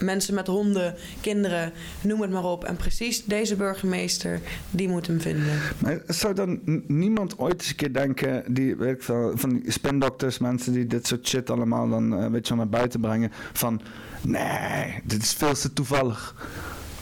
mensen 0.00 0.34
met 0.34 0.46
honden, 0.46 0.94
kinderen, 1.20 1.72
noem 2.00 2.20
het 2.20 2.30
maar 2.30 2.44
op. 2.44 2.64
En 2.64 2.76
precies 2.76 3.24
deze 3.24 3.56
burgemeester, 3.56 4.40
die 4.70 4.88
moet 4.88 5.06
hem 5.06 5.20
vinden. 5.20 5.60
Maar 5.78 6.00
zou 6.06 6.34
dan 6.34 6.60
niemand 6.86 7.38
ooit 7.38 7.60
eens 7.60 7.68
een 7.68 7.76
keer 7.76 7.92
denken, 7.92 8.54
die, 8.54 8.76
weet 8.76 9.04
van 9.34 9.48
die 9.48 9.70
spindokters, 9.70 10.38
mensen 10.38 10.72
die 10.72 10.86
dit 10.86 11.06
soort 11.06 11.28
shit 11.28 11.50
allemaal 11.50 11.88
dan 11.88 12.18
eh, 12.18 12.30
weet 12.30 12.48
je, 12.48 12.54
wel, 12.54 12.64
naar 12.64 12.78
buiten 12.78 13.00
brengen, 13.00 13.32
van 13.52 13.80
nee, 14.22 15.00
dit 15.04 15.22
is 15.22 15.32
veel 15.32 15.54
te 15.54 15.72
toevallig. 15.72 16.34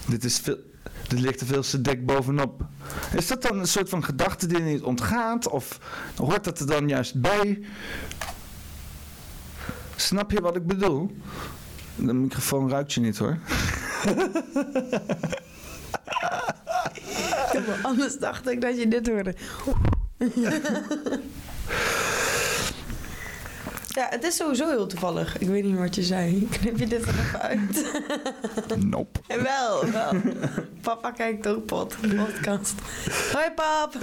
Dit 0.06 0.24
is 0.24 0.38
veel. 0.38 0.72
Dit 1.08 1.20
ligt 1.20 1.40
er 1.40 1.46
veel 1.46 1.62
te 1.62 1.80
dik 1.80 2.06
bovenop. 2.06 2.64
Is 3.16 3.26
dat 3.26 3.42
dan 3.42 3.58
een 3.58 3.66
soort 3.66 3.88
van 3.88 4.04
gedachte 4.04 4.46
die 4.46 4.60
niet 4.60 4.82
ontgaat? 4.82 5.48
Of 5.48 5.80
hoort 6.16 6.44
dat 6.44 6.60
er 6.60 6.66
dan 6.66 6.88
juist 6.88 7.20
bij? 7.20 7.60
Snap 9.96 10.30
je 10.30 10.40
wat 10.40 10.56
ik 10.56 10.66
bedoel? 10.66 11.10
De 11.96 12.12
microfoon 12.14 12.70
ruikt 12.70 12.92
je 12.92 13.00
niet 13.00 13.18
hoor. 13.18 13.38
Anders 17.82 18.18
dacht 18.18 18.48
ik 18.48 18.60
dat 18.60 18.78
je 18.78 18.88
dit 18.88 19.08
hoorde. 19.08 19.34
Ja, 23.94 24.06
het 24.10 24.24
is 24.24 24.36
sowieso 24.36 24.68
heel 24.68 24.86
toevallig. 24.86 25.38
Ik 25.38 25.48
weet 25.48 25.64
niet 25.64 25.78
wat 25.78 25.94
je 25.94 26.02
zei. 26.02 26.48
Knip 26.50 26.78
je 26.78 26.86
dit 26.86 27.02
er 27.02 27.08
even 27.18 27.40
uit? 27.40 28.02
Nope. 28.84 29.20
wel, 29.26 29.90
wel. 29.90 30.12
Papa 30.80 31.10
kijkt 31.10 31.46
ook 31.46 31.66
pod, 31.66 31.96
podcast. 32.16 32.74
Hoi 33.32 33.50
pap! 33.54 33.96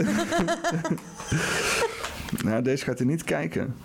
Nou, 2.44 2.62
deze 2.62 2.84
gaat 2.84 2.98
hij 2.98 3.08
niet 3.08 3.24
kijken. 3.24 3.76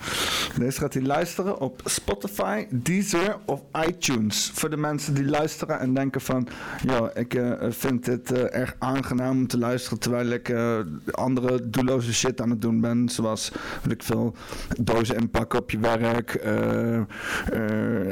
Deze 0.59 0.81
gaat 0.81 0.95
hij 0.95 1.03
luisteren 1.03 1.61
op 1.61 1.81
Spotify, 1.85 2.67
Deezer 2.71 3.37
of 3.45 3.63
iTunes. 3.87 4.51
Voor 4.55 4.71
de 4.71 4.77
mensen 4.77 5.15
die 5.15 5.25
luisteren 5.25 5.79
en 5.81 5.95
denken 5.95 6.21
van... 6.21 6.49
Yo, 6.87 7.11
ik 7.15 7.35
eh, 7.35 7.53
vind 7.71 8.05
dit 8.05 8.33
eh, 8.33 8.61
erg 8.61 8.77
aangenaam 8.79 9.39
om 9.39 9.47
te 9.47 9.59
luisteren... 9.59 9.99
terwijl 9.99 10.29
ik 10.31 10.49
eh, 10.49 10.79
andere 11.11 11.71
doelloze 11.71 12.15
shit 12.15 12.41
aan 12.41 12.51
het 12.51 12.63
doen 12.63 12.81
ben. 12.81 13.09
Zoals, 13.09 13.53
weet 13.83 13.93
ik 13.93 14.03
veel, 14.03 14.35
dozen 14.81 15.17
inpakken 15.17 15.59
op 15.59 15.71
je 15.71 15.79
werk... 15.79 16.45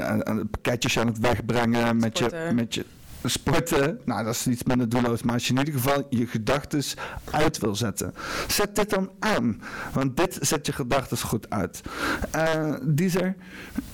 aan- 0.01 0.27
aan 0.27 0.49
pakketjes 0.51 0.99
aan 0.99 1.07
het 1.07 1.19
wegbrengen 1.19 1.97
met 1.97 2.19
je, 2.19 2.51
met 2.55 2.75
je... 2.75 2.85
Sporten, 3.29 4.01
nou 4.05 4.25
dat 4.25 4.35
is 4.35 4.47
iets 4.47 4.63
minder 4.63 4.89
doelloos, 4.89 5.23
maar 5.23 5.35
als 5.35 5.47
je 5.47 5.53
in 5.53 5.59
ieder 5.59 5.75
geval 5.75 6.07
je 6.11 6.27
gedachten 6.27 6.83
uit 7.31 7.59
wil 7.59 7.75
zetten, 7.75 8.15
zet 8.49 8.77
dit 8.77 8.91
dan 8.91 9.11
aan. 9.19 9.61
Want 9.93 10.17
dit 10.17 10.39
zet 10.41 10.67
je 10.67 10.73
gedachten 10.73 11.19
goed 11.19 11.51
uit. 11.51 11.81
Uh, 12.37 12.75
Deezer, 12.83 13.35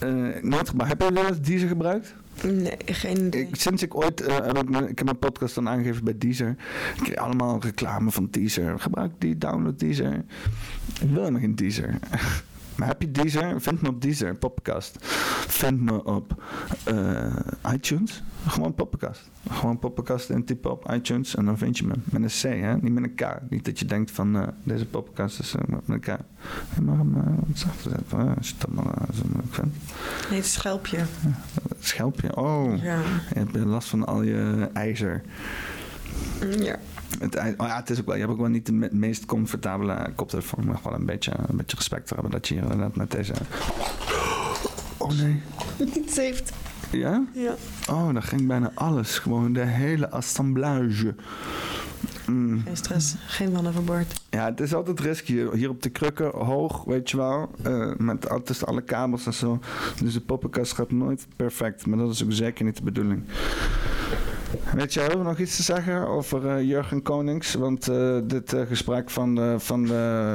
uh, 0.05 0.43
nooit 0.43 0.69
gebruikt. 0.69 0.99
Heb 0.99 1.09
je 1.09 1.15
wel 1.15 1.27
eens 1.27 1.41
Deezer 1.41 1.69
gebruikt? 1.69 2.15
Nee, 2.43 2.77
geen 2.85 3.27
idee. 3.27 3.47
Ik, 3.47 3.57
sinds 3.57 3.83
ik 3.83 3.95
ooit, 3.95 4.21
uh, 4.21 4.37
heb 4.37 4.59
ik, 4.59 4.69
ik 4.69 4.99
heb 4.99 5.05
mijn 5.05 5.19
podcast 5.19 5.55
dan 5.55 5.69
aangegeven 5.69 6.05
bij 6.05 6.19
Deezer. 6.19 6.57
Ik 6.97 7.03
kreeg 7.03 7.17
allemaal 7.17 7.61
reclame 7.61 8.11
van 8.11 8.29
Deezer. 8.31 8.81
Gebruik 8.81 9.13
die, 9.19 9.39
download 9.39 9.79
Deezer. 9.79 10.15
Ik 11.01 11.11
wil 11.11 11.19
helemaal 11.19 11.41
geen 11.41 11.55
Deezer. 11.55 11.99
Maar 12.75 12.89
heb 12.89 13.03
je 13.03 13.11
Deezer? 13.11 13.61
Vind 13.61 13.83
me 13.83 13.89
op 13.89 14.03
Deezer, 14.03 14.35
podcast. 14.35 14.97
Vind 15.49 15.81
me 15.81 16.05
op 16.05 16.43
uh, 16.89 17.37
iTunes. 17.73 18.23
Gewoon 18.47 18.75
podcast. 18.75 19.31
Gewoon 19.51 19.79
podcast 19.79 20.31
en 20.31 20.45
typen 20.45 20.71
op 20.71 20.93
iTunes 20.93 21.35
en 21.35 21.45
dan 21.45 21.59
vind 21.59 21.79
je 21.79 21.87
me. 21.87 21.95
Met 22.05 22.23
een 22.23 22.29
C, 22.29 22.61
hè? 22.61 22.77
niet 22.77 22.93
met 22.93 23.03
een 23.03 23.15
K. 23.15 23.51
Niet 23.51 23.65
dat 23.65 23.79
je 23.79 23.85
denkt 23.85 24.11
van 24.11 24.37
uh, 24.37 24.49
deze 24.63 24.87
podcast 24.87 25.39
is 25.39 25.55
uh, 25.55 25.61
met 25.67 25.81
een 25.87 26.01
K. 26.01 26.07
Je 26.75 26.81
mag 26.83 26.97
hem 26.97 27.13
wat 27.13 27.59
zachter 27.59 27.91
zetten 27.91 28.37
als 28.37 28.49
je 28.49 28.55
het 28.59 28.67
allemaal 28.67 28.95
zo 29.15 29.23
vindt. 29.51 29.77
Nee, 30.31 30.39
het 30.39 30.49
schelpje. 30.49 30.97
Ja, 30.97 31.07
schelpje, 31.79 32.37
oh. 32.37 32.83
Ja. 32.83 33.01
Je 33.33 33.39
hebt 33.39 33.57
last 33.57 33.89
van 33.89 34.07
al 34.07 34.23
je 34.23 34.71
ijzer. 34.73 35.23
Ja. 36.59 36.77
Het, 37.19 37.37
oh 37.37 37.67
ja, 37.67 37.77
het 37.77 37.91
is 37.91 38.01
ook 38.01 38.07
wel, 38.07 38.15
je 38.15 38.21
hebt 38.21 38.33
ook 38.33 38.41
wel 38.41 38.49
niet 38.49 38.67
de 38.67 38.73
me 38.73 38.89
meest 38.93 39.27
comfortabele 39.27 40.13
koptelefoon. 40.17 40.67
Maar 40.67 40.81
wel 40.85 40.95
een 40.95 41.07
beetje, 41.07 41.33
een 41.49 41.57
beetje 41.57 41.77
respect 41.77 42.09
voor 42.09 42.17
hebben 42.17 42.33
dat 42.33 42.49
je 42.49 42.55
hier 42.55 42.63
inderdaad 42.63 42.97
met 42.97 43.11
deze. 43.11 43.33
Oh 44.97 45.11
nee. 45.11 45.43
Iets 46.05 46.17
heeft. 46.17 46.53
Ja? 46.91 47.25
Ja. 47.33 47.55
Oh, 47.91 48.13
daar 48.13 48.23
ging 48.23 48.47
bijna 48.47 48.71
alles. 48.75 49.19
Gewoon 49.19 49.53
de 49.53 49.65
hele 49.65 50.11
assemblage. 50.11 51.15
Mm. 52.27 52.63
Geen 52.65 52.77
stress, 52.77 53.15
geen 53.27 53.53
man 53.53 53.69
overboord. 53.69 54.21
Ja, 54.31 54.45
het 54.45 54.61
is 54.61 54.75
altijd 54.75 55.01
risky. 55.01 55.51
Hier 55.53 55.69
op 55.69 55.83
de 55.83 55.89
krukken, 55.89 56.31
hoog, 56.31 56.85
weet 56.85 57.11
je 57.11 57.17
wel. 57.17 57.51
Uh, 57.67 57.93
met 57.97 58.29
tussen 58.45 58.67
alle 58.67 58.83
kabels 58.83 59.27
en 59.27 59.35
zo. 59.35 59.59
Dus 60.03 60.13
de 60.13 60.21
poppenkast 60.21 60.73
gaat 60.73 60.91
nooit 60.91 61.27
perfect. 61.37 61.87
Maar 61.87 61.99
dat 61.99 62.11
is 62.11 62.25
ook 62.25 62.33
zeker 62.33 62.65
niet 62.65 62.77
de 62.77 62.83
bedoeling. 62.83 63.23
Weet 64.75 64.95
jij 64.95 65.15
ook 65.15 65.23
nog 65.23 65.39
iets 65.39 65.57
te 65.57 65.63
zeggen 65.63 66.09
over 66.09 66.45
uh, 66.45 66.69
Jurgen 66.69 67.03
Konings? 67.03 67.55
Want 67.55 67.89
uh, 67.89 68.19
dit 68.25 68.53
uh, 68.53 68.61
gesprek 68.67 69.11
van, 69.11 69.35
de, 69.35 69.55
van, 69.59 69.89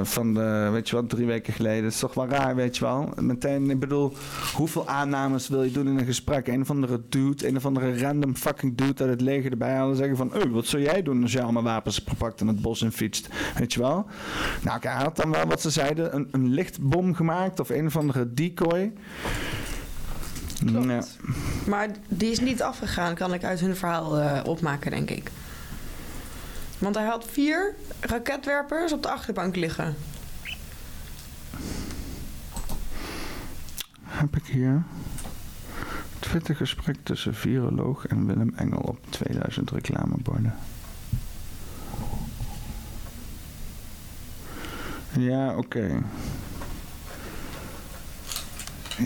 van 0.05 0.33
de, 0.33 0.69
weet 0.71 0.89
je 0.89 0.95
wat, 0.95 1.09
drie 1.09 1.25
weken 1.25 1.53
geleden 1.53 1.85
is 1.85 1.99
toch 1.99 2.13
wel 2.13 2.27
raar, 2.27 2.55
weet 2.55 2.77
je 2.77 2.83
wel? 2.83 3.09
Meteen, 3.19 3.69
ik 3.69 3.79
bedoel, 3.79 4.13
hoeveel 4.55 4.87
aannames 4.87 5.47
wil 5.47 5.63
je 5.63 5.71
doen 5.71 5.87
in 5.87 5.97
een 5.97 6.05
gesprek? 6.05 6.47
Een 6.47 6.61
of 6.61 6.69
andere 6.69 7.01
dude, 7.09 7.47
een 7.47 7.55
of 7.55 7.65
andere 7.65 7.99
random 7.99 8.35
fucking 8.35 8.77
dude 8.77 9.03
uit 9.03 9.11
het 9.11 9.21
leger 9.21 9.51
erbij 9.51 9.73
halen 9.73 9.95
zeggen 9.95 10.17
van, 10.17 10.35
oh, 10.35 10.51
wat 10.51 10.65
zou 10.65 10.83
jij 10.83 11.03
doen 11.03 11.21
als 11.21 11.31
je 11.31 11.41
allemaal 11.41 11.63
wapens 11.63 12.03
pakt 12.17 12.41
en 12.41 12.47
het 12.47 12.61
bos 12.61 12.81
in 12.81 12.91
fietst? 12.91 13.29
Weet 13.57 13.73
je 13.73 13.79
wel? 13.79 14.05
Nou, 14.61 14.79
hij 14.81 15.03
had 15.03 15.15
dan 15.15 15.31
wel 15.31 15.45
wat 15.45 15.61
ze 15.61 15.69
zeiden, 15.69 16.15
een, 16.15 16.27
een 16.31 16.49
lichtbom 16.49 17.13
gemaakt 17.13 17.59
of 17.59 17.69
een 17.69 17.85
of 17.85 17.97
andere 17.97 18.33
decoy. 18.33 18.93
Klopt. 20.65 20.85
Ja. 20.85 21.03
Maar 21.67 21.89
die 22.07 22.31
is 22.31 22.39
niet 22.39 22.61
afgegaan, 22.61 23.15
kan 23.15 23.33
ik 23.33 23.43
uit 23.43 23.59
hun 23.59 23.75
verhaal 23.75 24.19
uh, 24.19 24.39
opmaken, 24.45 24.91
denk 24.91 25.09
ik. 25.09 25.31
Want 26.77 26.95
hij 26.95 27.05
had 27.05 27.25
vier 27.31 27.75
raketwerpers 27.99 28.91
op 28.91 29.01
de 29.01 29.09
achterbank 29.09 29.55
liggen. 29.55 29.95
Heb 34.03 34.35
ik 34.35 34.45
hier. 34.45 34.83
Twittergesprek 36.19 36.97
tussen 37.03 37.35
viroloog 37.35 38.05
en 38.05 38.25
Willem 38.25 38.53
Engel 38.55 38.79
op 38.79 38.99
2000 39.09 39.71
reclameborden. 39.71 40.55
Ja, 45.11 45.49
oké. 45.49 45.57
Okay. 45.57 46.01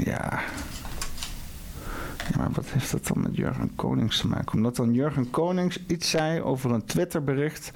Ja. 0.04 0.40
Maar 2.38 2.52
wat 2.52 2.66
heeft 2.70 2.92
dat 2.92 3.08
dan 3.08 3.22
met 3.22 3.36
Jurgen 3.36 3.76
Konings 3.76 4.20
te 4.20 4.28
maken? 4.28 4.54
Omdat 4.54 4.76
dan 4.76 4.94
Jurgen 4.94 5.30
Konings 5.30 5.80
iets 5.88 6.10
zei 6.10 6.42
over 6.42 6.72
een 6.72 6.86
Twitterbericht. 6.86 7.72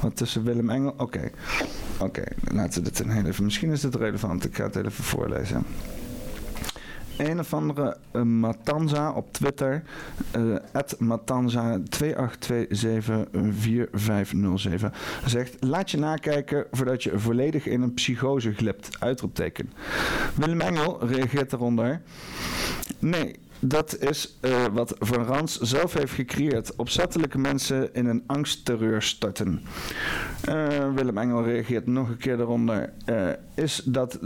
Wat 0.00 0.16
tussen 0.16 0.44
Willem 0.44 0.70
Engel. 0.70 0.94
Oké, 0.96 1.30
oké, 1.98 2.24
laten 2.52 2.82
we 2.82 2.88
dit 2.88 2.98
een 2.98 3.10
heel. 3.10 3.32
Misschien 3.42 3.70
is 3.70 3.82
het 3.82 3.94
relevant. 3.94 4.44
Ik 4.44 4.56
ga 4.56 4.64
het 4.64 4.76
even 4.76 5.04
voorlezen. 5.04 5.64
Een 7.16 7.38
of 7.38 7.54
andere 7.54 7.96
uh, 8.12 8.22
Matanza 8.22 9.12
op 9.12 9.32
Twitter, 9.32 9.82
uh, 10.36 10.56
Matanza 10.98 11.78
28274507, 11.78 11.82
zegt: 15.24 15.56
Laat 15.60 15.90
je 15.90 15.98
nakijken 15.98 16.66
voordat 16.70 17.02
je 17.02 17.18
volledig 17.18 17.66
in 17.66 17.82
een 17.82 17.94
psychose 17.94 18.52
glipt. 18.52 19.00
Uitroepteken. 19.00 19.72
Willem 20.34 20.60
Engel 20.60 21.06
reageert 21.06 21.52
eronder: 21.52 22.00
Nee, 22.98 23.34
dat 23.58 23.98
is 23.98 24.38
uh, 24.40 24.64
wat 24.72 24.94
Van 24.98 25.24
Rans 25.24 25.58
zelf 25.58 25.92
heeft 25.94 26.12
gecreëerd. 26.12 26.76
Opzettelijke 26.76 27.38
mensen 27.38 27.94
in 27.94 28.06
een 28.06 28.22
angstterreur 28.26 29.02
starten. 29.02 29.62
Uh, 30.48 30.94
Willem 30.94 31.18
Engel 31.18 31.44
reageert 31.44 31.86
nog 31.86 32.08
een 32.08 32.16
keer 32.16 32.40
eronder. 32.40 32.92
Uh, 33.06 33.30
is 33.54 33.82
dat 33.84 34.18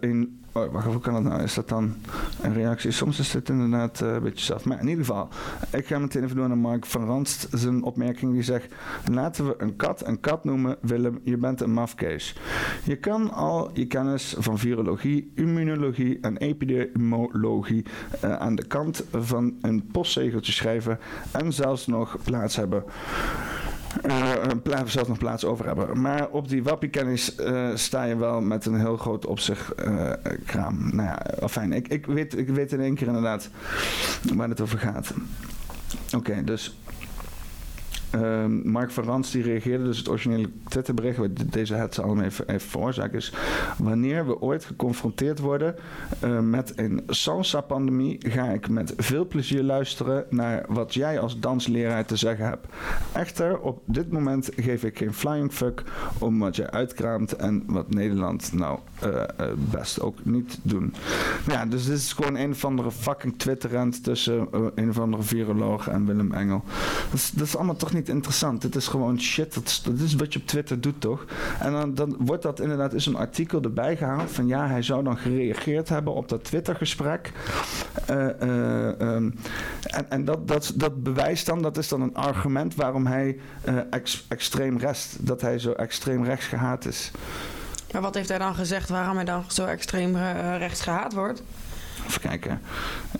in 0.00 0.43
Oh, 0.56 0.72
wacht, 0.72 0.86
hoe 0.86 1.00
kan 1.00 1.12
dat 1.12 1.22
nou? 1.22 1.42
Is 1.42 1.54
dat 1.54 1.68
dan 1.68 1.94
een 2.42 2.52
reactie? 2.52 2.90
Soms 2.90 3.18
is 3.18 3.32
het 3.32 3.48
inderdaad 3.48 4.00
uh, 4.00 4.12
een 4.12 4.22
beetje 4.22 4.44
zelf. 4.44 4.64
Maar 4.64 4.80
in 4.80 4.88
ieder 4.88 5.04
geval, 5.04 5.28
ik 5.72 5.86
ga 5.86 5.98
meteen 5.98 6.24
even 6.24 6.36
door 6.36 6.48
naar 6.48 6.58
Mark 6.58 6.86
van 6.86 7.04
Ranst. 7.04 7.46
Zijn 7.50 7.82
opmerking 7.82 8.32
die 8.32 8.42
zegt: 8.42 8.74
Laten 9.10 9.46
we 9.46 9.54
een 9.58 9.76
kat 9.76 10.06
een 10.06 10.20
kat 10.20 10.44
noemen. 10.44 10.76
Willem, 10.80 11.20
je 11.22 11.36
bent 11.36 11.60
een 11.60 11.72
mafkees. 11.72 12.36
Je 12.84 12.96
kan 12.96 13.32
al 13.32 13.70
je 13.72 13.86
kennis 13.86 14.34
van 14.38 14.58
virologie, 14.58 15.32
immunologie 15.34 16.18
en 16.20 16.36
epidemiologie 16.36 17.84
uh, 18.24 18.36
aan 18.36 18.54
de 18.54 18.66
kant 18.66 19.04
van 19.12 19.54
een 19.60 19.86
postzegeltje 19.92 20.52
schrijven 20.52 20.98
en 21.30 21.52
zelfs 21.52 21.86
nog 21.86 22.16
plaats 22.24 22.56
hebben. 22.56 22.84
Uh, 24.02 24.42
plaats, 24.62 24.92
zelfs 24.92 25.08
nog 25.08 25.18
plaats 25.18 25.44
over 25.44 25.66
hebben. 25.66 26.00
Maar 26.00 26.28
op 26.28 26.48
die 26.48 26.62
wappiekennis 26.62 27.38
uh, 27.40 27.68
sta 27.74 28.04
je 28.04 28.16
wel 28.16 28.40
met 28.40 28.66
een 28.66 28.80
heel 28.80 28.96
groot 28.96 29.26
op 29.26 29.38
zich 29.38 29.72
uh, 29.86 30.10
kraam. 30.46 30.90
Nou 30.96 31.08
ja, 31.08 31.48
fijn. 31.48 31.72
Ik, 31.72 31.88
ik, 31.88 32.06
weet, 32.06 32.38
ik 32.38 32.48
weet 32.48 32.72
in 32.72 32.80
één 32.80 32.94
keer 32.94 33.06
inderdaad 33.06 33.48
waar 34.34 34.48
het 34.48 34.60
over 34.60 34.78
gaat. 34.78 35.12
Oké, 36.16 36.44
dus 36.44 36.78
uh, 38.14 38.44
Mark 38.64 38.90
van 38.90 39.04
Rans 39.04 39.30
die 39.30 39.42
reageerde, 39.42 39.84
dus 39.84 39.98
het 39.98 40.08
originele 40.08 40.48
Twitterbericht, 40.68 41.18
wat 41.18 41.30
deze 41.50 41.74
hetze 41.74 42.02
allemaal 42.02 42.22
heeft, 42.22 42.42
heeft 42.46 42.64
veroorzaakt, 42.64 43.14
is 43.14 43.32
wanneer 43.78 44.26
we 44.26 44.40
ooit 44.40 44.64
geconfronteerd 44.64 45.38
worden 45.38 45.74
uh, 46.24 46.40
met 46.40 46.72
een 46.76 47.02
salsa-pandemie, 47.06 48.18
ga 48.28 48.44
ik 48.48 48.68
met 48.68 48.94
veel 48.96 49.26
plezier 49.26 49.62
luisteren 49.62 50.24
naar 50.30 50.64
wat 50.68 50.94
jij 50.94 51.20
als 51.20 51.40
dansleraar 51.40 52.04
te 52.04 52.16
zeggen 52.16 52.46
hebt. 52.46 52.66
Echter, 53.12 53.60
op 53.60 53.82
dit 53.84 54.12
moment 54.12 54.50
geef 54.56 54.84
ik 54.84 54.98
geen 54.98 55.14
flying 55.14 55.52
fuck 55.52 55.82
om 56.18 56.38
wat 56.38 56.56
jij 56.56 56.70
uitkraamt 56.70 57.32
en 57.32 57.62
wat 57.66 57.94
Nederland 57.94 58.52
nou 58.52 58.78
uh, 59.06 59.22
best 59.70 60.00
ook 60.00 60.24
niet 60.24 60.58
doen. 60.62 60.94
Ja, 61.46 61.66
dus 61.66 61.86
dit 61.86 61.96
is 61.96 62.12
gewoon 62.12 62.36
een 62.36 62.50
of 62.50 62.64
andere 62.64 62.90
fucking 62.90 63.38
Twitter-rant 63.38 64.04
tussen 64.04 64.48
een 64.74 64.88
of 64.88 64.98
andere 64.98 65.22
viroloog 65.22 65.88
en 65.88 66.06
Willem 66.06 66.32
Engel. 66.32 66.62
Dat 67.10 67.20
is, 67.20 67.30
dat 67.30 67.46
is 67.46 67.56
allemaal 67.56 67.76
toch 67.76 67.92
niet 67.92 68.03
interessant. 68.08 68.62
Het 68.62 68.74
is 68.76 68.88
gewoon 68.88 69.20
shit. 69.20 69.54
Dat 69.54 70.00
is, 70.00 70.14
wat 70.14 70.32
je 70.32 70.38
op 70.38 70.46
Twitter 70.46 70.80
doet, 70.80 71.00
toch? 71.00 71.24
En 71.60 71.72
dan, 71.72 71.94
dan 71.94 72.16
wordt 72.18 72.42
dat 72.42 72.60
inderdaad 72.60 72.92
is 72.92 73.06
een 73.06 73.16
artikel 73.16 73.62
erbij 73.62 73.96
gehaald 73.96 74.30
van 74.30 74.46
ja, 74.46 74.66
hij 74.66 74.82
zou 74.82 75.04
dan 75.04 75.18
gereageerd 75.18 75.88
hebben 75.88 76.14
op 76.14 76.28
dat 76.28 76.44
Twittergesprek. 76.44 77.32
Uh, 78.10 78.26
uh, 78.42 78.86
um, 78.86 79.34
en 79.82 80.10
en 80.10 80.24
dat, 80.24 80.72
dat, 80.74 81.02
bewijst 81.02 81.46
dan, 81.46 81.62
dat 81.62 81.76
is 81.76 81.88
dan 81.88 82.00
een 82.00 82.14
argument 82.14 82.74
waarom 82.74 83.06
hij 83.06 83.38
ex, 83.90 84.24
extreem 84.28 84.78
rest, 84.78 85.26
dat 85.26 85.40
hij 85.40 85.58
zo 85.58 85.72
extreem 85.72 86.24
rechts 86.24 86.46
gehaat 86.46 86.86
is. 86.86 87.10
Maar 87.92 88.02
wat 88.02 88.14
heeft 88.14 88.28
hij 88.28 88.38
dan 88.38 88.54
gezegd 88.54 88.88
waarom 88.88 89.16
hij 89.16 89.24
dan 89.24 89.44
zo 89.48 89.64
extreem 89.64 90.16
rechts 90.58 90.80
gehaat 90.80 91.12
wordt? 91.12 91.42
Even 92.06 92.20
kijken. 92.20 92.60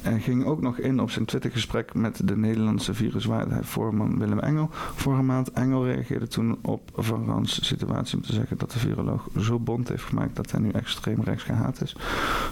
Hij 0.01 0.21
ging 0.21 0.45
ook 0.45 0.61
nog 0.61 0.79
in 0.79 1.01
op 1.01 1.11
zijn 1.11 1.25
Twittergesprek 1.25 1.95
met 1.95 2.29
de 2.29 2.37
Nederlandse 2.37 2.95
viruswaardigheidsvoorman 2.95 4.19
Willem 4.19 4.39
Engel. 4.39 4.69
Vorige 4.95 5.23
maand 5.23 5.53
Engel 5.53 5.87
reageerde 5.87 6.29
toen 6.29 6.59
op 6.63 6.91
Van 6.95 7.27
Rans 7.27 7.67
situatie 7.67 8.17
om 8.17 8.23
te 8.23 8.33
zeggen 8.33 8.59
dat 8.59 8.71
de 8.71 8.79
viroloog 8.79 9.29
zo 9.39 9.59
bond 9.59 9.89
heeft 9.89 10.03
gemaakt 10.03 10.37
dat 10.37 10.51
hij 10.51 10.61
nu 10.61 10.71
extreem 10.71 11.21
rechts 11.23 11.43
gehaat 11.43 11.83
is. 11.83 11.97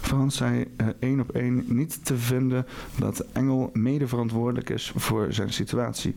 Frans 0.01 0.37
zei 0.37 0.67
uh, 0.77 0.87
één 0.99 1.21
op 1.21 1.31
één 1.31 1.65
niet 1.67 2.05
te 2.05 2.17
vinden 2.17 2.67
dat 2.99 3.25
Engel 3.33 3.71
mede 3.73 4.09
verantwoordelijk 4.09 4.71
is 4.71 4.93
voor 4.97 5.27
zijn 5.33 5.53
situatie. 5.53 6.15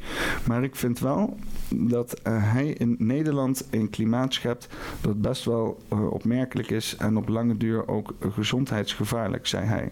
Maar 0.47 0.63
ik 0.63 0.75
vind 0.75 0.99
wel 0.99 1.37
dat 1.69 2.19
uh, 2.27 2.51
hij 2.51 2.67
in 2.67 2.95
Nederland 2.99 3.67
een 3.71 3.89
klimaat 3.89 4.33
schept 4.33 4.67
dat 5.01 5.21
best 5.21 5.45
wel 5.45 5.83
uh, 5.93 6.11
opmerkelijk 6.11 6.69
is 6.69 6.95
en 6.95 7.17
op 7.17 7.27
lange 7.27 7.57
duur 7.57 7.87
ook 7.87 8.13
gezondheidsgevaarlijk, 8.31 9.47
zei 9.47 9.65
hij. 9.65 9.91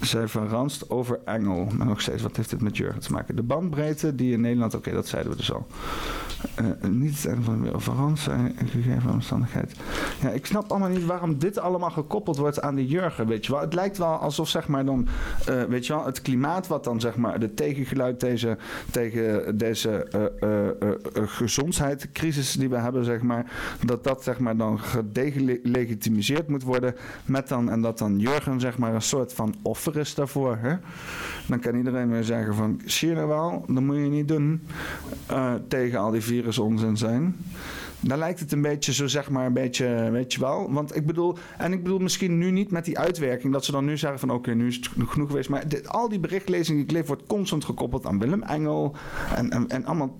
zij 0.00 0.28
verranst 0.28 0.90
over 0.90 1.20
Engel. 1.24 1.68
Maar 1.76 1.86
nog 1.86 2.00
steeds, 2.00 2.22
wat 2.22 2.36
heeft 2.36 2.50
dit 2.50 2.60
met 2.60 2.76
Jurgen 2.76 3.00
te 3.00 3.12
maken? 3.12 3.36
De 3.36 3.42
bandbreedte 3.42 4.14
die 4.14 4.32
in 4.32 4.40
Nederland, 4.40 4.74
oké, 4.74 4.92
dat 4.92 5.08
zeiden 5.08 5.32
we 5.32 5.38
dus 5.38 5.52
al. 5.52 5.66
Eh, 6.54 6.90
niet 6.90 7.22
het 7.22 7.36
van 7.40 7.54
de 7.56 7.62
wereld. 7.62 7.82
Verans 7.82 8.22
zijn 8.22 8.56
een 8.58 8.68
gegeven 8.68 9.10
omstandigheid. 9.10 9.74
Ja, 10.20 10.28
ik 10.28 10.46
snap 10.46 10.70
allemaal 10.70 10.88
niet 10.88 11.04
waarom 11.04 11.38
dit 11.38 11.58
allemaal 11.58 11.90
gekoppeld 11.90 12.36
wordt 12.36 12.60
aan 12.60 12.74
de 12.74 12.86
Jurgen, 12.86 13.26
weet 13.26 13.46
je 13.46 13.52
wel. 13.52 13.60
Het 13.60 13.74
lijkt 13.74 13.98
wel 13.98 14.16
alsof, 14.16 14.48
zeg 14.48 14.68
maar, 14.68 14.84
dan, 14.84 15.08
eh, 15.46 15.62
weet 15.62 15.86
je 15.86 15.92
wel, 15.92 16.04
het 16.04 16.22
klimaat 16.22 16.66
wat 16.66 16.84
dan, 16.84 17.00
zeg 17.00 17.16
maar, 17.16 17.40
de 17.40 17.54
tegengeluid 17.54 18.20
deze, 18.20 18.58
tegen 18.90 19.58
deze 19.58 19.90
eh, 19.90 20.24
eh, 20.40 20.68
eh, 20.68 20.88
eh, 21.14 21.22
gezondheidscrisis 21.26 22.52
die 22.52 22.68
we 22.68 22.76
hebben, 22.76 23.04
zeg 23.04 23.22
maar, 23.22 23.52
dat 23.84 24.04
dat, 24.04 24.22
zeg 24.22 24.38
maar, 24.38 24.56
dan 24.56 24.80
gedelegitimiseerd 24.80 26.48
moet 26.48 26.62
worden 26.62 26.94
met 27.24 27.48
dan, 27.48 27.70
en 27.70 27.80
dat 27.80 27.98
dan 27.98 28.18
Jurgen, 28.18 28.60
zeg 28.60 28.78
maar, 28.78 28.94
een 28.94 29.02
soort 29.02 29.32
van 29.32 29.54
offer 29.62 29.85
is 29.94 30.14
daarvoor, 30.14 30.58
hè. 30.60 30.76
Dan 31.46 31.60
kan 31.60 31.76
iedereen 31.76 32.10
weer 32.10 32.24
zeggen 32.24 32.54
van, 32.54 32.80
zie 32.84 33.08
je 33.08 33.14
nou 33.14 33.28
wel, 33.28 33.64
dat 33.66 33.82
moet 33.82 33.96
je 33.96 34.02
niet 34.02 34.28
doen 34.28 34.62
eh, 35.26 35.54
tegen 35.68 35.98
al 35.98 36.10
die 36.10 36.20
virusonzin 36.20 36.96
zijn. 36.96 37.36
Dan 38.00 38.18
lijkt 38.18 38.40
het 38.40 38.52
een 38.52 38.62
beetje 38.62 38.92
zo, 38.92 39.06
zeg 39.06 39.30
maar, 39.30 39.46
een 39.46 39.52
beetje, 39.52 40.10
weet 40.10 40.32
je 40.32 40.40
wel. 40.40 40.72
Want 40.72 40.96
ik 40.96 41.06
bedoel, 41.06 41.36
en 41.58 41.72
ik 41.72 41.82
bedoel 41.82 41.98
misschien 41.98 42.38
nu 42.38 42.50
niet 42.50 42.70
met 42.70 42.84
die 42.84 42.98
uitwerking, 42.98 43.52
dat 43.52 43.64
ze 43.64 43.72
dan 43.72 43.84
nu 43.84 43.98
zeggen 43.98 44.18
van, 44.18 44.30
oké, 44.30 44.54
nu 44.54 44.66
is 44.66 44.76
het 44.76 44.88
genoeg 45.08 45.28
geweest. 45.28 45.48
Maar 45.48 45.64
al 45.86 46.08
die 46.08 46.20
berichtlezing 46.20 46.76
die 46.76 46.86
ik 46.86 46.92
leef, 46.92 47.06
wordt 47.06 47.26
constant 47.26 47.64
gekoppeld 47.64 48.06
aan 48.06 48.18
Willem 48.18 48.42
Engel. 48.42 48.96
En, 49.34 49.50
en, 49.50 49.68
en 49.68 49.84
allemaal 49.84 50.16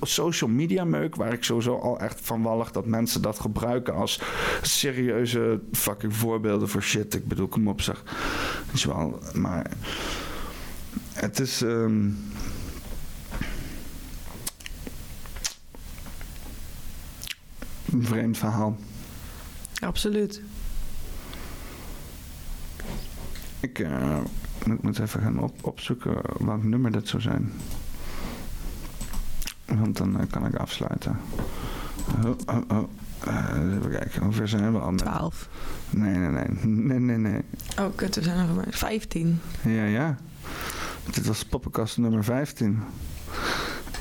social 0.00 0.50
media 0.50 0.84
meuk, 0.84 1.14
waar 1.14 1.32
ik 1.32 1.44
sowieso 1.44 1.76
al 1.76 2.00
echt 2.00 2.20
van 2.22 2.42
wallig 2.42 2.70
dat 2.70 2.86
mensen 2.86 3.22
dat 3.22 3.38
gebruiken 3.38 3.94
als 3.94 4.22
serieuze 4.62 5.60
fucking 5.72 6.14
voorbeelden 6.14 6.68
voor 6.68 6.82
shit. 6.82 7.14
Ik 7.14 7.26
bedoel, 7.26 7.48
kom 7.48 7.68
op 7.68 7.80
zeg. 7.80 8.02
Je 8.72 8.88
wel, 8.88 9.18
maar 9.34 9.70
het 11.12 11.40
is... 11.40 11.62
ehm, 11.62 12.08
een 17.92 18.04
vreemd 18.04 18.38
verhaal. 18.38 18.76
Absoluut. 19.80 20.40
Ik 23.60 23.78
eh, 23.78 24.18
moet, 24.66 24.82
moet 24.82 24.98
even 24.98 25.20
gaan 25.20 25.38
op, 25.38 25.64
opzoeken 25.64 26.14
welk 26.38 26.62
nummer 26.62 26.90
dat 26.90 27.08
zou 27.08 27.22
zijn. 27.22 27.52
Want 29.64 29.96
dan 29.96 30.20
eh, 30.20 30.26
kan 30.30 30.46
ik 30.46 30.54
afsluiten. 30.54 31.20
Oh, 32.24 32.36
oh, 32.46 32.60
oh. 32.68 32.88
Eh, 33.26 33.74
even 33.76 33.90
kijken, 33.90 34.22
hoe 34.22 34.32
ver 34.32 34.48
zijn 34.48 34.72
we 34.72 34.78
al? 34.78 34.90
met- 34.90 34.98
12. 34.98 35.48
Nee, 35.90 36.14
nee, 36.14 36.28
nee. 36.30 36.64
Nee, 36.88 36.98
nee, 36.98 37.16
nee. 37.16 37.40
Oh, 37.78 37.86
kut, 37.94 38.14
we 38.14 38.22
zijn 38.22 38.38
er 38.38 38.46
nog 38.46 38.56
maar 38.56 38.66
15. 38.70 39.40
Ja, 39.62 39.84
ja. 39.84 40.16
Dit 41.10 41.26
was 41.26 41.44
poppenkast 41.44 41.98
nummer 41.98 42.24
15. 42.24 42.78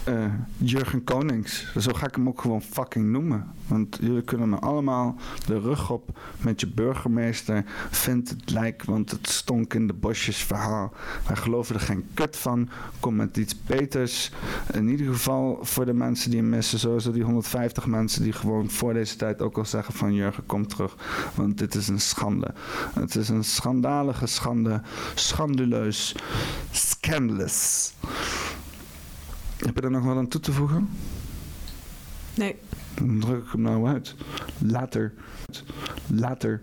Eh, 0.10 0.26
Jurgen 0.58 1.04
Konings. 1.04 1.74
Zo 1.78 1.94
ga 1.94 2.08
ik 2.08 2.16
hem 2.16 2.28
ook 2.28 2.42
gewoon 2.42 2.62
fucking 2.62 3.06
noemen. 3.12 3.48
Want 3.68 3.98
jullie 4.02 4.22
kunnen 4.22 4.50
me 4.50 4.60
allemaal 4.60 5.16
de 5.46 5.60
rug 5.60 5.92
op 5.92 6.20
met 6.42 6.60
je 6.60 6.68
burgemeester. 6.68 7.64
Vindt 7.90 8.30
het 8.30 8.52
lijk, 8.52 8.84
want 8.84 9.12
het 9.12 9.30
stonk 9.30 9.74
in 9.74 9.88
de 9.88 9.94
bosjes 9.94 10.38
verhaal. 10.38 10.94
Wij 11.28 11.36
geloven 11.36 11.76
er 11.76 11.82
geen 11.82 12.08
kut 12.14 12.38
van. 12.38 12.70
Kom 13.00 13.16
met 13.16 13.38
iets 13.38 13.64
beters. 13.66 14.32
In 14.74 14.90
ieder 14.90 15.14
geval 15.14 15.60
voor 15.62 15.86
de 15.86 15.94
mensen 15.94 16.30
die 16.30 16.40
hem 16.40 16.50
missen. 16.50 16.80
Sowieso 16.80 17.12
die 17.12 17.24
150 17.24 17.86
mensen 17.86 18.24
die 18.24 18.34
gewoon 18.34 18.70
voor 18.70 18.94
deze 18.94 19.16
tijd 19.16 19.42
ook 19.42 19.58
al 19.58 19.66
zeggen 19.66 19.94
van 19.94 20.14
Jurgen, 20.14 20.46
kom 20.46 20.68
terug. 20.68 20.96
Want 21.36 21.58
dit 21.58 21.76
is 21.76 21.88
een 21.88 22.02
schande. 22.02 22.54
Het 22.94 23.16
is 23.16 23.30
een 23.30 23.44
schandalige 23.44 24.26
schande. 24.26 24.82
Schanduleus. 25.16 26.16
Scandalous. 26.72 27.94
Heb 29.66 29.76
je 29.76 29.82
er 29.82 29.92
nog 29.92 30.04
wat 30.04 30.18
aan 30.18 30.28
toe 30.28 30.42
te 30.42 30.52
voegen? 30.52 30.90
Nee. 32.34 32.56
Dan 32.96 33.20
druk 33.20 33.44
ik 33.44 33.52
hem 33.52 33.62
nou 33.62 33.88
uit. 33.88 34.16
Later. 34.58 35.14
Later. 36.08 36.62